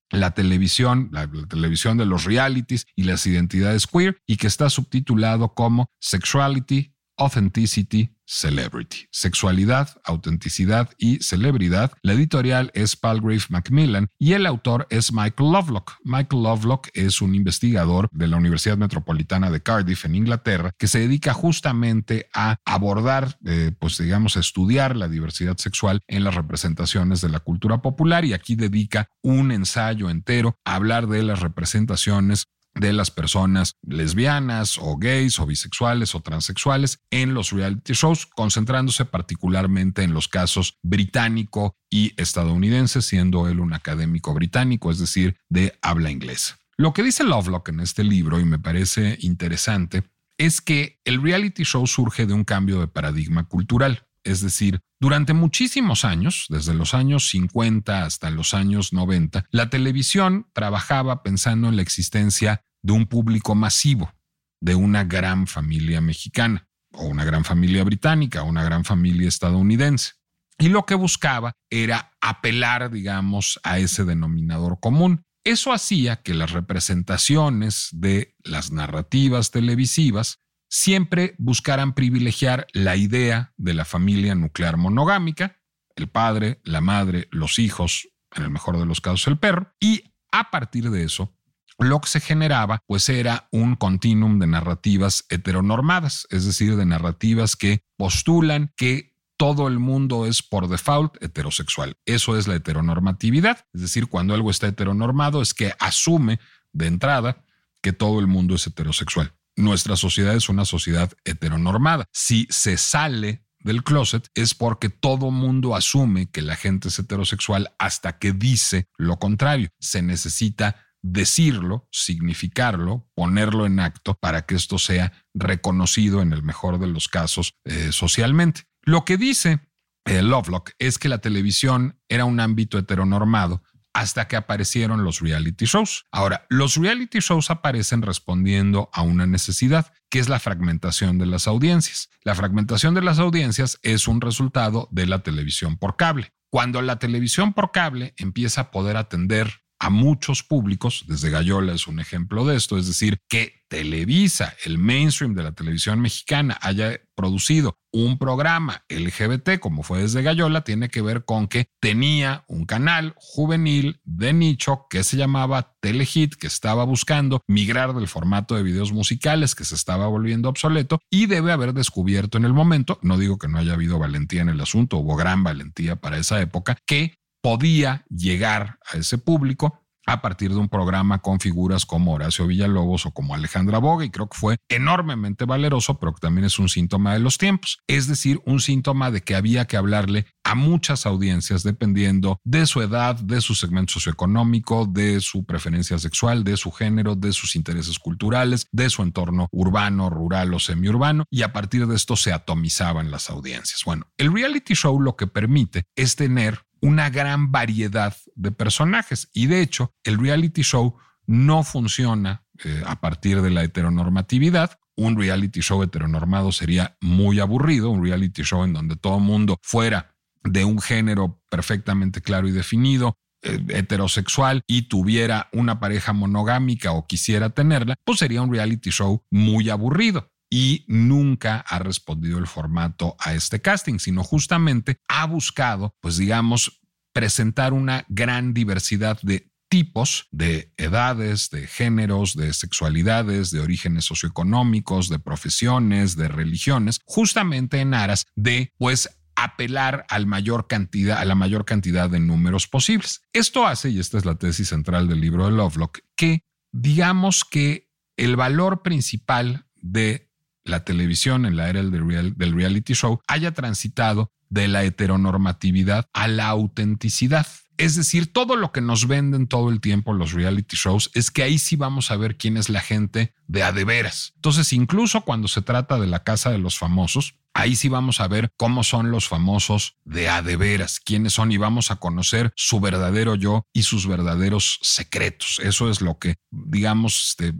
la 0.09 0.31
televisión, 0.31 1.09
la, 1.11 1.29
la, 1.31 1.47
televisión 1.47 1.97
de 1.97 2.05
los 2.05 2.23
realities 2.23 2.85
y 2.95 3.03
las 3.03 3.25
identidades 3.27 3.87
queer, 3.87 4.21
y 4.25 4.37
que 4.37 4.47
está 4.47 4.69
subtitulado 4.69 5.53
como 5.53 5.87
Sexuality, 5.99 6.93
Authenticity, 7.17 8.17
Celebrity. 8.27 9.07
Sexualidad, 9.09 10.01
autenticidad 10.03 10.89
y 10.97 11.23
celebridad. 11.23 11.93
La 12.01 12.11
editorial 12.11 12.71
es 12.73 12.97
Palgrave 12.97 13.43
Macmillan 13.49 14.09
y 14.19 14.33
el 14.33 14.45
autor 14.45 14.85
es 14.89 15.13
Michael 15.13 15.53
Lovelock. 15.53 15.93
Michael 16.03 16.43
Lovelock 16.43 16.89
es 16.93 17.21
un 17.21 17.35
investigador 17.35 18.09
de 18.11 18.27
la 18.27 18.35
Universidad 18.35 18.77
Metropolitana 18.77 19.49
de 19.49 19.63
Cardiff 19.63 20.03
en 20.03 20.15
Inglaterra 20.15 20.71
que 20.77 20.87
se 20.87 20.99
dedica 20.99 21.33
justamente 21.33 22.27
a 22.33 22.57
abordar, 22.65 23.37
eh, 23.45 23.71
pues 23.79 23.97
digamos, 23.97 24.35
estudiar 24.35 24.97
la 24.97 25.07
diversidad 25.07 25.55
sexual 25.57 26.01
en 26.07 26.25
las 26.25 26.35
representaciones 26.35 27.21
de 27.21 27.29
la 27.29 27.39
cultura 27.39 27.81
popular 27.81 28.25
y 28.25 28.33
aquí 28.33 28.55
dedica 28.55 29.07
un 29.21 29.53
ensayo 29.53 30.09
entero 30.09 30.57
a 30.65 30.75
hablar 30.75 31.07
de 31.07 31.23
las 31.23 31.39
representaciones 31.39 32.47
de 32.79 32.93
las 32.93 33.11
personas 33.11 33.73
lesbianas 33.81 34.77
o 34.77 34.97
gays 34.97 35.39
o 35.39 35.45
bisexuales 35.45 36.15
o 36.15 36.21
transexuales 36.21 36.99
en 37.11 37.33
los 37.33 37.51
reality 37.51 37.93
shows, 37.93 38.25
concentrándose 38.25 39.05
particularmente 39.05 40.03
en 40.03 40.13
los 40.13 40.27
casos 40.27 40.77
británico 40.83 41.75
y 41.89 42.13
estadounidense, 42.21 43.01
siendo 43.01 43.47
él 43.47 43.59
un 43.59 43.73
académico 43.73 44.33
británico, 44.33 44.91
es 44.91 44.99
decir, 44.99 45.37
de 45.49 45.77
habla 45.81 46.11
inglesa. 46.11 46.57
Lo 46.77 46.93
que 46.93 47.03
dice 47.03 47.23
Lovelock 47.23 47.69
en 47.69 47.79
este 47.79 48.03
libro, 48.03 48.39
y 48.39 48.45
me 48.45 48.59
parece 48.59 49.17
interesante, 49.21 50.03
es 50.37 50.61
que 50.61 50.99
el 51.05 51.21
reality 51.21 51.63
show 51.63 51.87
surge 51.87 52.27
de 52.27 52.33
un 52.33 52.43
cambio 52.43 52.79
de 52.79 52.87
paradigma 52.87 53.45
cultural. 53.45 54.06
Es 54.27 54.41
decir, 54.41 54.81
durante 54.99 55.31
muchísimos 55.31 56.03
años, 56.03 56.47
desde 56.49 56.73
los 56.73 56.93
años 56.93 57.29
50 57.29 58.03
hasta 58.03 58.29
los 58.29 58.53
años 58.53 58.91
90, 58.91 59.45
la 59.51 59.69
televisión 59.69 60.49
trabajaba 60.51 61.23
pensando 61.23 61.69
en 61.69 61.77
la 61.77 61.81
existencia 61.81 62.61
de 62.83 62.91
un 62.91 63.05
público 63.05 63.55
masivo, 63.55 64.11
de 64.59 64.75
una 64.75 65.05
gran 65.05 65.47
familia 65.47 66.01
mexicana, 66.01 66.67
o 66.91 67.05
una 67.05 67.23
gran 67.23 67.45
familia 67.45 67.85
británica, 67.85 68.43
o 68.43 68.47
una 68.47 68.65
gran 68.65 68.83
familia 68.83 69.29
estadounidense. 69.29 70.15
Y 70.59 70.67
lo 70.67 70.85
que 70.85 70.95
buscaba 70.95 71.53
era 71.69 72.11
apelar, 72.19 72.91
digamos, 72.91 73.61
a 73.63 73.79
ese 73.79 74.03
denominador 74.03 74.81
común. 74.81 75.23
Eso 75.45 75.71
hacía 75.71 76.17
que 76.17 76.33
las 76.33 76.51
representaciones 76.51 77.87
de 77.93 78.35
las 78.43 78.73
narrativas 78.73 79.51
televisivas 79.51 80.39
siempre 80.69 81.35
buscaran 81.37 81.93
privilegiar 81.93 82.67
la 82.73 82.95
idea 82.95 83.53
de 83.57 83.73
la 83.73 83.85
familia 83.85 84.35
nuclear 84.35 84.77
monogámica, 84.77 85.57
el 85.95 86.07
padre, 86.07 86.59
la 86.63 86.81
madre, 86.81 87.27
los 87.31 87.59
hijos, 87.59 88.09
en 88.35 88.43
el 88.43 88.49
mejor 88.49 88.77
de 88.77 88.85
los 88.85 89.01
casos 89.01 89.27
el 89.27 89.39
perro, 89.39 89.73
y 89.79 90.13
a 90.31 90.51
partir 90.51 90.89
de 90.91 91.03
eso 91.03 91.33
lo 91.79 92.01
que 92.01 92.09
se 92.09 92.19
generaba 92.19 92.83
pues 92.87 93.07
era 93.09 93.47
un 93.51 93.75
continuum 93.75 94.39
de 94.39 94.47
narrativas 94.47 95.25
heteronormadas, 95.29 96.27
es 96.29 96.45
decir, 96.45 96.75
de 96.75 96.85
narrativas 96.85 97.55
que 97.55 97.83
postulan 97.97 98.73
que 98.75 99.15
todo 99.37 99.67
el 99.67 99.77
mundo 99.77 100.25
es 100.25 100.41
por 100.41 100.67
default 100.67 101.21
heterosexual. 101.21 101.97
Eso 102.05 102.37
es 102.37 102.47
la 102.47 102.55
heteronormatividad, 102.55 103.65
es 103.73 103.81
decir, 103.81 104.07
cuando 104.07 104.33
algo 104.33 104.49
está 104.49 104.67
heteronormado 104.67 105.41
es 105.41 105.53
que 105.53 105.73
asume 105.79 106.39
de 106.73 106.87
entrada 106.87 107.43
que 107.81 107.93
todo 107.93 108.19
el 108.19 108.27
mundo 108.27 108.55
es 108.55 108.65
heterosexual. 108.65 109.36
Nuestra 109.57 109.95
sociedad 109.95 110.35
es 110.35 110.49
una 110.49 110.65
sociedad 110.65 111.11
heteronormada. 111.25 112.05
Si 112.13 112.47
se 112.51 112.77
sale 112.77 113.43
del 113.59 113.83
closet 113.83 114.29
es 114.35 114.53
porque 114.53 114.89
todo 114.89 115.31
mundo 115.31 115.75
asume 115.75 116.29
que 116.29 116.43
la 116.43 116.55
gente 116.55 116.89
es 116.89 116.99
heterosexual 116.99 117.73
hasta 117.79 118.19
que 118.19 118.31
dice 118.31 118.87
lo 118.97 119.17
contrario. 119.17 119.69
Se 119.79 120.03
necesita 120.03 120.85
decirlo, 121.01 121.87
significarlo, 121.91 123.09
ponerlo 123.15 123.65
en 123.65 123.79
acto 123.79 124.15
para 124.21 124.45
que 124.45 124.55
esto 124.55 124.77
sea 124.77 125.11
reconocido 125.33 126.21
en 126.21 126.33
el 126.33 126.43
mejor 126.43 126.79
de 126.79 126.87
los 126.87 127.07
casos 127.07 127.53
eh, 127.65 127.89
socialmente. 127.91 128.63
Lo 128.83 129.05
que 129.05 129.17
dice 129.17 129.59
eh, 130.05 130.21
Lovelock 130.21 130.71
es 130.77 130.99
que 130.99 131.09
la 131.09 131.17
televisión 131.17 131.99
era 132.09 132.25
un 132.25 132.39
ámbito 132.39 132.77
heteronormado 132.77 133.63
hasta 133.97 134.27
que 134.27 134.35
aparecieron 134.35 135.03
los 135.03 135.21
reality 135.21 135.65
shows. 135.65 136.05
Ahora, 136.11 136.45
los 136.49 136.75
reality 136.75 137.17
shows 137.17 137.49
aparecen 137.49 138.03
respondiendo 138.03 138.91
a 138.93 139.01
una 139.01 139.25
necesidad, 139.25 139.91
que 140.11 140.19
es 140.19 140.29
la 140.29 140.39
fragmentación 140.39 141.17
de 141.17 141.25
las 141.25 141.47
audiencias. 141.47 142.11
La 142.21 142.35
fragmentación 142.35 142.93
de 142.93 143.01
las 143.01 143.17
audiencias 143.17 143.79
es 143.81 144.07
un 144.07 144.21
resultado 144.21 144.87
de 144.91 145.07
la 145.07 145.23
televisión 145.23 145.77
por 145.77 145.95
cable. 145.95 146.31
Cuando 146.51 146.83
la 146.83 146.99
televisión 146.99 147.53
por 147.53 147.71
cable 147.71 148.13
empieza 148.17 148.61
a 148.61 148.71
poder 148.71 148.97
atender 148.97 149.63
a 149.79 149.89
muchos 149.89 150.43
públicos, 150.43 151.05
desde 151.07 151.29
Gallola 151.29 151.73
es 151.73 151.87
un 151.87 151.99
ejemplo 151.99 152.45
de 152.45 152.55
esto, 152.55 152.77
es 152.77 152.87
decir, 152.87 153.19
que 153.27 153.57
Televisa, 153.67 154.53
el 154.63 154.77
mainstream 154.77 155.35
de 155.35 155.43
la 155.43 155.51
televisión 155.51 155.99
mexicana, 155.99 156.57
haya 156.61 157.01
producido 157.15 157.77
un 157.91 158.17
programa 158.17 158.85
LGBT 158.89 159.59
como 159.59 159.83
fue 159.83 160.01
desde 160.01 160.21
Gallola, 160.21 160.63
tiene 160.63 160.89
que 160.89 161.01
ver 161.01 161.25
con 161.25 161.47
que 161.47 161.67
tenía 161.81 162.45
un 162.47 162.65
canal 162.65 163.13
juvenil 163.17 163.99
de 164.03 164.33
nicho 164.33 164.85
que 164.89 165.03
se 165.03 165.17
llamaba 165.17 165.75
Telehit, 165.81 166.35
que 166.35 166.47
estaba 166.47 166.85
buscando 166.85 167.41
migrar 167.47 167.93
del 167.93 168.07
formato 168.07 168.55
de 168.55 168.63
videos 168.63 168.93
musicales 168.93 169.53
que 169.55 169.65
se 169.65 169.75
estaba 169.75 170.07
volviendo 170.07 170.49
obsoleto 170.49 170.99
y 171.09 171.25
debe 171.25 171.51
haber 171.51 171.73
descubierto 171.73 172.37
en 172.37 172.45
el 172.45 172.53
momento, 172.53 172.99
no 173.01 173.17
digo 173.17 173.37
que 173.37 173.47
no 173.47 173.57
haya 173.57 173.73
habido 173.73 173.99
valentía 173.99 174.41
en 174.41 174.49
el 174.49 174.61
asunto, 174.61 174.97
hubo 174.97 175.15
gran 175.15 175.43
valentía 175.43 175.97
para 175.97 176.17
esa 176.17 176.39
época, 176.39 176.77
que 176.85 177.17
podía 177.41 178.05
llegar 178.09 178.79
a 178.91 178.97
ese 178.97 179.17
público 179.17 179.87
a 180.07 180.21
partir 180.21 180.51
de 180.51 180.57
un 180.57 180.69
programa 180.69 181.19
con 181.19 181.39
figuras 181.39 181.85
como 181.85 182.13
Horacio 182.13 182.47
Villalobos 182.47 183.05
o 183.05 183.11
como 183.11 183.35
Alejandra 183.35 183.77
Boga 183.77 184.05
y 184.05 184.09
creo 184.09 184.29
que 184.29 184.37
fue 184.37 184.57
enormemente 184.69 185.45
valeroso, 185.45 185.99
pero 185.99 186.13
que 186.13 186.21
también 186.21 186.45
es 186.45 186.57
un 186.57 186.69
síntoma 186.69 187.13
de 187.13 187.19
los 187.19 187.37
tiempos, 187.37 187.79
es 187.87 188.07
decir, 188.07 188.39
un 188.45 188.61
síntoma 188.61 189.11
de 189.11 189.21
que 189.21 189.35
había 189.35 189.65
que 189.65 189.75
hablarle 189.75 190.25
a 190.45 190.55
muchas 190.55 191.05
audiencias 191.05 191.63
dependiendo 191.63 192.39
de 192.45 192.65
su 192.65 192.81
edad, 192.81 193.15
de 193.15 193.41
su 193.41 193.53
segmento 193.53 193.93
socioeconómico, 193.93 194.85
de 194.85 195.19
su 195.19 195.45
preferencia 195.45 195.99
sexual, 195.99 196.45
de 196.45 196.55
su 196.55 196.71
género, 196.71 197.15
de 197.15 197.33
sus 197.33 197.57
intereses 197.57 197.99
culturales, 197.99 198.67
de 198.71 198.89
su 198.89 199.03
entorno 199.03 199.49
urbano, 199.51 200.09
rural 200.09 200.53
o 200.53 200.59
semiurbano 200.59 201.25
y 201.29 201.41
a 201.41 201.51
partir 201.51 201.85
de 201.85 201.97
esto 201.97 202.15
se 202.15 202.31
atomizaban 202.31 203.11
las 203.11 203.29
audiencias. 203.29 203.81
Bueno, 203.85 204.07
el 204.17 204.31
reality 204.31 204.73
show 204.73 205.01
lo 205.01 205.17
que 205.17 205.27
permite 205.27 205.83
es 205.97 206.15
tener 206.15 206.61
una 206.81 207.09
gran 207.09 207.51
variedad 207.51 208.15
de 208.35 208.51
personajes. 208.51 209.29
Y 209.33 209.47
de 209.47 209.61
hecho, 209.61 209.93
el 210.03 210.17
reality 210.17 210.61
show 210.61 210.95
no 211.25 211.63
funciona 211.63 212.45
eh, 212.63 212.83
a 212.85 212.99
partir 212.99 213.41
de 213.41 213.49
la 213.49 213.63
heteronormatividad. 213.63 214.79
Un 214.95 215.17
reality 215.17 215.61
show 215.61 215.83
heteronormado 215.83 216.51
sería 216.51 216.97
muy 217.01 217.39
aburrido, 217.39 217.89
un 217.89 218.03
reality 218.03 218.43
show 218.43 218.63
en 218.63 218.73
donde 218.73 218.95
todo 218.95 219.17
el 219.17 219.23
mundo 219.23 219.57
fuera 219.61 220.15
de 220.43 220.63
un 220.65 220.79
género 220.79 221.41
perfectamente 221.49 222.21
claro 222.21 222.47
y 222.47 222.51
definido, 222.51 223.17
eh, 223.43 223.59
heterosexual 223.69 224.61
y 224.65 224.83
tuviera 224.83 225.49
una 225.51 225.79
pareja 225.79 226.13
monogámica 226.13 226.93
o 226.93 227.05
quisiera 227.05 227.49
tenerla, 227.51 227.95
pues 228.03 228.19
sería 228.19 228.41
un 228.41 228.51
reality 228.51 228.89
show 228.89 229.21
muy 229.29 229.69
aburrido 229.69 230.31
y 230.49 230.85
nunca 230.87 231.59
ha 231.59 231.79
respondido 231.79 232.39
el 232.39 232.47
formato 232.47 233.15
a 233.19 233.33
este 233.33 233.61
casting, 233.61 233.99
sino 233.99 234.23
justamente 234.23 234.97
ha 235.07 235.25
buscado, 235.25 235.95
pues 235.99 236.17
digamos, 236.17 236.81
presentar 237.13 237.73
una 237.73 238.05
gran 238.09 238.53
diversidad 238.53 239.19
de 239.21 239.51
tipos 239.69 240.27
de 240.31 240.71
edades, 240.77 241.49
de 241.49 241.67
géneros, 241.67 242.35
de 242.35 242.53
sexualidades, 242.53 243.51
de 243.51 243.59
orígenes 243.59 244.05
socioeconómicos, 244.05 245.09
de 245.09 245.19
profesiones, 245.19 246.15
de 246.15 246.27
religiones, 246.27 247.01
justamente 247.05 247.79
en 247.81 247.93
aras 247.93 248.27
de, 248.35 248.71
pues, 248.77 249.09
apelar 249.35 250.05
al 250.09 250.25
mayor 250.25 250.67
cantidad, 250.67 251.19
a 251.19 251.25
la 251.25 251.35
mayor 251.35 251.65
cantidad 251.65 252.09
de 252.09 252.19
números 252.19 252.67
posibles. 252.67 253.21
Esto 253.33 253.67
hace, 253.67 253.89
y 253.89 253.99
esta 253.99 254.17
es 254.17 254.25
la 254.25 254.35
tesis 254.35 254.69
central 254.69 255.07
del 255.07 255.21
libro 255.21 255.45
de 255.45 255.51
Lovelock, 255.51 255.99
que 256.15 256.41
digamos 256.71 257.43
que 257.43 257.89
el 258.17 258.35
valor 258.35 258.81
principal 258.81 259.67
de 259.75 260.26
la 260.67 260.83
televisión 260.83 261.45
en 261.45 261.55
la 261.55 261.69
era 261.69 261.83
del, 261.83 262.35
del 262.35 262.53
reality 262.53 262.93
show 262.93 263.21
haya 263.27 263.53
transitado 263.53 264.31
de 264.49 264.67
la 264.67 264.83
heteronormatividad 264.83 266.09
a 266.13 266.27
la 266.27 266.47
autenticidad. 266.47 267.47
Es 267.77 267.95
decir, 267.95 268.33
todo 268.33 268.55
lo 268.55 268.71
que 268.71 268.81
nos 268.81 269.07
venden 269.07 269.47
todo 269.47 269.69
el 269.69 269.81
tiempo 269.81 270.13
los 270.13 270.31
reality 270.31 270.75
shows 270.75 271.11
es 271.13 271.29
que 271.29 271.43
ahí 271.43 271.59
sí 271.59 271.75
vamos 271.75 272.09
a 272.09 272.17
ver 272.17 272.35
quién 272.35 272.57
es 272.57 272.69
la 272.69 272.81
gente 272.81 273.35
de 273.45 273.61
a 273.61 273.71
de 273.71 273.85
veras. 273.85 274.33
Entonces, 274.35 274.73
incluso 274.73 275.21
cuando 275.21 275.47
se 275.47 275.61
trata 275.61 275.99
de 275.99 276.07
la 276.07 276.23
casa 276.23 276.49
de 276.49 276.57
los 276.57 276.77
famosos, 276.79 277.35
Ahí 277.59 277.75
sí 277.75 277.89
vamos 277.89 278.21
a 278.21 278.27
ver 278.27 278.51
cómo 278.55 278.83
son 278.83 279.09
los 279.09 279.27
famosos 279.27 279.97
de 280.05 280.29
a 280.29 280.43
de 280.43 280.57
veras, 280.57 280.99
quiénes 280.99 281.33
son 281.33 281.51
y 281.51 281.57
vamos 281.57 281.89
a 281.89 281.95
conocer 281.95 282.53
su 282.55 282.79
verdadero 282.79 283.33
yo 283.33 283.65
y 283.73 283.81
sus 283.81 284.05
verdaderos 284.05 284.77
secretos. 284.83 285.59
Eso 285.63 285.89
es 285.89 285.99
lo 285.99 286.19
que, 286.19 286.35
digamos, 286.51 287.29
este, 287.29 287.55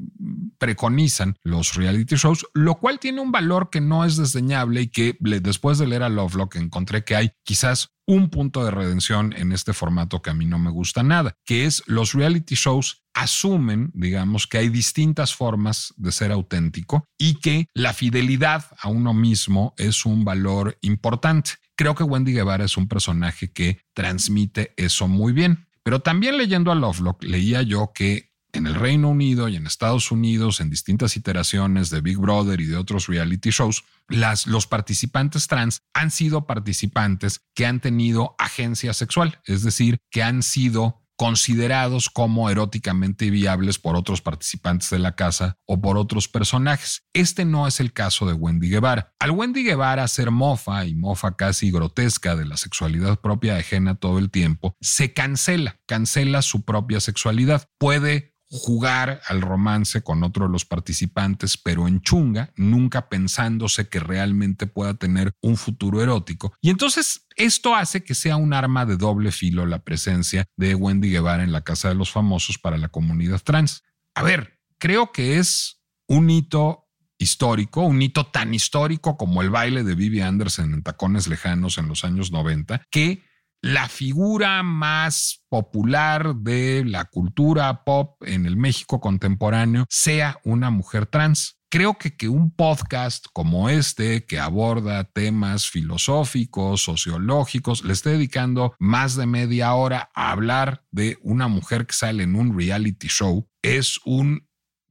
preconizan 0.59 1.35
los 1.43 1.73
reality 1.73 2.15
shows, 2.15 2.45
lo 2.53 2.75
cual 2.75 2.99
tiene 2.99 3.21
un 3.21 3.31
valor 3.31 3.71
que 3.71 3.81
no 3.81 4.05
es 4.05 4.17
desdeñable 4.17 4.81
y 4.83 4.89
que 4.89 5.17
después 5.19 5.79
de 5.79 5.87
leer 5.87 6.03
a 6.03 6.09
Lovelock 6.09 6.57
encontré 6.57 7.03
que 7.03 7.15
hay 7.15 7.31
quizás 7.43 7.89
un 8.05 8.29
punto 8.29 8.63
de 8.63 8.71
redención 8.71 9.33
en 9.35 9.51
este 9.51 9.73
formato 9.73 10.21
que 10.21 10.29
a 10.29 10.33
mí 10.33 10.45
no 10.45 10.59
me 10.59 10.69
gusta 10.69 11.01
nada, 11.01 11.33
que 11.43 11.65
es 11.65 11.81
los 11.87 12.13
reality 12.13 12.53
shows 12.53 13.03
asumen, 13.17 13.89
digamos, 13.95 14.45
que 14.45 14.59
hay 14.59 14.69
distintas 14.69 15.33
formas 15.33 15.91
de 15.97 16.11
ser 16.11 16.31
auténtico 16.31 17.03
y 17.17 17.39
que 17.39 17.65
la 17.73 17.93
fidelidad 17.93 18.65
a 18.79 18.89
uno 18.89 19.13
mismo 19.15 19.73
es 19.77 20.05
un 20.05 20.23
valor 20.23 20.77
importante. 20.81 21.53
Creo 21.75 21.95
que 21.95 22.03
Wendy 22.03 22.31
Guevara 22.31 22.65
es 22.65 22.77
un 22.77 22.87
personaje 22.87 23.51
que 23.51 23.81
transmite 23.95 24.73
eso 24.77 25.07
muy 25.07 25.33
bien. 25.33 25.67
Pero 25.81 26.01
también 26.01 26.37
leyendo 26.37 26.71
a 26.71 26.75
Lovelock, 26.75 27.23
leía 27.23 27.63
yo 27.63 27.91
que 27.91 28.33
en 28.53 28.67
el 28.67 28.75
Reino 28.75 29.09
Unido 29.09 29.47
y 29.47 29.55
en 29.55 29.65
Estados 29.65 30.11
Unidos, 30.11 30.59
en 30.59 30.69
distintas 30.69 31.17
iteraciones 31.17 31.89
de 31.89 32.01
Big 32.01 32.17
Brother 32.17 32.61
y 32.61 32.65
de 32.65 32.77
otros 32.77 33.07
reality 33.07 33.49
shows, 33.49 33.83
las, 34.09 34.45
los 34.45 34.67
participantes 34.67 35.47
trans 35.47 35.81
han 35.93 36.11
sido 36.11 36.45
participantes 36.45 37.41
que 37.55 37.65
han 37.65 37.79
tenido 37.79 38.35
agencia 38.37 38.93
sexual, 38.93 39.39
es 39.45 39.63
decir, 39.63 39.97
que 40.11 40.21
han 40.21 40.43
sido 40.43 41.06
considerados 41.17 42.09
como 42.09 42.49
eróticamente 42.49 43.29
viables 43.29 43.79
por 43.79 43.95
otros 43.95 44.21
participantes 44.21 44.89
de 44.89 44.99
la 44.99 45.15
casa 45.15 45.57
o 45.65 45.81
por 45.81 45.97
otros 45.97 46.27
personajes. 46.27 47.03
Este 47.13 47.43
no 47.43 47.67
es 47.67 47.79
el 47.79 47.91
caso 47.91 48.25
de 48.25 48.33
Wendy 48.33 48.69
Guevara. 48.69 49.13
Al 49.19 49.31
Wendy 49.31 49.63
Guevara 49.63 50.07
ser 50.07 50.31
mofa 50.31 50.85
y 50.85 50.95
mofa 50.95 51.35
casi 51.35 51.71
grotesca 51.71 52.35
de 52.35 52.45
la 52.45 52.55
sexualidad 52.57 53.19
propia 53.19 53.57
ajena 53.57 53.95
todo 53.95 54.19
el 54.19 54.29
tiempo, 54.29 54.75
se 54.79 55.13
cancela, 55.13 55.79
cancela 55.87 56.41
su 56.41 56.63
propia 56.63 56.99
sexualidad. 56.99 57.67
Puede 57.79 58.36
jugar 58.49 59.21
al 59.27 59.41
romance 59.41 60.01
con 60.01 60.23
otro 60.23 60.45
de 60.45 60.51
los 60.51 60.65
participantes, 60.65 61.57
pero 61.57 61.87
en 61.87 62.01
chunga, 62.01 62.51
nunca 62.55 63.09
pensándose 63.09 63.89
que 63.89 63.99
realmente 63.99 64.67
pueda 64.67 64.93
tener 64.93 65.33
un 65.41 65.57
futuro 65.57 66.01
erótico. 66.01 66.53
Y 66.61 66.69
entonces 66.69 67.27
esto 67.35 67.75
hace 67.75 68.03
que 68.03 68.15
sea 68.15 68.37
un 68.37 68.53
arma 68.53 68.85
de 68.85 68.97
doble 68.97 69.31
filo 69.31 69.65
la 69.65 69.79
presencia 69.79 70.45
de 70.55 70.75
Wendy 70.75 71.11
Guevara 71.11 71.43
en 71.43 71.51
la 71.51 71.63
Casa 71.63 71.89
de 71.89 71.95
los 71.95 72.11
Famosos 72.11 72.57
para 72.57 72.77
la 72.77 72.89
comunidad 72.89 73.41
trans. 73.41 73.83
A 74.15 74.23
ver, 74.23 74.59
creo 74.77 75.11
que 75.11 75.37
es 75.37 75.81
un 76.07 76.29
hito 76.29 76.85
histórico, 77.19 77.81
un 77.81 78.01
hito 78.01 78.27
tan 78.27 78.53
histórico 78.53 79.17
como 79.17 79.41
el 79.41 79.49
baile 79.49 79.83
de 79.83 79.95
Vivi 79.95 80.21
Anderson 80.21 80.73
en 80.73 80.83
Tacones 80.83 81.27
Lejanos 81.27 81.77
en 81.77 81.87
los 81.87 82.03
años 82.03 82.31
90, 82.31 82.83
que 82.89 83.23
la 83.61 83.89
figura 83.89 84.63
más 84.63 85.43
popular 85.49 86.35
de 86.35 86.83
la 86.85 87.05
cultura 87.05 87.83
pop 87.83 88.21
en 88.23 88.45
el 88.45 88.57
México 88.57 88.99
contemporáneo 88.99 89.85
sea 89.89 90.39
una 90.43 90.69
mujer 90.69 91.05
trans. 91.05 91.57
Creo 91.69 91.97
que 91.97 92.15
que 92.15 92.29
un 92.29 92.51
podcast 92.51 93.25
como 93.33 93.67
este, 93.67 94.25
que 94.25 94.39
aborda 94.39 95.03
temas 95.03 95.67
filosóficos, 95.67 96.81
sociológicos, 96.81 97.83
le 97.83 97.91
esté 97.91 98.11
dedicando 98.11 98.73
más 98.79 99.17
de 99.17 99.25
media 99.25 99.73
hora 99.73 100.09
a 100.15 100.31
hablar 100.31 100.85
de 100.91 101.17
una 101.23 101.49
mujer 101.49 101.85
que 101.85 101.93
sale 101.93 102.23
en 102.23 102.35
un 102.35 102.57
reality 102.57 103.09
show, 103.09 103.49
es 103.61 103.99
un 104.05 104.46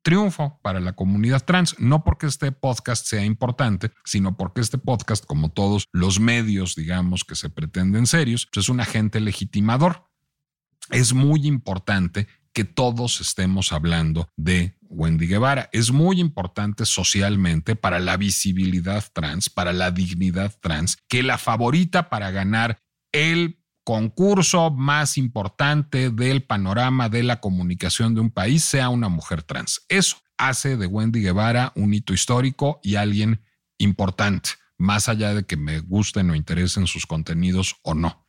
triunfo 0.06 0.60
para 0.62 0.78
la 0.78 0.92
comunidad 0.92 1.44
trans, 1.44 1.80
no 1.80 2.04
porque 2.04 2.26
este 2.26 2.52
podcast 2.52 3.04
sea 3.04 3.24
importante, 3.24 3.90
sino 4.04 4.36
porque 4.36 4.60
este 4.60 4.78
podcast, 4.78 5.26
como 5.26 5.48
todos 5.48 5.88
los 5.90 6.20
medios, 6.20 6.76
digamos, 6.76 7.24
que 7.24 7.34
se 7.34 7.50
pretenden 7.50 8.06
serios, 8.06 8.48
es 8.54 8.68
un 8.68 8.78
agente 8.78 9.18
legitimador. 9.18 10.08
Es 10.92 11.12
muy 11.12 11.48
importante 11.48 12.28
que 12.52 12.62
todos 12.62 13.20
estemos 13.20 13.72
hablando 13.72 14.28
de 14.36 14.78
Wendy 14.82 15.26
Guevara. 15.26 15.68
Es 15.72 15.90
muy 15.90 16.20
importante 16.20 16.86
socialmente 16.86 17.74
para 17.74 17.98
la 17.98 18.16
visibilidad 18.16 19.04
trans, 19.12 19.50
para 19.50 19.72
la 19.72 19.90
dignidad 19.90 20.54
trans, 20.60 20.98
que 21.08 21.24
la 21.24 21.36
favorita 21.36 22.10
para 22.10 22.30
ganar 22.30 22.78
el 23.10 23.58
concurso 23.86 24.72
más 24.72 25.16
importante 25.16 26.10
del 26.10 26.42
panorama 26.42 27.08
de 27.08 27.22
la 27.22 27.40
comunicación 27.40 28.16
de 28.16 28.20
un 28.20 28.32
país 28.32 28.64
sea 28.64 28.88
una 28.88 29.08
mujer 29.08 29.44
trans. 29.44 29.86
Eso 29.88 30.16
hace 30.36 30.76
de 30.76 30.88
Wendy 30.88 31.22
Guevara 31.22 31.72
un 31.76 31.94
hito 31.94 32.12
histórico 32.12 32.80
y 32.82 32.96
alguien 32.96 33.44
importante, 33.78 34.50
más 34.76 35.08
allá 35.08 35.34
de 35.34 35.46
que 35.46 35.56
me 35.56 35.78
gusten 35.78 36.28
o 36.30 36.34
interesen 36.34 36.88
sus 36.88 37.06
contenidos 37.06 37.76
o 37.82 37.94
no. 37.94 38.26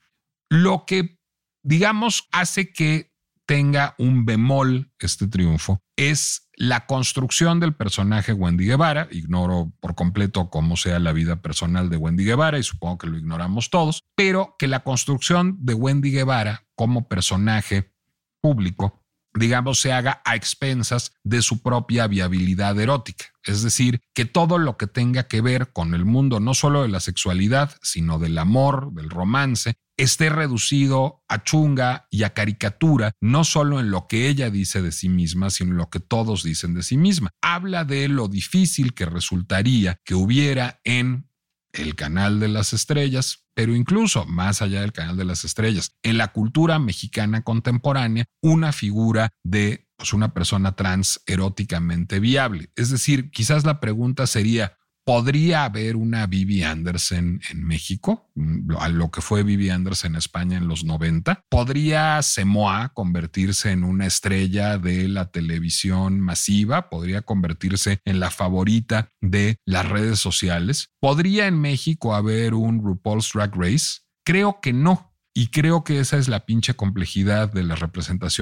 Lo 0.47 0.85
que, 0.85 1.19
digamos, 1.63 2.27
hace 2.31 2.71
que 2.71 3.16
tenga 3.47 3.95
un 3.97 4.25
bemol 4.25 4.91
este 4.99 5.27
triunfo 5.27 5.81
es 5.95 6.49
la 6.53 6.85
construcción 6.85 7.59
del 7.59 7.73
personaje 7.73 8.33
Wendy 8.33 8.65
Guevara. 8.65 9.07
Ignoro 9.09 9.71
por 9.79 9.95
completo 9.95 10.49
cómo 10.49 10.75
sea 10.75 10.99
la 10.99 11.13
vida 11.13 11.41
personal 11.41 11.89
de 11.89 11.97
Wendy 11.97 12.25
Guevara 12.25 12.59
y 12.59 12.63
supongo 12.63 12.99
que 12.99 13.07
lo 13.07 13.17
ignoramos 13.17 13.69
todos, 13.69 14.03
pero 14.15 14.55
que 14.59 14.67
la 14.67 14.83
construcción 14.83 15.57
de 15.61 15.73
Wendy 15.73 16.11
Guevara 16.11 16.67
como 16.75 17.07
personaje 17.07 17.93
público 18.41 19.01
digamos, 19.33 19.79
se 19.79 19.93
haga 19.93 20.21
a 20.25 20.35
expensas 20.35 21.13
de 21.23 21.41
su 21.41 21.61
propia 21.61 22.07
viabilidad 22.07 22.79
erótica. 22.79 23.25
Es 23.43 23.61
decir, 23.61 24.01
que 24.13 24.25
todo 24.25 24.57
lo 24.57 24.77
que 24.77 24.87
tenga 24.87 25.27
que 25.27 25.41
ver 25.41 25.71
con 25.71 25.93
el 25.93 26.05
mundo, 26.05 26.39
no 26.39 26.53
solo 26.53 26.81
de 26.81 26.87
la 26.87 26.99
sexualidad, 26.99 27.75
sino 27.81 28.19
del 28.19 28.37
amor, 28.37 28.91
del 28.93 29.09
romance, 29.09 29.75
esté 29.97 30.29
reducido 30.29 31.23
a 31.27 31.43
chunga 31.43 32.07
y 32.11 32.23
a 32.23 32.33
caricatura, 32.33 33.11
no 33.19 33.43
solo 33.43 33.79
en 33.79 33.91
lo 33.91 34.07
que 34.07 34.29
ella 34.29 34.49
dice 34.49 34.81
de 34.81 34.91
sí 34.91 35.09
misma, 35.09 35.49
sino 35.49 35.71
en 35.71 35.77
lo 35.77 35.89
que 35.89 35.99
todos 35.99 36.43
dicen 36.43 36.73
de 36.73 36.83
sí 36.83 36.97
misma. 36.97 37.31
Habla 37.41 37.83
de 37.83 38.07
lo 38.07 38.27
difícil 38.27 38.93
que 38.93 39.05
resultaría 39.05 39.99
que 40.05 40.15
hubiera 40.15 40.79
en 40.83 41.27
el 41.73 41.95
canal 41.95 42.39
de 42.39 42.47
las 42.47 42.73
estrellas, 42.73 43.45
pero 43.53 43.75
incluso 43.75 44.25
más 44.25 44.61
allá 44.61 44.81
del 44.81 44.93
canal 44.93 45.17
de 45.17 45.25
las 45.25 45.43
estrellas, 45.45 45.95
en 46.03 46.17
la 46.17 46.31
cultura 46.31 46.79
mexicana 46.79 47.43
contemporánea, 47.43 48.25
una 48.41 48.71
figura 48.71 49.31
de 49.43 49.87
pues, 49.97 50.13
una 50.13 50.33
persona 50.33 50.75
trans 50.75 51.21
eróticamente 51.25 52.19
viable. 52.19 52.69
Es 52.75 52.89
decir, 52.89 53.31
quizás 53.31 53.65
la 53.65 53.79
pregunta 53.79 54.27
sería, 54.27 54.77
¿Podría 55.07 55.63
haber 55.63 55.95
una 55.95 56.27
Vivi 56.27 56.63
Anderson 56.63 57.39
en 57.49 57.63
México? 57.63 58.29
A 58.77 58.89
lo 58.89 59.09
que 59.09 59.21
fue 59.21 59.43
Vivi 59.43 59.69
Anderson 59.69 60.11
en 60.11 60.17
España 60.17 60.57
en 60.57 60.67
los 60.67 60.83
90. 60.83 61.45
¿Podría 61.49 62.21
Semoa 62.21 62.91
convertirse 62.93 63.71
en 63.71 63.85
una 63.85 64.05
estrella 64.05 64.77
de 64.77 65.07
la 65.07 65.31
televisión 65.31 66.19
masiva? 66.19 66.89
¿Podría 66.89 67.21
convertirse 67.21 68.01
en 68.03 68.19
la 68.19 68.31
favorita 68.31 69.07
de 69.21 69.55
las 69.65 69.87
redes 69.87 70.19
sociales? 70.19 70.89
¿Podría 70.99 71.47
en 71.47 71.57
México 71.61 72.13
haber 72.13 72.53
un 72.53 72.83
RuPaul's 72.83 73.31
Drag 73.33 73.55
Race? 73.55 74.01
Creo 74.25 74.59
que 74.61 74.73
no. 74.73 75.13
Y 75.33 75.47
creo 75.47 75.85
que 75.85 76.01
esa 76.01 76.17
es 76.17 76.27
la 76.27 76.45
pinche 76.45 76.73
complejidad 76.73 77.49
de 77.53 77.63
la 77.63 77.75
representación. 77.75 78.41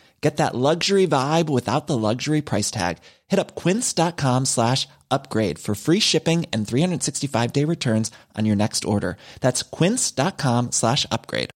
Get 0.21 0.37
that 0.37 0.55
luxury 0.55 1.07
vibe 1.07 1.49
without 1.49 1.87
the 1.87 1.97
luxury 1.97 2.41
price 2.41 2.69
tag. 2.69 2.99
Hit 3.27 3.39
up 3.39 3.55
quince.com 3.55 4.45
slash 4.45 4.87
upgrade 5.09 5.57
for 5.57 5.73
free 5.73 5.99
shipping 5.99 6.45
and 6.53 6.67
365 6.67 7.51
day 7.51 7.65
returns 7.65 8.11
on 8.37 8.45
your 8.45 8.55
next 8.55 8.85
order. 8.85 9.17
That's 9.41 9.63
quince.com 9.63 10.71
slash 10.71 11.05
upgrade. 11.11 11.49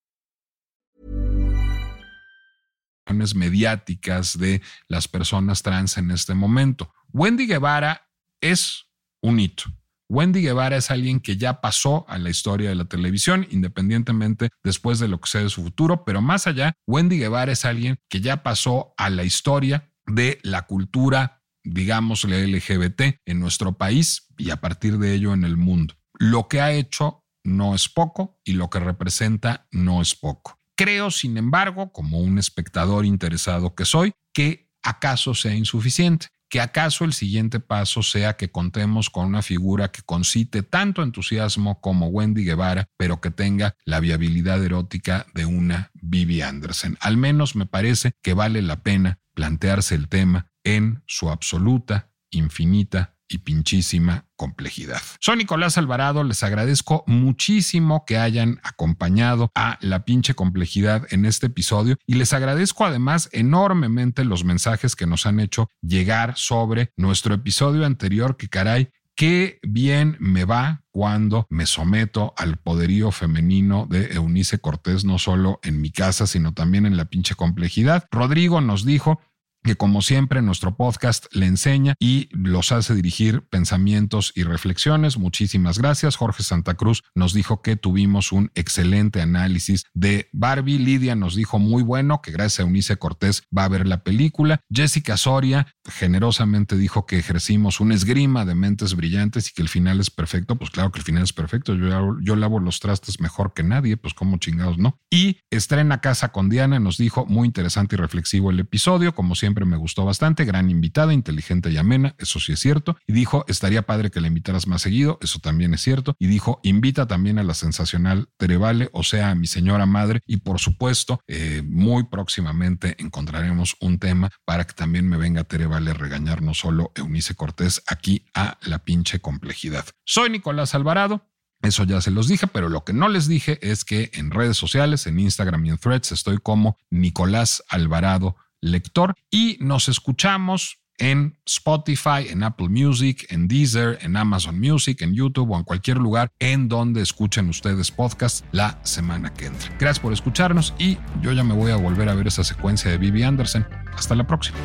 mediáticas 3.36 4.38
de 4.38 4.62
las 4.90 5.08
personas 5.08 5.62
trans 5.62 5.98
en 5.98 6.12
este 6.12 6.34
momento. 6.34 6.92
Wendy 7.14 7.46
Guevara 7.46 8.02
es 8.42 8.88
un 9.22 9.40
hito. 9.40 9.66
Wendy 10.10 10.42
Guevara 10.42 10.78
es 10.78 10.92
alguien 10.92 11.20
que 11.20 11.38
ya 11.38 11.62
pasó 11.62 12.06
a 12.08 12.18
la 12.18 12.30
historia 12.30 12.70
de 12.70 12.76
la 12.76 12.86
televisión, 12.86 13.48
independientemente 13.50 14.50
después 14.64 15.00
de 15.00 15.08
lo 15.08 15.20
que 15.20 15.30
sea 15.30 15.42
de 15.42 15.50
su 15.50 15.64
futuro, 15.64 16.06
pero 16.06 16.22
más 16.22 16.48
allá, 16.48 16.74
Wendy 16.88 17.18
Guevara 17.18 17.52
es 17.52 17.66
alguien 17.66 17.98
que 18.10 18.22
ya 18.22 18.44
pasó 18.44 18.94
a 18.98 19.10
la 19.10 19.24
historia 19.24 19.92
de 20.06 20.40
la 20.44 20.68
cultura, 20.68 21.44
digamos, 21.64 22.24
LGBT 22.24 23.20
en 23.26 23.40
nuestro 23.40 23.78
país 23.78 24.28
y 24.38 24.52
a 24.52 24.62
partir 24.62 25.00
de 25.00 25.14
ello 25.14 25.34
en 25.34 25.44
el 25.44 25.58
mundo. 25.58 25.96
Lo 26.14 26.48
que 26.48 26.62
ha 26.62 26.72
hecho 26.72 27.24
no 27.44 27.74
es 27.74 27.90
poco 27.90 28.40
y 28.44 28.54
lo 28.54 28.70
que 28.70 28.80
representa 28.80 29.68
no 29.72 30.02
es 30.02 30.16
poco. 30.16 30.60
Creo, 30.76 31.10
sin 31.10 31.38
embargo, 31.38 31.92
como 31.92 32.20
un 32.20 32.38
espectador 32.38 33.06
interesado 33.06 33.76
que 33.76 33.86
soy, 33.86 34.12
que 34.34 34.70
acaso 34.84 35.34
sea 35.34 35.56
insuficiente 35.56 36.28
que 36.50 36.62
acaso 36.62 37.06
el 37.06 37.14
siguiente 37.14 37.60
paso 37.60 38.04
sea 38.04 38.36
que 38.36 38.52
contemos 38.52 39.10
con 39.10 39.26
una 39.26 39.42
figura 39.42 39.92
que 39.92 40.02
concite 40.04 40.64
tanto 40.64 41.04
entusiasmo 41.04 41.82
como 41.82 42.08
Wendy 42.08 42.46
Guevara, 42.46 42.88
pero 42.98 43.22
que 43.22 43.32
tenga 43.32 43.76
la 43.86 44.00
viabilidad 44.00 44.64
erótica 44.64 45.26
de 45.34 45.46
una 45.46 45.92
Vivi 45.94 46.42
Anderson. 46.42 46.98
Al 47.02 47.18
menos 47.18 47.56
me 47.56 47.66
parece 47.66 48.14
que 48.22 48.34
vale 48.34 48.62
la 48.62 48.84
pena 48.84 49.20
plantearse 49.34 49.96
el 49.96 50.08
tema 50.08 50.52
en 50.64 51.04
su 51.06 51.30
absoluta, 51.30 52.12
infinita 52.32 53.15
y 53.28 53.40
pinchísima 53.40 54.26
complejidad. 54.36 55.02
Soy 55.20 55.38
Nicolás 55.38 55.78
Alvarado, 55.78 56.24
les 56.24 56.44
agradezco 56.44 57.04
muchísimo 57.08 58.06
que 58.06 58.18
hayan 58.18 58.60
acompañado 58.64 59.52
a 59.56 59.78
la 59.82 60.06
pinche 60.06 60.34
complejidad 60.34 61.08
en 61.12 61.26
este 61.26 61.48
episodio 61.48 61.98
y 62.06 62.16
les 62.16 62.34
agradezco 62.34 62.86
además 62.86 63.30
enormemente 63.32 64.26
los 64.26 64.44
mensajes 64.44 64.96
que 64.96 65.08
nos 65.08 65.26
han 65.26 65.40
hecho 65.40 65.70
llegar 65.82 66.34
sobre 66.38 66.92
nuestro 66.98 67.34
episodio 67.36 67.86
anterior 67.86 68.38
que 68.38 68.50
caray, 68.50 68.90
qué 69.16 69.60
bien 69.64 70.18
me 70.20 70.46
va 70.46 70.84
cuando 70.92 71.48
me 71.50 71.66
someto 71.66 72.34
al 72.38 72.58
poderío 72.58 73.12
femenino 73.12 73.88
de 73.90 74.14
Eunice 74.14 74.60
Cortés, 74.60 75.06
no 75.06 75.20
solo 75.20 75.60
en 75.64 75.82
mi 75.82 75.92
casa, 75.92 76.28
sino 76.28 76.54
también 76.54 76.86
en 76.86 76.98
la 76.98 77.06
pinche 77.06 77.36
complejidad. 77.36 78.06
Rodrigo 78.12 78.62
nos 78.62 78.86
dijo 78.86 79.20
que 79.66 79.76
como 79.76 80.02
siempre 80.02 80.42
nuestro 80.42 80.76
podcast 80.78 81.26
le 81.32 81.48
enseña 81.48 81.96
y 82.00 82.30
los 82.32 82.72
hace 82.72 82.94
dirigir 82.94 83.42
pensamientos 83.50 84.32
y 84.36 84.44
reflexiones. 84.44 85.18
Muchísimas 85.18 85.80
gracias. 85.80 86.16
Jorge 86.16 86.44
Santa 86.44 86.76
Cruz 86.76 87.04
nos 87.16 87.34
dijo 87.34 87.62
que 87.62 87.76
tuvimos 87.76 88.32
un 88.32 88.52
excelente 88.56 89.22
análisis 89.22 89.86
de 89.94 90.30
Barbie. 90.34 90.78
Lidia 90.78 91.16
nos 91.16 91.36
dijo 91.36 91.58
muy 91.58 91.82
bueno, 91.82 92.22
que 92.22 92.32
gracias 92.32 92.60
a 92.60 92.64
Eunice 92.64 92.98
Cortés 92.98 93.44
va 93.56 93.66
a 93.66 93.70
ver 93.70 93.88
la 93.88 94.04
película. 94.04 94.62
Jessica 94.72 95.18
Soria 95.18 95.68
generosamente 95.86 96.78
dijo 96.78 97.06
que 97.06 97.18
ejercimos 97.18 97.80
un 97.80 97.92
esgrima 97.92 98.46
de 98.46 98.56
mentes 98.56 98.96
brillantes 98.96 99.50
y 99.50 99.54
que 99.54 99.64
el 99.64 99.70
final 99.70 100.00
es 100.00 100.12
perfecto. 100.12 100.58
Pues 100.58 100.70
claro 100.70 100.92
que 100.92 101.00
el 101.00 101.06
final 101.06 101.24
es 101.24 101.34
perfecto. 101.34 101.74
Yo, 101.76 102.18
yo 102.22 102.36
lavo 102.36 102.60
los 102.60 102.80
trastes 102.80 103.20
mejor 103.20 103.54
que 103.54 103.64
nadie, 103.64 103.98
pues 103.98 104.14
como 104.14 104.38
chingados, 104.38 104.78
¿no? 104.78 105.00
Y 105.10 105.40
Estrena 105.50 106.02
Casa 106.02 106.32
con 106.32 106.50
Diana 106.50 106.80
nos 106.80 106.98
dijo 106.98 107.26
muy 107.26 107.48
interesante 107.48 107.96
y 107.96 107.98
reflexivo 107.98 108.52
el 108.52 108.60
episodio, 108.60 109.16
como 109.16 109.34
siempre 109.56 109.72
me 109.72 109.78
gustó 109.78 110.04
bastante, 110.04 110.44
gran 110.44 110.70
invitada, 110.70 111.14
inteligente 111.14 111.72
y 111.72 111.78
amena, 111.78 112.14
eso 112.18 112.42
sí 112.42 112.52
es 112.52 112.60
cierto. 112.60 112.98
Y 113.08 113.14
dijo, 113.14 113.46
estaría 113.48 113.84
padre 113.84 114.12
que 114.12 114.20
la 114.20 114.28
invitaras 114.28 114.68
más 114.68 114.82
seguido, 114.82 115.18
eso 115.22 115.40
también 115.40 115.74
es 115.74 115.82
cierto. 115.82 116.14
Y 116.20 116.28
dijo, 116.28 116.60
invita 116.64 117.08
también 117.08 117.40
a 117.40 117.44
la 117.44 117.54
sensacional 117.54 118.28
Terevale, 118.36 118.90
o 118.92 119.04
sea, 119.04 119.30
a 119.30 119.36
mi 119.36 119.48
señora 119.48 119.86
madre. 119.86 120.20
Y 120.28 120.38
por 120.38 120.60
supuesto, 120.60 121.22
eh, 121.28 121.64
muy 121.66 122.04
próximamente 122.04 122.98
encontraremos 123.00 123.78
un 123.80 123.98
tema 123.98 124.30
para 124.44 124.66
que 124.66 124.74
también 124.74 125.08
me 125.08 125.16
venga 125.16 125.46
Terevale 125.46 125.92
a 125.92 125.94
regañar 125.94 126.42
no 126.42 126.54
solo 126.54 126.92
Eunice 126.96 127.36
Cortés 127.36 127.82
aquí 127.88 128.26
a 128.34 128.58
la 128.64 128.80
pinche 128.80 129.22
complejidad. 129.22 129.86
Soy 130.04 130.30
Nicolás 130.30 130.76
Alvarado. 130.76 131.30
Eso 131.62 131.86
ya 131.86 132.02
se 132.02 132.12
los 132.12 132.28
dije, 132.28 132.48
pero 132.48 132.68
lo 132.68 132.84
que 132.84 132.94
no 132.94 133.08
les 133.08 133.28
dije 133.28 133.58
es 133.62 133.86
que 133.86 134.12
en 134.14 134.32
redes 134.32 134.58
sociales, 134.58 135.08
en 135.08 135.18
Instagram 135.18 135.66
y 135.66 135.70
en 135.70 135.78
Threads, 135.78 136.12
estoy 136.12 136.38
como 136.38 136.78
Nicolás 136.92 137.64
Alvarado 137.70 138.36
lector 138.66 139.16
y 139.30 139.58
nos 139.60 139.88
escuchamos 139.88 140.80
en 140.98 141.38
Spotify, 141.46 142.30
en 142.30 142.44
Apple 142.44 142.70
Music, 142.70 143.26
en 143.30 143.48
Deezer, 143.48 144.00
en 144.02 144.16
Amazon 144.16 144.60
Music, 144.60 145.02
en 145.02 145.14
YouTube 145.14 145.52
o 145.52 145.58
en 145.58 145.64
cualquier 145.64 145.98
lugar 145.98 146.32
en 146.40 146.68
donde 146.70 147.02
escuchen 147.02 147.50
ustedes 147.50 147.92
podcast 147.92 148.46
la 148.52 148.80
semana 148.84 149.34
que 149.34 149.48
entra. 149.48 149.70
Gracias 149.78 150.00
por 150.00 150.14
escucharnos 150.14 150.74
y 150.80 150.98
yo 151.22 151.34
ya 151.34 151.44
me 151.44 151.54
voy 151.54 151.72
a 151.72 151.76
volver 151.76 152.10
a 152.10 152.16
ver 152.16 152.28
esa 152.28 152.44
secuencia 152.44 152.90
de 152.92 152.98
Vivi 152.98 153.24
Anderson. 153.24 153.68
Hasta 153.94 154.16
la 154.16 154.26
próxima. 154.26 154.58